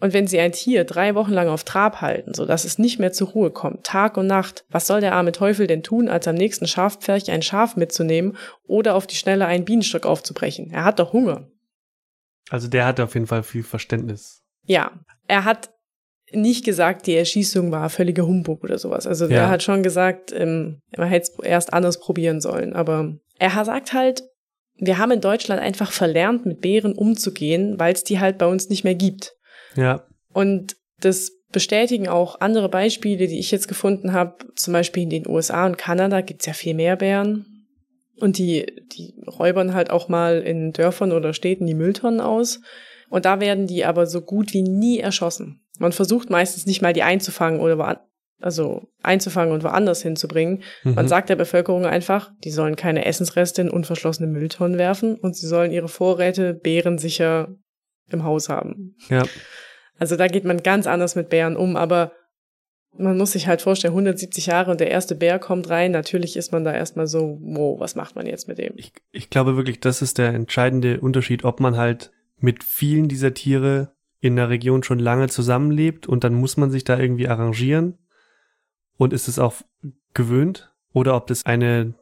Und 0.00 0.12
wenn 0.12 0.26
sie 0.28 0.38
ein 0.38 0.52
Tier 0.52 0.84
drei 0.84 1.14
Wochen 1.14 1.32
lang 1.32 1.48
auf 1.48 1.64
Trab 1.64 2.00
halten, 2.00 2.32
so 2.32 2.44
dass 2.44 2.64
es 2.64 2.78
nicht 2.78 3.00
mehr 3.00 3.12
zur 3.12 3.28
Ruhe 3.28 3.50
kommt, 3.50 3.84
Tag 3.84 4.16
und 4.16 4.28
Nacht, 4.28 4.64
was 4.70 4.86
soll 4.86 5.00
der 5.00 5.14
arme 5.14 5.32
Teufel 5.32 5.66
denn 5.66 5.82
tun, 5.82 6.08
als 6.08 6.28
am 6.28 6.36
nächsten 6.36 6.68
Schafpferch 6.68 7.30
ein 7.30 7.42
Schaf 7.42 7.76
mitzunehmen 7.76 8.36
oder 8.66 8.94
auf 8.94 9.06
die 9.06 9.16
Schnelle 9.16 9.46
einen 9.46 9.64
Bienenstock 9.64 10.06
aufzubrechen? 10.06 10.70
Er 10.70 10.84
hat 10.84 11.00
doch 11.00 11.12
Hunger. 11.12 11.48
Also 12.50 12.68
der 12.68 12.86
hat 12.86 13.00
auf 13.00 13.14
jeden 13.14 13.26
Fall 13.26 13.42
viel 13.42 13.62
Verständnis. 13.62 14.42
Ja, 14.64 14.92
er 15.26 15.44
hat 15.44 15.70
nicht 16.32 16.64
gesagt, 16.64 17.06
die 17.06 17.16
Erschießung 17.16 17.70
war 17.72 17.88
völliger 17.88 18.26
Humbug 18.26 18.62
oder 18.62 18.78
sowas. 18.78 19.06
Also 19.06 19.26
ja. 19.26 19.36
er 19.36 19.48
hat 19.48 19.62
schon 19.62 19.82
gesagt, 19.82 20.32
ähm, 20.32 20.80
man 20.96 21.08
hätte 21.08 21.30
es 21.32 21.44
erst 21.44 21.72
anders 21.72 22.00
probieren 22.00 22.40
sollen. 22.40 22.74
Aber 22.74 23.14
er 23.38 23.64
sagt 23.64 23.92
halt, 23.92 24.24
wir 24.76 24.98
haben 24.98 25.10
in 25.10 25.20
Deutschland 25.20 25.60
einfach 25.60 25.90
verlernt, 25.90 26.46
mit 26.46 26.60
Bären 26.60 26.92
umzugehen, 26.92 27.78
weil 27.78 27.94
es 27.94 28.04
die 28.04 28.20
halt 28.20 28.38
bei 28.38 28.46
uns 28.46 28.68
nicht 28.68 28.84
mehr 28.84 28.94
gibt. 28.94 29.34
Ja. 29.74 30.06
Und 30.32 30.76
das 31.00 31.32
bestätigen 31.50 32.08
auch 32.08 32.40
andere 32.40 32.68
Beispiele, 32.68 33.26
die 33.26 33.38
ich 33.38 33.50
jetzt 33.50 33.68
gefunden 33.68 34.12
habe. 34.12 34.36
Zum 34.54 34.72
Beispiel 34.72 35.04
in 35.04 35.10
den 35.10 35.26
USA 35.26 35.66
und 35.66 35.78
Kanada 35.78 36.20
gibt's 36.20 36.46
ja 36.46 36.52
viel 36.52 36.74
mehr 36.74 36.96
Bären. 36.96 37.57
Und 38.20 38.38
die, 38.38 38.66
die 38.92 39.14
räubern 39.26 39.74
halt 39.74 39.90
auch 39.90 40.08
mal 40.08 40.40
in 40.40 40.72
Dörfern 40.72 41.12
oder 41.12 41.32
Städten 41.32 41.66
die 41.66 41.74
Mülltonnen 41.74 42.20
aus. 42.20 42.60
Und 43.10 43.24
da 43.24 43.40
werden 43.40 43.66
die 43.66 43.84
aber 43.84 44.06
so 44.06 44.20
gut 44.20 44.52
wie 44.52 44.62
nie 44.62 44.98
erschossen. 44.98 45.60
Man 45.78 45.92
versucht 45.92 46.30
meistens 46.30 46.66
nicht 46.66 46.82
mal 46.82 46.92
die 46.92 47.02
einzufangen 47.02 47.60
oder 47.60 48.02
also 48.40 48.88
einzufangen 49.02 49.52
und 49.52 49.64
woanders 49.64 50.02
hinzubringen. 50.02 50.62
Mhm. 50.84 50.94
Man 50.94 51.08
sagt 51.08 51.28
der 51.28 51.36
Bevölkerung 51.36 51.86
einfach, 51.86 52.30
die 52.44 52.50
sollen 52.50 52.76
keine 52.76 53.04
Essensreste 53.04 53.62
in 53.62 53.70
unverschlossene 53.70 54.28
Mülltonnen 54.28 54.78
werfen 54.78 55.16
und 55.16 55.36
sie 55.36 55.46
sollen 55.46 55.72
ihre 55.72 55.88
Vorräte 55.88 56.54
bärensicher 56.54 57.54
im 58.10 58.24
Haus 58.24 58.48
haben. 58.48 58.96
Ja. 59.08 59.24
Also 59.98 60.16
da 60.16 60.28
geht 60.28 60.44
man 60.44 60.62
ganz 60.62 60.86
anders 60.86 61.16
mit 61.16 61.28
Bären 61.28 61.56
um, 61.56 61.76
aber 61.76 62.12
man 62.96 63.16
muss 63.16 63.32
sich 63.32 63.46
halt 63.46 63.62
vorstellen, 63.62 63.92
170 63.92 64.46
Jahre 64.46 64.70
und 64.70 64.80
der 64.80 64.90
erste 64.90 65.14
Bär 65.14 65.38
kommt 65.38 65.68
rein. 65.68 65.92
Natürlich 65.92 66.36
ist 66.36 66.52
man 66.52 66.64
da 66.64 66.72
erstmal 66.72 67.06
so, 67.06 67.38
wow, 67.40 67.78
was 67.78 67.94
macht 67.94 68.16
man 68.16 68.26
jetzt 68.26 68.48
mit 68.48 68.58
dem? 68.58 68.72
Ich, 68.76 68.92
ich 69.12 69.30
glaube 69.30 69.56
wirklich, 69.56 69.80
das 69.80 70.02
ist 70.02 70.18
der 70.18 70.34
entscheidende 70.34 71.00
Unterschied, 71.00 71.44
ob 71.44 71.60
man 71.60 71.76
halt 71.76 72.10
mit 72.38 72.64
vielen 72.64 73.08
dieser 73.08 73.34
Tiere 73.34 73.92
in 74.20 74.36
der 74.36 74.48
Region 74.48 74.82
schon 74.82 74.98
lange 74.98 75.28
zusammenlebt 75.28 76.06
und 76.06 76.24
dann 76.24 76.34
muss 76.34 76.56
man 76.56 76.70
sich 76.70 76.84
da 76.84 76.98
irgendwie 76.98 77.28
arrangieren 77.28 77.98
und 78.96 79.12
ist 79.12 79.28
es 79.28 79.38
auch 79.38 79.54
gewöhnt 80.14 80.72
oder 80.92 81.14
ob 81.14 81.28
das 81.28 81.46
eine 81.46 81.94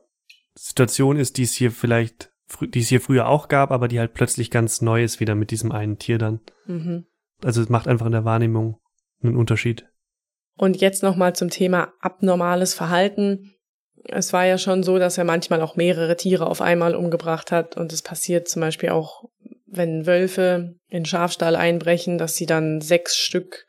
Situation 0.55 1.17
ist, 1.17 1.37
die 1.37 1.43
es 1.43 1.53
hier 1.53 1.71
vielleicht, 1.71 2.33
die 2.61 2.81
es 2.81 2.89
hier 2.89 3.03
früher 3.03 3.29
auch 3.29 3.49
gab, 3.49 3.71
aber 3.71 3.89
die 3.89 3.99
halt 3.99 4.15
plötzlich 4.15 4.51
ganz 4.51 4.81
neu 4.81 5.05
ist 5.05 5.21
wieder 5.21 5.35
mit 5.35 5.51
diesem 5.51 5.73
einen 5.73 5.99
Tier 5.99 6.17
dann. 6.17 6.41
Mhm. 6.67 7.05
Also 7.43 7.61
es 7.61 7.69
macht 7.69 7.87
einfach 7.87 8.07
in 8.07 8.13
der 8.13 8.25
Wahrnehmung 8.25 8.81
einen 9.23 9.37
Unterschied. 9.37 9.87
Und 10.57 10.81
jetzt 10.81 11.03
nochmal 11.03 11.35
zum 11.35 11.51
Thema 11.51 11.93
abnormales 12.01 12.75
Verhalten. 12.75 13.53
Es 14.05 14.33
war 14.33 14.47
ja 14.47 14.57
schon 14.57 14.83
so, 14.83 14.99
dass 14.99 15.19
er 15.19 15.25
manchmal 15.25 15.61
auch 15.61 15.77
mehrere 15.77 16.17
Tiere 16.17 16.47
auf 16.47 16.63
einmal 16.63 16.95
umgebracht 16.95 17.53
hat. 17.53 17.77
Und 17.77 17.93
es 17.93 18.03
passiert 18.03 18.49
zum 18.49 18.61
Beispiel 18.61 18.91
auch, 18.91 19.25
wenn 19.67 20.07
Wölfe 20.07 20.77
in 20.89 21.05
Schafstall 21.05 21.57
einbrechen, 21.57 22.19
dass 22.19 22.37
sie 22.37 22.47
dann 22.47 22.81
sechs 22.81 23.17
Stück 23.17 23.67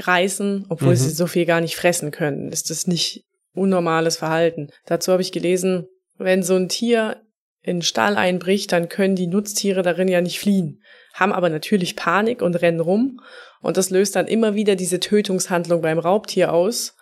reißen, 0.00 0.66
obwohl 0.68 0.90
mhm. 0.90 0.96
sie 0.96 1.10
so 1.10 1.26
viel 1.26 1.46
gar 1.46 1.60
nicht 1.60 1.76
fressen 1.76 2.10
können. 2.10 2.52
Ist 2.52 2.70
das 2.70 2.86
nicht 2.86 3.24
unnormales 3.54 4.16
Verhalten? 4.16 4.68
Dazu 4.86 5.10
habe 5.10 5.22
ich 5.22 5.32
gelesen, 5.32 5.88
wenn 6.18 6.42
so 6.42 6.54
ein 6.54 6.68
Tier 6.68 7.20
in 7.68 7.76
den 7.76 7.82
Stall 7.82 8.16
einbricht, 8.16 8.72
dann 8.72 8.88
können 8.88 9.14
die 9.14 9.26
Nutztiere 9.26 9.82
darin 9.82 10.08
ja 10.08 10.20
nicht 10.20 10.40
fliehen 10.40 10.82
haben 11.18 11.32
aber 11.32 11.50
natürlich 11.50 11.96
Panik 11.96 12.42
und 12.42 12.54
rennen 12.56 12.80
rum. 12.80 13.20
Und 13.60 13.76
das 13.76 13.90
löst 13.90 14.16
dann 14.16 14.28
immer 14.28 14.54
wieder 14.54 14.76
diese 14.76 15.00
Tötungshandlung 15.00 15.82
beim 15.82 15.98
Raubtier 15.98 16.52
aus. 16.52 16.94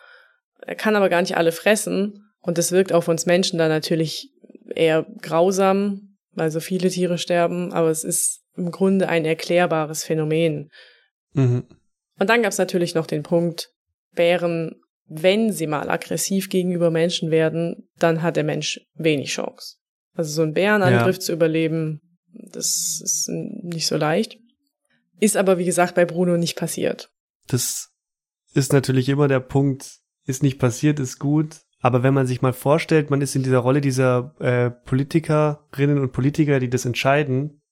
Er 0.63 0.75
kann 0.75 0.97
aber 0.97 1.09
gar 1.09 1.21
nicht 1.21 1.37
alle 1.37 1.53
fressen. 1.53 2.25
Und 2.41 2.59
das 2.59 2.73
wirkt 2.73 2.93
auf 2.93 3.09
uns 3.09 3.27
Menschen 3.27 3.59
dann 3.59 3.69
natürlich 3.69 4.33
eher 4.75 5.07
grausam, 5.21 6.17
weil 6.33 6.51
so 6.51 6.61
viele 6.61 6.89
Tiere 6.89 7.19
sterben. 7.19 7.73
Aber 7.73 7.91
es 7.91 8.05
ist 8.05 8.43
im 8.57 8.71
Grunde 8.71 9.09
ein 9.09 9.25
erklärbares 9.25 10.05
Phänomen. 10.05 10.71
Mhm. 11.33 11.65
Und 12.19 12.31
dann 12.31 12.43
gab 12.43 12.53
es 12.53 12.59
natürlich 12.59 12.95
noch 12.95 13.07
den 13.07 13.23
Punkt, 13.23 13.71
Bären, 14.15 14.77
wenn 15.09 15.53
sie 15.53 15.67
mal 15.67 15.91
aggressiv 15.91 16.49
gegenüber 16.49 16.91
Menschen 16.91 17.31
werden, 17.31 17.91
dann 17.99 18.23
hat 18.23 18.37
der 18.37 18.45
Mensch 18.45 18.81
wenig 18.95 19.29
Chance. 19.29 19.77
Also 20.17 20.33
so 20.33 20.43
einen 20.43 20.55
Bärenangriff 20.55 21.17
ja. 21.17 21.21
zu 21.21 21.33
überleben, 21.33 22.01
das 22.33 23.01
ist 23.03 23.29
nicht 23.29 23.87
so 23.87 23.97
leicht. 23.97 24.39
Ist 25.21 25.37
aber, 25.37 25.59
wie 25.59 25.65
gesagt, 25.65 25.95
bei 25.95 26.05
Bruno 26.05 26.37
nicht 26.37 26.57
passiert. 26.57 27.11
Das 27.47 27.91
ist 28.55 28.73
natürlich 28.73 29.09
immer 29.09 29.29
der 29.29 29.41
Punkt, 29.41 29.99
ist 30.25 30.43
nicht 30.43 30.59
passiert, 30.59 30.99
ist 30.99 31.19
gut. 31.19 31.61
Aber 31.81 32.03
wenn 32.03 32.15
man 32.15 32.27
sich 32.27 32.43
mal 32.43 32.53
vorstellt, 32.53 33.11
man 33.11 33.21
ist 33.21 33.37
in 33.37 33.43
dieser 33.43 33.59
Rolle 33.59 33.81
dieser 33.81 34.35
äh, 34.41 34.71
Politikerinnen 34.71 35.99
und 35.99 36.13
Politiker, 36.13 36.59
die 36.59 36.71
das 36.71 36.85
entscheiden, 36.85 37.63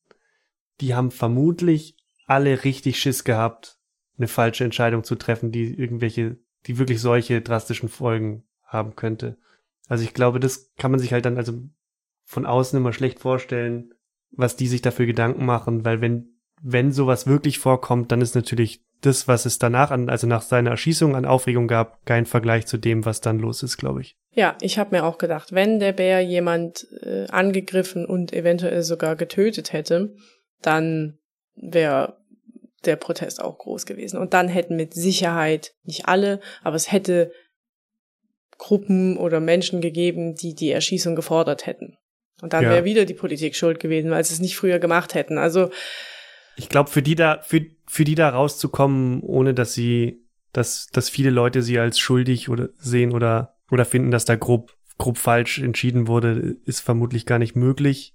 die 0.81 0.95
haben 0.95 1.11
vermutlich 1.11 1.97
alle 2.27 2.65
richtig 2.65 2.99
Schiss 2.99 3.25
gehabt, 3.25 3.79
eine 4.17 4.29
falsche 4.29 4.65
Entscheidung 4.65 5.05
zu 5.05 5.15
treffen, 5.17 5.51
die 5.51 5.75
irgendwelche, 5.75 6.39
die 6.67 6.79
wirklich 6.79 7.01
solche 7.01 7.41
drastischen 7.41 7.89
Folgen 7.89 8.45
haben 8.63 8.95
könnte. 8.95 9.39
Also 9.89 10.05
ich 10.05 10.15
glaube, 10.15 10.41
das 10.41 10.73
kann 10.77 10.91
man 10.91 11.01
sich 11.01 11.13
halt 11.13 11.25
dann 11.25 11.37
also 11.37 11.63
von 12.25 12.47
außen 12.47 12.79
immer 12.79 12.93
schlecht 12.93 13.21
vorstellen, 13.21 13.95
was 14.31 14.57
die 14.57 14.67
sich 14.67 14.83
dafür 14.83 15.07
Gedanken 15.07 15.45
machen, 15.45 15.85
weil 15.85 16.01
wenn, 16.01 16.39
wenn 16.63 16.93
sowas 16.93 17.27
wirklich 17.27 17.59
vorkommt, 17.59 18.11
dann 18.11 18.21
ist 18.21 18.35
natürlich 18.35 18.83
das, 19.03 19.29
was 19.29 19.45
es 19.45 19.59
danach 19.59 19.91
an, 19.91 20.09
also 20.09 20.27
nach 20.27 20.43
seiner 20.43 20.71
Erschießung 20.71 21.15
an 21.15 21.27
Aufregung 21.27 21.69
gab, 21.69 22.05
kein 22.07 22.27
Vergleich 22.27 22.67
zu 22.67 22.79
dem, 22.79 23.05
was 23.05 23.21
dann 23.21 23.39
los 23.39 23.63
ist, 23.63 23.77
glaube 23.77 24.01
ich. 24.01 24.17
Ja, 24.33 24.57
ich 24.61 24.79
habe 24.79 24.97
mir 24.97 25.05
auch 25.05 25.19
gedacht, 25.19 25.53
wenn 25.53 25.79
der 25.79 25.93
Bär 25.93 26.21
jemand 26.21 26.87
äh, 27.03 27.27
angegriffen 27.29 28.07
und 28.07 28.33
eventuell 28.33 28.83
sogar 28.83 29.15
getötet 29.15 29.73
hätte, 29.73 30.15
dann 30.63 31.19
wäre 31.55 32.17
der 32.85 32.97
Protest 32.97 33.43
auch 33.43 33.59
groß 33.59 33.87
gewesen. 33.87 34.19
Und 34.19 34.35
dann 34.35 34.49
hätten 34.49 34.77
mit 34.77 34.95
Sicherheit, 34.95 35.75
nicht 35.85 36.07
alle, 36.07 36.41
aber 36.63 36.77
es 36.77 36.91
hätte 36.91 37.33
Gruppen 38.59 39.17
oder 39.17 39.41
Menschen 39.41 39.81
gegeben, 39.81 40.35
die 40.35 40.55
die 40.55 40.71
Erschießung 40.71 41.15
gefordert 41.15 41.67
hätten. 41.67 41.97
Und 42.45 42.53
dann 42.53 42.65
ja. 42.65 42.69
wäre 42.73 42.85
wieder 42.85 43.07
die 43.07 43.15
Politik 43.15 43.57
schuld 43.57 43.81
gewesen, 43.81 44.11
weil 44.11 44.23
sie 44.23 44.35
es 44.35 44.39
nicht 44.39 44.55
früher 44.55 44.79
gemacht 44.79 45.15
hätten. 45.15 45.39
Also 45.39 45.71
ich 46.57 46.69
glaube, 46.69 46.91
für 46.91 47.01
die 47.01 47.15
da, 47.15 47.41
für, 47.41 47.65
für 47.87 48.05
die 48.05 48.17
da 48.17 48.29
rauszukommen, 48.29 49.23
ohne 49.23 49.55
dass 49.55 49.73
sie, 49.73 50.27
dass, 50.53 50.89
dass 50.89 51.09
viele 51.09 51.31
Leute 51.31 51.63
sie 51.63 51.79
als 51.79 51.99
schuldig 51.99 52.51
oder 52.51 52.69
sehen 52.77 53.13
oder, 53.13 53.57
oder 53.71 53.87
finden, 53.87 54.11
dass 54.11 54.27
da 54.27 54.37
grob, 54.37 54.77
grob 54.99 55.17
falsch 55.17 55.59
entschieden 55.59 56.07
wurde, 56.07 56.59
ist 56.67 56.81
vermutlich 56.81 57.25
gar 57.25 57.39
nicht 57.39 57.57
möglich. 57.57 58.15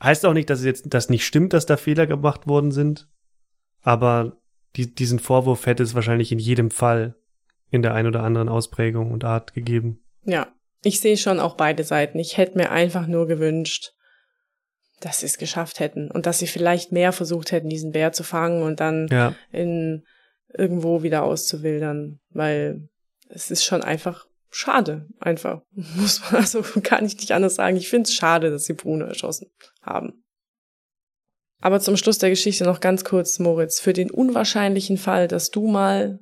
Heißt 0.00 0.24
auch 0.26 0.32
nicht, 0.32 0.48
dass 0.48 0.60
es 0.60 0.64
jetzt 0.64 0.84
das 0.86 1.10
nicht 1.10 1.26
stimmt, 1.26 1.52
dass 1.52 1.66
da 1.66 1.76
Fehler 1.76 2.06
gemacht 2.06 2.46
worden 2.46 2.70
sind. 2.70 3.08
Aber 3.82 4.36
die, 4.76 4.94
diesen 4.94 5.18
Vorwurf 5.18 5.66
hätte 5.66 5.82
es 5.82 5.96
wahrscheinlich 5.96 6.30
in 6.30 6.38
jedem 6.38 6.70
Fall 6.70 7.16
in 7.68 7.82
der 7.82 7.94
ein 7.94 8.06
oder 8.06 8.22
anderen 8.22 8.48
Ausprägung 8.48 9.10
und 9.10 9.24
Art 9.24 9.54
gegeben. 9.54 9.98
Ja, 10.22 10.46
ich 10.82 11.00
sehe 11.00 11.16
schon 11.16 11.40
auch 11.40 11.56
beide 11.56 11.84
Seiten. 11.84 12.18
Ich 12.18 12.36
hätte 12.36 12.56
mir 12.56 12.70
einfach 12.70 13.06
nur 13.06 13.26
gewünscht, 13.26 13.92
dass 15.00 15.20
sie 15.20 15.26
es 15.26 15.38
geschafft 15.38 15.80
hätten 15.80 16.10
und 16.10 16.26
dass 16.26 16.38
sie 16.38 16.46
vielleicht 16.46 16.92
mehr 16.92 17.12
versucht 17.12 17.52
hätten, 17.52 17.68
diesen 17.68 17.92
Bär 17.92 18.12
zu 18.12 18.22
fangen 18.22 18.62
und 18.62 18.80
dann 18.80 19.08
ja. 19.10 19.34
in 19.50 20.04
irgendwo 20.52 21.02
wieder 21.02 21.22
auszuwildern, 21.22 22.20
weil 22.30 22.88
es 23.28 23.50
ist 23.50 23.64
schon 23.64 23.82
einfach 23.82 24.26
schade, 24.50 25.06
einfach. 25.18 25.62
Muss 25.70 26.20
man, 26.20 26.42
also 26.42 26.62
kann 26.82 27.06
ich 27.06 27.16
nicht 27.16 27.32
anders 27.32 27.54
sagen. 27.54 27.76
Ich 27.76 27.88
finde 27.88 28.08
es 28.08 28.14
schade, 28.14 28.50
dass 28.50 28.64
sie 28.64 28.74
Bruno 28.74 29.06
erschossen 29.06 29.50
haben. 29.82 30.24
Aber 31.60 31.80
zum 31.80 31.96
Schluss 31.96 32.18
der 32.18 32.30
Geschichte 32.30 32.64
noch 32.64 32.80
ganz 32.80 33.04
kurz, 33.04 33.38
Moritz, 33.38 33.80
für 33.80 33.92
den 33.92 34.10
unwahrscheinlichen 34.10 34.96
Fall, 34.96 35.28
dass 35.28 35.50
du 35.50 35.66
mal 35.66 36.18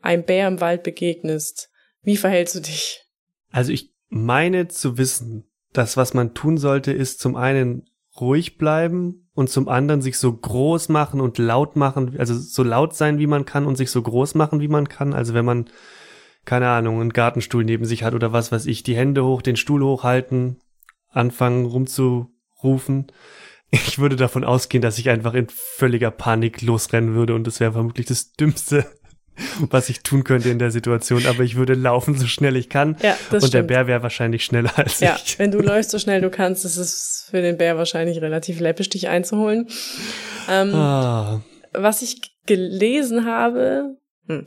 einem 0.00 0.24
Bär 0.24 0.46
im 0.46 0.60
Wald 0.60 0.84
begegnest, 0.84 1.70
wie 2.02 2.16
verhältst 2.16 2.54
du 2.54 2.60
dich? 2.60 3.07
Also 3.50 3.72
ich 3.72 3.92
meine 4.08 4.68
zu 4.68 4.98
wissen, 4.98 5.44
dass 5.72 5.96
was 5.96 6.14
man 6.14 6.34
tun 6.34 6.58
sollte, 6.58 6.92
ist 6.92 7.20
zum 7.20 7.36
einen 7.36 7.84
ruhig 8.20 8.58
bleiben 8.58 9.28
und 9.34 9.50
zum 9.50 9.68
anderen 9.68 10.02
sich 10.02 10.18
so 10.18 10.32
groß 10.32 10.88
machen 10.88 11.20
und 11.20 11.38
laut 11.38 11.76
machen, 11.76 12.16
also 12.18 12.34
so 12.34 12.62
laut 12.62 12.94
sein, 12.94 13.18
wie 13.18 13.26
man 13.26 13.44
kann 13.44 13.66
und 13.66 13.76
sich 13.76 13.90
so 13.90 14.02
groß 14.02 14.34
machen, 14.34 14.60
wie 14.60 14.68
man 14.68 14.88
kann. 14.88 15.12
Also 15.12 15.34
wenn 15.34 15.44
man, 15.44 15.70
keine 16.44 16.68
Ahnung, 16.68 17.00
einen 17.00 17.12
Gartenstuhl 17.12 17.64
neben 17.64 17.84
sich 17.84 18.02
hat 18.02 18.14
oder 18.14 18.32
was 18.32 18.50
weiß 18.50 18.66
ich, 18.66 18.82
die 18.82 18.96
Hände 18.96 19.24
hoch, 19.24 19.42
den 19.42 19.56
Stuhl 19.56 19.82
hochhalten, 19.84 20.60
anfangen 21.10 21.66
rumzurufen 21.66 23.06
ich 23.70 23.98
würde 23.98 24.16
davon 24.16 24.44
ausgehen, 24.44 24.80
dass 24.80 24.98
ich 24.98 25.10
einfach 25.10 25.34
in 25.34 25.48
völliger 25.50 26.10
Panik 26.10 26.62
losrennen 26.62 27.14
würde 27.14 27.34
und 27.34 27.46
das 27.46 27.60
wäre 27.60 27.72
vermutlich 27.72 28.06
das 28.06 28.32
Dümmste, 28.32 28.86
was 29.70 29.88
ich 29.88 30.00
tun 30.00 30.24
könnte 30.24 30.50
in 30.50 30.58
der 30.58 30.70
Situation. 30.70 31.26
Aber 31.26 31.42
ich 31.42 31.56
würde 31.56 31.74
laufen 31.74 32.16
so 32.16 32.26
schnell 32.26 32.56
ich 32.56 32.68
kann. 32.68 32.96
Ja, 33.02 33.16
das 33.30 33.42
und 33.42 33.48
stimmt. 33.48 33.54
der 33.54 33.62
Bär 33.62 33.86
wäre 33.86 34.02
wahrscheinlich 34.02 34.44
schneller 34.44 34.72
als 34.76 35.00
ja, 35.00 35.16
ich. 35.16 35.32
Ja, 35.32 35.38
wenn 35.38 35.50
du 35.50 35.60
läufst 35.60 35.90
so 35.90 35.98
schnell 35.98 36.20
du 36.20 36.30
kannst, 36.30 36.64
ist 36.64 36.76
es 36.76 37.26
für 37.30 37.42
den 37.42 37.56
Bär 37.56 37.76
wahrscheinlich 37.76 38.20
relativ 38.20 38.60
läppisch, 38.60 38.88
dich 38.88 39.08
einzuholen. 39.08 39.68
Ähm, 40.48 40.74
ah. 40.74 41.42
Was 41.72 42.02
ich 42.02 42.20
gelesen 42.46 43.26
habe, 43.26 43.96
hm. 44.26 44.44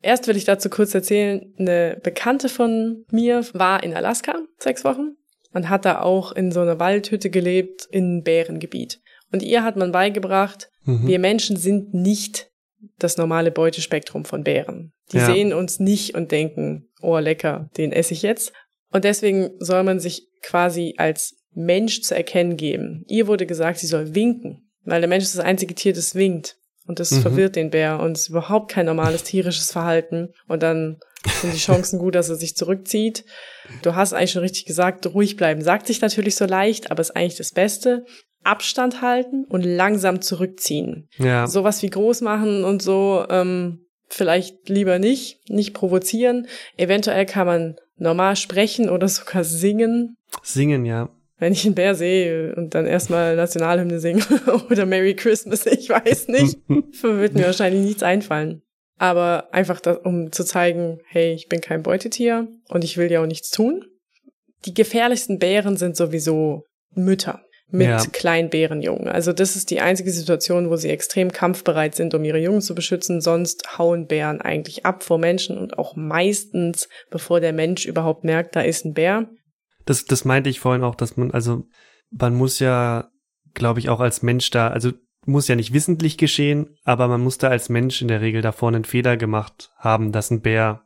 erst 0.00 0.28
will 0.28 0.36
ich 0.36 0.44
dazu 0.44 0.70
kurz 0.70 0.94
erzählen, 0.94 1.52
eine 1.58 1.98
Bekannte 2.02 2.48
von 2.48 3.04
mir 3.10 3.44
war 3.52 3.82
in 3.82 3.94
Alaska 3.94 4.36
sechs 4.58 4.84
Wochen 4.84 5.16
man 5.52 5.68
hat 5.68 5.84
da 5.84 6.00
auch 6.00 6.32
in 6.32 6.50
so 6.50 6.60
einer 6.60 6.78
Waldhütte 6.78 7.30
gelebt 7.30 7.86
in 7.90 8.22
Bärengebiet. 8.22 9.00
Und 9.30 9.42
ihr 9.42 9.64
hat 9.64 9.76
man 9.76 9.92
beigebracht, 9.92 10.70
mhm. 10.84 11.06
wir 11.06 11.18
Menschen 11.18 11.56
sind 11.56 11.94
nicht 11.94 12.50
das 12.98 13.16
normale 13.16 13.50
Beutespektrum 13.50 14.24
von 14.24 14.44
Bären. 14.44 14.92
Die 15.12 15.18
ja. 15.18 15.26
sehen 15.26 15.52
uns 15.52 15.78
nicht 15.78 16.14
und 16.14 16.32
denken, 16.32 16.88
oh 17.00 17.18
lecker, 17.18 17.70
den 17.76 17.92
esse 17.92 18.14
ich 18.14 18.22
jetzt. 18.22 18.52
Und 18.90 19.04
deswegen 19.04 19.50
soll 19.58 19.82
man 19.82 20.00
sich 20.00 20.28
quasi 20.42 20.94
als 20.98 21.36
Mensch 21.54 22.02
zu 22.02 22.14
erkennen 22.14 22.56
geben. 22.56 23.04
Ihr 23.08 23.26
wurde 23.26 23.46
gesagt, 23.46 23.78
sie 23.78 23.86
soll 23.86 24.14
winken, 24.14 24.70
weil 24.84 25.00
der 25.00 25.08
Mensch 25.08 25.24
ist 25.24 25.36
das 25.36 25.44
einzige 25.44 25.74
Tier, 25.74 25.92
das 25.92 26.14
winkt. 26.14 26.56
Und 26.86 26.98
das 26.98 27.12
mhm. 27.12 27.22
verwirrt 27.22 27.56
den 27.56 27.70
Bär 27.70 28.00
und 28.00 28.18
ist 28.18 28.28
überhaupt 28.28 28.70
kein 28.70 28.86
normales 28.86 29.22
tierisches 29.22 29.70
Verhalten. 29.70 30.30
Und 30.48 30.62
dann 30.62 30.98
sind 31.40 31.54
die 31.54 31.58
Chancen 31.58 31.98
gut, 31.98 32.14
dass 32.14 32.28
er 32.28 32.34
sich 32.34 32.56
zurückzieht. 32.56 33.24
Du 33.82 33.94
hast 33.94 34.12
eigentlich 34.12 34.32
schon 34.32 34.42
richtig 34.42 34.64
gesagt, 34.64 35.06
ruhig 35.06 35.36
bleiben. 35.36 35.62
Sagt 35.62 35.86
sich 35.86 36.00
natürlich 36.00 36.34
so 36.34 36.44
leicht, 36.44 36.90
aber 36.90 37.00
ist 37.00 37.14
eigentlich 37.14 37.36
das 37.36 37.52
Beste. 37.52 38.04
Abstand 38.44 39.02
halten 39.02 39.44
und 39.44 39.62
langsam 39.64 40.20
zurückziehen. 40.20 41.08
Ja. 41.18 41.46
Sowas 41.46 41.82
wie 41.82 41.90
groß 41.90 42.20
machen 42.20 42.64
und 42.64 42.82
so, 42.82 43.24
ähm, 43.28 43.86
vielleicht 44.08 44.68
lieber 44.68 44.98
nicht, 44.98 45.48
nicht 45.48 45.74
provozieren. 45.74 46.46
Eventuell 46.76 47.26
kann 47.26 47.46
man 47.46 47.76
normal 47.96 48.36
sprechen 48.36 48.90
oder 48.90 49.08
sogar 49.08 49.44
singen. 49.44 50.16
Singen, 50.42 50.84
ja. 50.84 51.10
Wenn 51.38 51.52
ich 51.52 51.64
einen 51.64 51.74
Bär 51.74 51.94
sehe 51.94 52.54
und 52.54 52.74
dann 52.74 52.86
erstmal 52.86 53.34
Nationalhymne 53.36 53.98
singen 53.98 54.24
oder 54.70 54.86
Merry 54.86 55.14
Christmas, 55.14 55.66
ich 55.66 55.88
weiß 55.88 56.28
nicht, 56.28 56.58
wird 57.02 57.34
mir 57.34 57.46
wahrscheinlich 57.46 57.82
nichts 57.82 58.02
einfallen 58.02 58.62
aber 59.02 59.52
einfach, 59.52 59.80
das, 59.80 59.98
um 59.98 60.30
zu 60.30 60.44
zeigen, 60.44 61.00
hey, 61.06 61.32
ich 61.32 61.48
bin 61.48 61.60
kein 61.60 61.82
Beutetier 61.82 62.46
und 62.68 62.84
ich 62.84 62.96
will 62.98 63.10
ja 63.10 63.20
auch 63.20 63.26
nichts 63.26 63.50
tun. 63.50 63.84
Die 64.64 64.74
gefährlichsten 64.74 65.40
Bären 65.40 65.76
sind 65.76 65.96
sowieso 65.96 66.66
Mütter 66.94 67.42
mit 67.72 67.88
ja. 67.88 68.04
kleinen 68.12 68.50
Bärenjungen. 68.50 69.08
Also 69.08 69.32
das 69.32 69.56
ist 69.56 69.70
die 69.70 69.80
einzige 69.80 70.10
Situation, 70.10 70.68
wo 70.68 70.76
sie 70.76 70.90
extrem 70.90 71.32
kampfbereit 71.32 71.94
sind, 71.94 72.14
um 72.14 72.22
ihre 72.22 72.38
Jungen 72.38 72.60
zu 72.60 72.74
beschützen. 72.74 73.20
Sonst 73.20 73.78
hauen 73.78 74.06
Bären 74.06 74.42
eigentlich 74.42 74.84
ab 74.84 75.02
vor 75.02 75.18
Menschen 75.18 75.56
und 75.56 75.78
auch 75.78 75.96
meistens, 75.96 76.88
bevor 77.10 77.40
der 77.40 77.54
Mensch 77.54 77.86
überhaupt 77.86 78.24
merkt, 78.24 78.54
da 78.56 78.60
ist 78.60 78.84
ein 78.84 78.92
Bär. 78.92 79.28
Das, 79.86 80.04
das 80.04 80.24
meinte 80.24 80.50
ich 80.50 80.60
vorhin 80.60 80.84
auch, 80.84 80.94
dass 80.94 81.16
man, 81.16 81.30
also 81.30 81.64
man 82.10 82.34
muss 82.34 82.58
ja, 82.58 83.10
glaube 83.54 83.80
ich, 83.80 83.88
auch 83.88 84.00
als 84.00 84.22
Mensch 84.22 84.50
da, 84.50 84.68
also 84.68 84.92
muss 85.24 85.48
ja 85.48 85.56
nicht 85.56 85.72
wissentlich 85.72 86.18
geschehen, 86.18 86.76
aber 86.84 87.08
man 87.08 87.22
muss 87.22 87.38
da 87.38 87.48
als 87.48 87.68
Mensch 87.68 88.02
in 88.02 88.08
der 88.08 88.20
Regel 88.20 88.42
davor 88.42 88.68
einen 88.68 88.84
Fehler 88.84 89.16
gemacht 89.16 89.72
haben, 89.78 90.12
dass 90.12 90.30
ein 90.30 90.42
Bär 90.42 90.82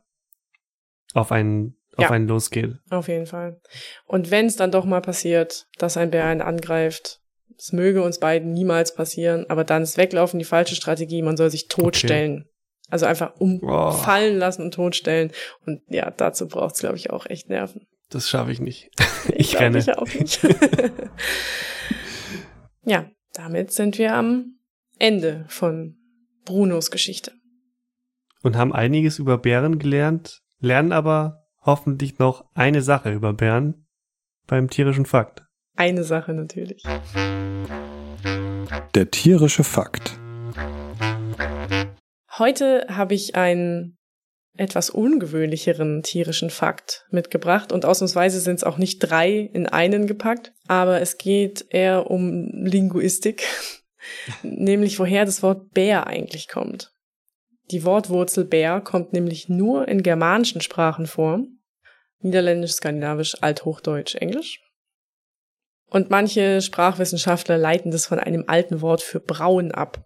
auf 1.13 1.31
einen 1.31 1.76
auf 1.97 2.03
ja, 2.03 2.11
einen 2.11 2.27
losgeht. 2.27 2.75
Auf 2.89 3.07
jeden 3.07 3.25
Fall. 3.25 3.59
Und 4.05 4.31
wenn 4.31 4.45
es 4.45 4.55
dann 4.55 4.71
doch 4.71 4.85
mal 4.85 5.01
passiert, 5.01 5.67
dass 5.77 5.97
ein 5.97 6.11
Bär 6.11 6.25
einen 6.25 6.41
angreift, 6.41 7.19
es 7.57 7.73
möge 7.73 8.03
uns 8.03 8.19
beiden 8.19 8.53
niemals 8.53 8.93
passieren, 8.93 9.45
aber 9.49 9.63
dann 9.63 9.81
ist 9.81 9.97
Weglaufen 9.97 10.39
die 10.39 10.45
falsche 10.45 10.75
Strategie, 10.75 11.21
man 11.21 11.37
soll 11.37 11.49
sich 11.49 11.67
totstellen. 11.67 12.41
Okay. 12.41 12.51
Also 12.89 13.05
einfach 13.05 13.35
umfallen 13.35 14.35
oh. 14.35 14.39
lassen 14.39 14.61
und 14.61 14.73
totstellen. 14.73 15.31
Und 15.65 15.81
ja, 15.89 16.09
dazu 16.11 16.47
braucht 16.47 16.75
es, 16.75 16.79
glaube 16.79 16.95
ich, 16.95 17.09
auch 17.09 17.25
echt 17.25 17.49
Nerven. 17.49 17.85
Das 18.09 18.29
schaffe 18.29 18.51
ich 18.51 18.59
nicht. 18.59 18.89
Ich, 19.29 19.53
ich 19.53 19.59
renne. 19.59 19.79
Ich 19.79 19.93
auch 19.97 20.07
nicht. 20.07 20.39
ja, 22.85 23.11
damit 23.33 23.71
sind 23.73 23.97
wir 23.97 24.15
am 24.15 24.57
Ende 24.99 25.43
von 25.49 25.97
Brunos 26.45 26.91
Geschichte. 26.91 27.33
Und 28.41 28.55
haben 28.55 28.71
einiges 28.71 29.19
über 29.19 29.37
Bären 29.37 29.79
gelernt, 29.79 30.43
lernen 30.59 30.93
aber 30.93 31.46
hoffentlich 31.67 32.17
noch 32.17 32.45
eine 32.55 32.81
Sache 32.81 33.11
über 33.11 33.33
Bären 33.33 33.85
beim 34.47 34.69
tierischen 34.69 35.05
Fakt. 35.05 35.43
Eine 35.75 36.03
Sache 36.03 36.33
natürlich. 36.33 36.81
Der 38.95 39.11
tierische 39.11 39.63
Fakt. 39.63 40.17
Heute 42.39 42.87
habe 42.89 43.13
ich 43.13 43.35
einen 43.35 43.97
etwas 44.55 44.89
ungewöhnlicheren 44.89 46.01
tierischen 46.01 46.49
Fakt 46.49 47.05
mitgebracht 47.11 47.71
und 47.71 47.85
ausnahmsweise 47.85 48.39
sind 48.39 48.55
es 48.55 48.63
auch 48.63 48.77
nicht 48.77 48.99
drei 48.99 49.31
in 49.31 49.67
einen 49.67 50.07
gepackt, 50.07 50.53
aber 50.67 51.01
es 51.01 51.17
geht 51.17 51.65
eher 51.69 52.09
um 52.09 52.49
Linguistik, 52.53 53.43
nämlich 54.41 54.97
woher 54.97 55.25
das 55.25 55.43
Wort 55.43 55.71
Bär 55.71 56.07
eigentlich 56.07 56.47
kommt. 56.47 56.93
Die 57.69 57.83
Wortwurzel 57.83 58.45
Bär 58.45 58.79
kommt 58.79 59.11
nämlich 59.11 59.49
nur 59.49 59.87
in 59.87 60.01
germanischen 60.01 60.61
Sprachen 60.61 61.05
vor. 61.05 61.43
Niederländisch, 62.19 62.73
Skandinavisch, 62.73 63.35
Althochdeutsch, 63.41 64.15
Englisch. 64.15 64.59
Und 65.89 66.09
manche 66.09 66.61
Sprachwissenschaftler 66.61 67.57
leiten 67.57 67.91
das 67.91 68.05
von 68.05 68.19
einem 68.19 68.43
alten 68.47 68.81
Wort 68.81 69.01
für 69.01 69.19
braun 69.19 69.71
ab. 69.71 70.05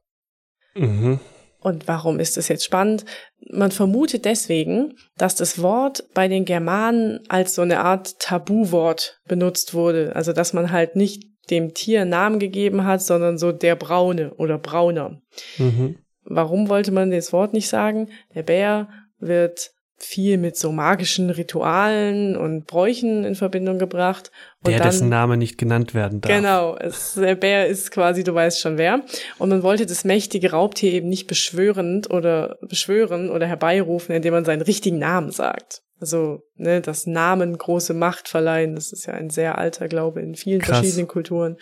Mhm. 0.76 1.20
Und 1.59 1.88
warum 1.88 2.20
ist 2.20 2.38
das 2.38 2.47
jetzt 2.47 2.66
spannend? 2.66 3.05
Man 3.51 3.72
vermutet 3.72 4.26
deswegen, 4.26 4.95
dass 5.18 5.36
das 5.36 5.62
Wort 5.62 6.03
bei 6.14 6.28
den 6.28 6.45
Germanen 6.45 7.20
als 7.30 7.55
so 7.55 7.62
eine 7.62 7.82
Art 7.82 8.20
Tabuwort 8.20 9.20
benutzt 9.28 9.74
wurde. 9.74 10.16
Also 10.16 10.34
dass 10.34 10.53
man 10.53 10.72
halt 10.72 10.95
nicht 10.95 11.24
dem 11.49 11.74
Tier 11.74 12.05
Namen 12.05 12.39
gegeben 12.39 12.86
hat, 12.86 13.01
sondern 13.01 13.38
so 13.38 13.51
der 13.51 13.76
Braune 13.76 14.34
oder 14.36 14.57
Brauner. 14.57 15.22
Mhm. 15.57 15.97
Warum 16.24 16.70
wollte 16.70 16.91
man 16.91 17.12
das 17.12 17.34
Wort 17.34 17.53
nicht 17.53 17.68
sagen? 17.68 18.09
Der 18.34 18.43
Bär 18.43 18.89
wird 19.20 19.72
viel 20.03 20.37
mit 20.37 20.57
so 20.57 20.71
magischen 20.71 21.29
Ritualen 21.29 22.35
und 22.35 22.65
Bräuchen 22.65 23.23
in 23.23 23.35
Verbindung 23.35 23.79
gebracht. 23.79 24.31
Und 24.63 24.71
der, 24.71 24.79
dann, 24.79 24.87
dessen 24.87 25.09
Name 25.09 25.37
nicht 25.37 25.57
genannt 25.57 25.93
werden 25.93 26.21
darf. 26.21 26.31
Genau, 26.31 26.75
es, 26.77 27.13
der 27.15 27.35
Bär 27.35 27.67
ist 27.67 27.91
quasi, 27.91 28.23
du 28.23 28.33
weißt 28.33 28.59
schon 28.59 28.77
wer. 28.77 29.01
Und 29.37 29.49
man 29.49 29.63
wollte 29.63 29.85
das 29.85 30.03
mächtige 30.03 30.51
Raubtier 30.51 30.91
eben 30.91 31.09
nicht 31.09 31.27
beschwörend 31.27 32.09
oder 32.09 32.57
beschwören 32.61 33.29
oder 33.29 33.47
herbeirufen, 33.47 34.15
indem 34.15 34.33
man 34.33 34.45
seinen 34.45 34.61
richtigen 34.61 34.99
Namen 34.99 35.31
sagt. 35.31 35.81
Also, 35.99 36.41
ne, 36.55 36.81
das 36.81 37.05
Namen 37.05 37.55
große 37.55 37.93
Macht 37.93 38.27
verleihen, 38.27 38.73
das 38.73 38.91
ist 38.91 39.05
ja 39.05 39.13
ein 39.13 39.29
sehr 39.29 39.59
alter 39.59 39.87
Glaube 39.87 40.19
in 40.21 40.35
vielen 40.35 40.61
Krass. 40.61 40.79
verschiedenen 40.79 41.07
Kulturen. 41.07 41.57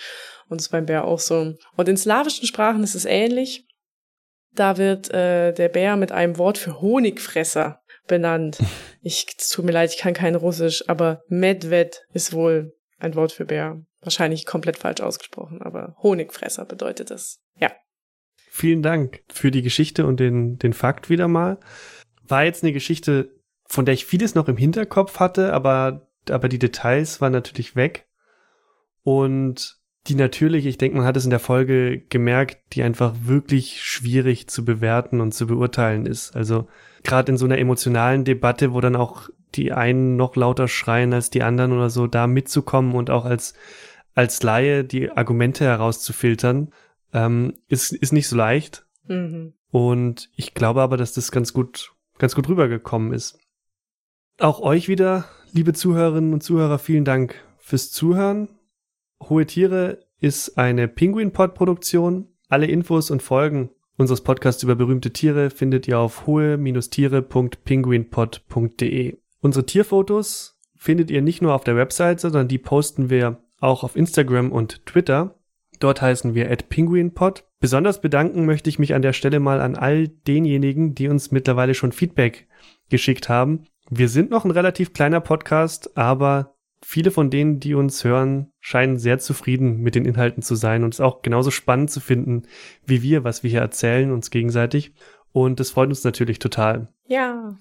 Und 0.48 0.62
ist 0.62 0.70
beim 0.70 0.86
Bär 0.86 1.06
auch 1.06 1.20
so. 1.20 1.54
Und 1.76 1.90
in 1.90 1.98
slawischen 1.98 2.48
Sprachen 2.48 2.84
ist 2.84 2.96
es 2.96 3.06
ähnlich. 3.06 3.68
Da 4.56 4.78
wird 4.78 5.14
äh, 5.14 5.54
der 5.54 5.70
Bär 5.70 5.96
mit 5.96 6.12
einem 6.12 6.38
Wort 6.38 6.58
für 6.58 6.82
Honigfresser 6.82 7.82
benannt. 8.10 8.60
Ich, 9.02 9.28
es 9.38 9.48
tut 9.48 9.64
mir 9.64 9.72
leid, 9.72 9.94
ich 9.94 9.98
kann 9.98 10.14
kein 10.14 10.36
Russisch, 10.36 10.84
aber 10.90 11.24
Medved 11.30 12.06
ist 12.12 12.34
wohl 12.34 12.74
ein 12.98 13.16
Wort 13.16 13.32
für 13.32 13.46
Bär. 13.46 13.82
Wahrscheinlich 14.02 14.46
komplett 14.46 14.78
falsch 14.78 15.00
ausgesprochen, 15.00 15.62
aber 15.62 15.96
Honigfresser 16.04 16.66
bedeutet 16.66 17.12
es. 17.12 17.40
Ja. 17.56 17.72
Vielen 18.50 18.82
Dank 18.82 19.24
für 19.32 19.52
die 19.52 19.62
Geschichte 19.62 20.06
und 20.06 20.20
den, 20.20 20.58
den 20.58 20.74
Fakt 20.74 21.10
wieder 21.10 21.30
mal. 21.30 21.62
War 22.28 22.44
jetzt 22.44 22.62
eine 22.62 22.74
Geschichte, 22.74 23.34
von 23.68 23.86
der 23.86 23.94
ich 23.94 24.06
vieles 24.06 24.36
noch 24.36 24.50
im 24.50 24.58
Hinterkopf 24.58 25.22
hatte, 25.22 25.54
aber, 25.54 26.10
aber 26.30 26.50
die 26.50 26.60
Details 26.60 27.22
waren 27.22 27.32
natürlich 27.32 27.78
weg. 27.78 28.06
Und 29.04 29.79
die 30.08 30.16
natürlich, 30.16 30.66
ich 30.66 30.78
denke, 30.78 30.98
man 30.98 31.06
hat 31.06 31.18
es 31.18 31.26
in 31.26 31.30
der 31.30 31.40
Folge 31.40 32.00
gemerkt, 32.10 32.58
die 32.74 32.84
einfach 32.84 33.14
wirklich 33.24 33.82
schwierig 33.84 34.48
zu 34.48 34.66
bewerten 34.66 35.22
und 35.22 35.34
zu 35.34 35.48
beurteilen 35.48 36.06
ist. 36.06 36.36
Also 36.36 36.68
gerade 37.04 37.32
in 37.32 37.38
so 37.38 37.46
einer 37.46 37.58
emotionalen 37.58 38.24
Debatte, 38.24 38.74
wo 38.74 38.82
dann 38.82 38.96
auch 38.96 39.30
die 39.56 39.72
einen 39.72 40.16
noch 40.16 40.36
lauter 40.36 40.68
schreien 40.68 41.14
als 41.14 41.30
die 41.30 41.44
anderen 41.44 41.74
oder 41.74 41.90
so, 41.90 42.08
da 42.08 42.28
mitzukommen 42.28 42.94
und 42.96 43.10
auch 43.10 43.26
als 43.26 43.56
als 44.16 44.44
Laie 44.44 44.84
die 44.84 45.12
Argumente 45.12 45.64
herauszufiltern, 45.64 46.74
ähm, 47.14 47.54
ist, 47.70 47.94
ist 47.94 48.12
nicht 48.12 48.28
so 48.28 48.36
leicht. 48.36 48.86
Mhm. 49.08 49.54
Und 49.72 50.30
ich 50.36 50.54
glaube 50.54 50.82
aber, 50.82 50.98
dass 50.98 51.14
das 51.14 51.32
ganz 51.32 51.54
gut, 51.54 51.94
ganz 52.18 52.36
gut 52.36 52.50
rübergekommen 52.50 53.14
ist. 53.14 53.40
Auch 54.38 54.60
euch 54.60 54.90
wieder, 54.90 55.26
liebe 55.54 55.74
Zuhörerinnen 55.74 56.34
und 56.34 56.44
Zuhörer, 56.44 56.80
vielen 56.80 57.06
Dank 57.06 57.36
fürs 57.60 57.92
Zuhören. 57.92 58.50
Hohe 59.22 59.46
Tiere 59.46 60.00
ist 60.20 60.58
eine 60.58 60.88
Penguin-Pod-Produktion. 60.88 62.30
Alle 62.48 62.68
Infos 62.68 63.12
und 63.12 63.22
Folgen 63.22 63.72
unseres 63.98 64.22
Podcasts 64.22 64.64
über 64.64 64.76
berühmte 64.76 65.12
Tiere 65.12 65.50
findet 65.50 65.86
ihr 65.88 66.00
auf 66.00 66.26
hohe-tiere.penguinpod.de. 66.26 69.18
Unsere 69.42 69.66
Tierfotos 69.66 70.58
findet 70.78 71.12
ihr 71.12 71.22
nicht 71.22 71.42
nur 71.42 71.54
auf 71.54 71.66
der 71.66 71.76
Website, 71.76 72.22
sondern 72.22 72.48
die 72.48 72.58
posten 72.58 73.10
wir 73.10 73.44
auch 73.60 73.84
auf 73.84 73.98
Instagram 73.98 74.52
und 74.52 74.86
Twitter. 74.86 75.36
Dort 75.80 76.02
heißen 76.02 76.34
wir 76.34 76.50
at 76.50 76.70
penguinpod. 76.70 77.44
Besonders 77.60 78.00
bedanken 78.00 78.46
möchte 78.46 78.70
ich 78.70 78.80
mich 78.80 78.94
an 78.94 79.02
der 79.02 79.14
Stelle 79.14 79.42
mal 79.42 79.60
an 79.60 79.76
all 79.76 80.08
denjenigen, 80.08 80.96
die 80.96 81.10
uns 81.10 81.32
mittlerweile 81.32 81.74
schon 81.74 81.92
Feedback 81.92 82.48
geschickt 82.90 83.28
haben. 83.28 83.66
Wir 83.90 84.08
sind 84.08 84.30
noch 84.30 84.46
ein 84.46 84.52
relativ 84.52 84.94
kleiner 84.94 85.20
Podcast, 85.20 85.98
aber 85.98 86.56
viele 86.82 87.12
von 87.12 87.30
denen, 87.30 87.60
die 87.60 87.74
uns 87.74 88.04
hören, 88.04 88.52
scheinen 88.60 88.98
sehr 88.98 89.20
zufrieden 89.20 89.82
mit 89.82 89.96
den 89.96 90.06
Inhalten 90.06 90.42
zu 90.42 90.56
sein 90.56 90.84
und 90.84 90.94
es 90.94 91.02
auch 91.02 91.22
genauso 91.22 91.52
spannend 91.52 91.92
zu 91.92 92.00
finden, 92.00 92.44
wie 92.86 93.02
wir, 93.02 93.24
was 93.24 93.44
wir 93.44 93.50
hier 93.50 93.62
erzählen, 93.62 94.12
uns 94.12 94.32
gegenseitig. 94.32 94.94
Und 95.32 95.60
das 95.60 95.72
freut 95.72 95.90
uns 95.90 96.04
natürlich 96.04 96.40
total. 96.40 96.90
Ja. 97.08 97.56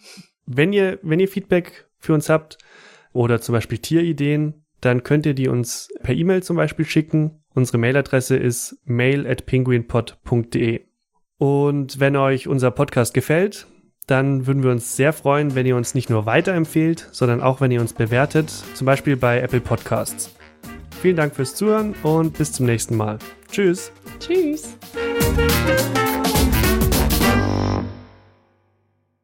Wenn 0.46 0.72
ihr, 0.72 0.98
wenn 1.02 1.20
ihr 1.20 1.28
Feedback 1.28 1.88
für 1.98 2.14
uns 2.14 2.28
habt 2.28 2.58
oder 3.12 3.40
zum 3.40 3.52
Beispiel 3.52 3.78
Tierideen, 3.78 4.64
dann 4.80 5.02
könnt 5.02 5.26
ihr 5.26 5.34
die 5.34 5.48
uns 5.48 5.88
per 6.02 6.14
E-Mail 6.14 6.42
zum 6.42 6.56
Beispiel 6.56 6.84
schicken. 6.84 7.42
Unsere 7.54 7.78
Mailadresse 7.78 8.36
ist 8.36 8.80
mail 8.84 9.26
at 9.26 9.46
penguinpod.de. 9.46 10.82
Und 11.38 12.00
wenn 12.00 12.16
euch 12.16 12.48
unser 12.48 12.70
Podcast 12.70 13.14
gefällt, 13.14 13.66
dann 14.08 14.46
würden 14.46 14.62
wir 14.62 14.70
uns 14.70 14.96
sehr 14.96 15.12
freuen, 15.12 15.54
wenn 15.54 15.66
ihr 15.66 15.76
uns 15.76 15.94
nicht 15.94 16.10
nur 16.10 16.26
weiterempfehlt, 16.26 17.08
sondern 17.12 17.40
auch 17.40 17.60
wenn 17.60 17.70
ihr 17.70 17.80
uns 17.80 17.92
bewertet, 17.92 18.50
zum 18.74 18.86
Beispiel 18.86 19.16
bei 19.16 19.40
Apple 19.40 19.60
Podcasts. 19.60 20.34
Vielen 21.00 21.16
Dank 21.16 21.36
fürs 21.36 21.54
Zuhören 21.54 21.94
und 22.02 22.36
bis 22.36 22.52
zum 22.52 22.66
nächsten 22.66 22.96
Mal. 22.96 23.18
Tschüss. 23.52 23.92
Tschüss. 24.18 24.76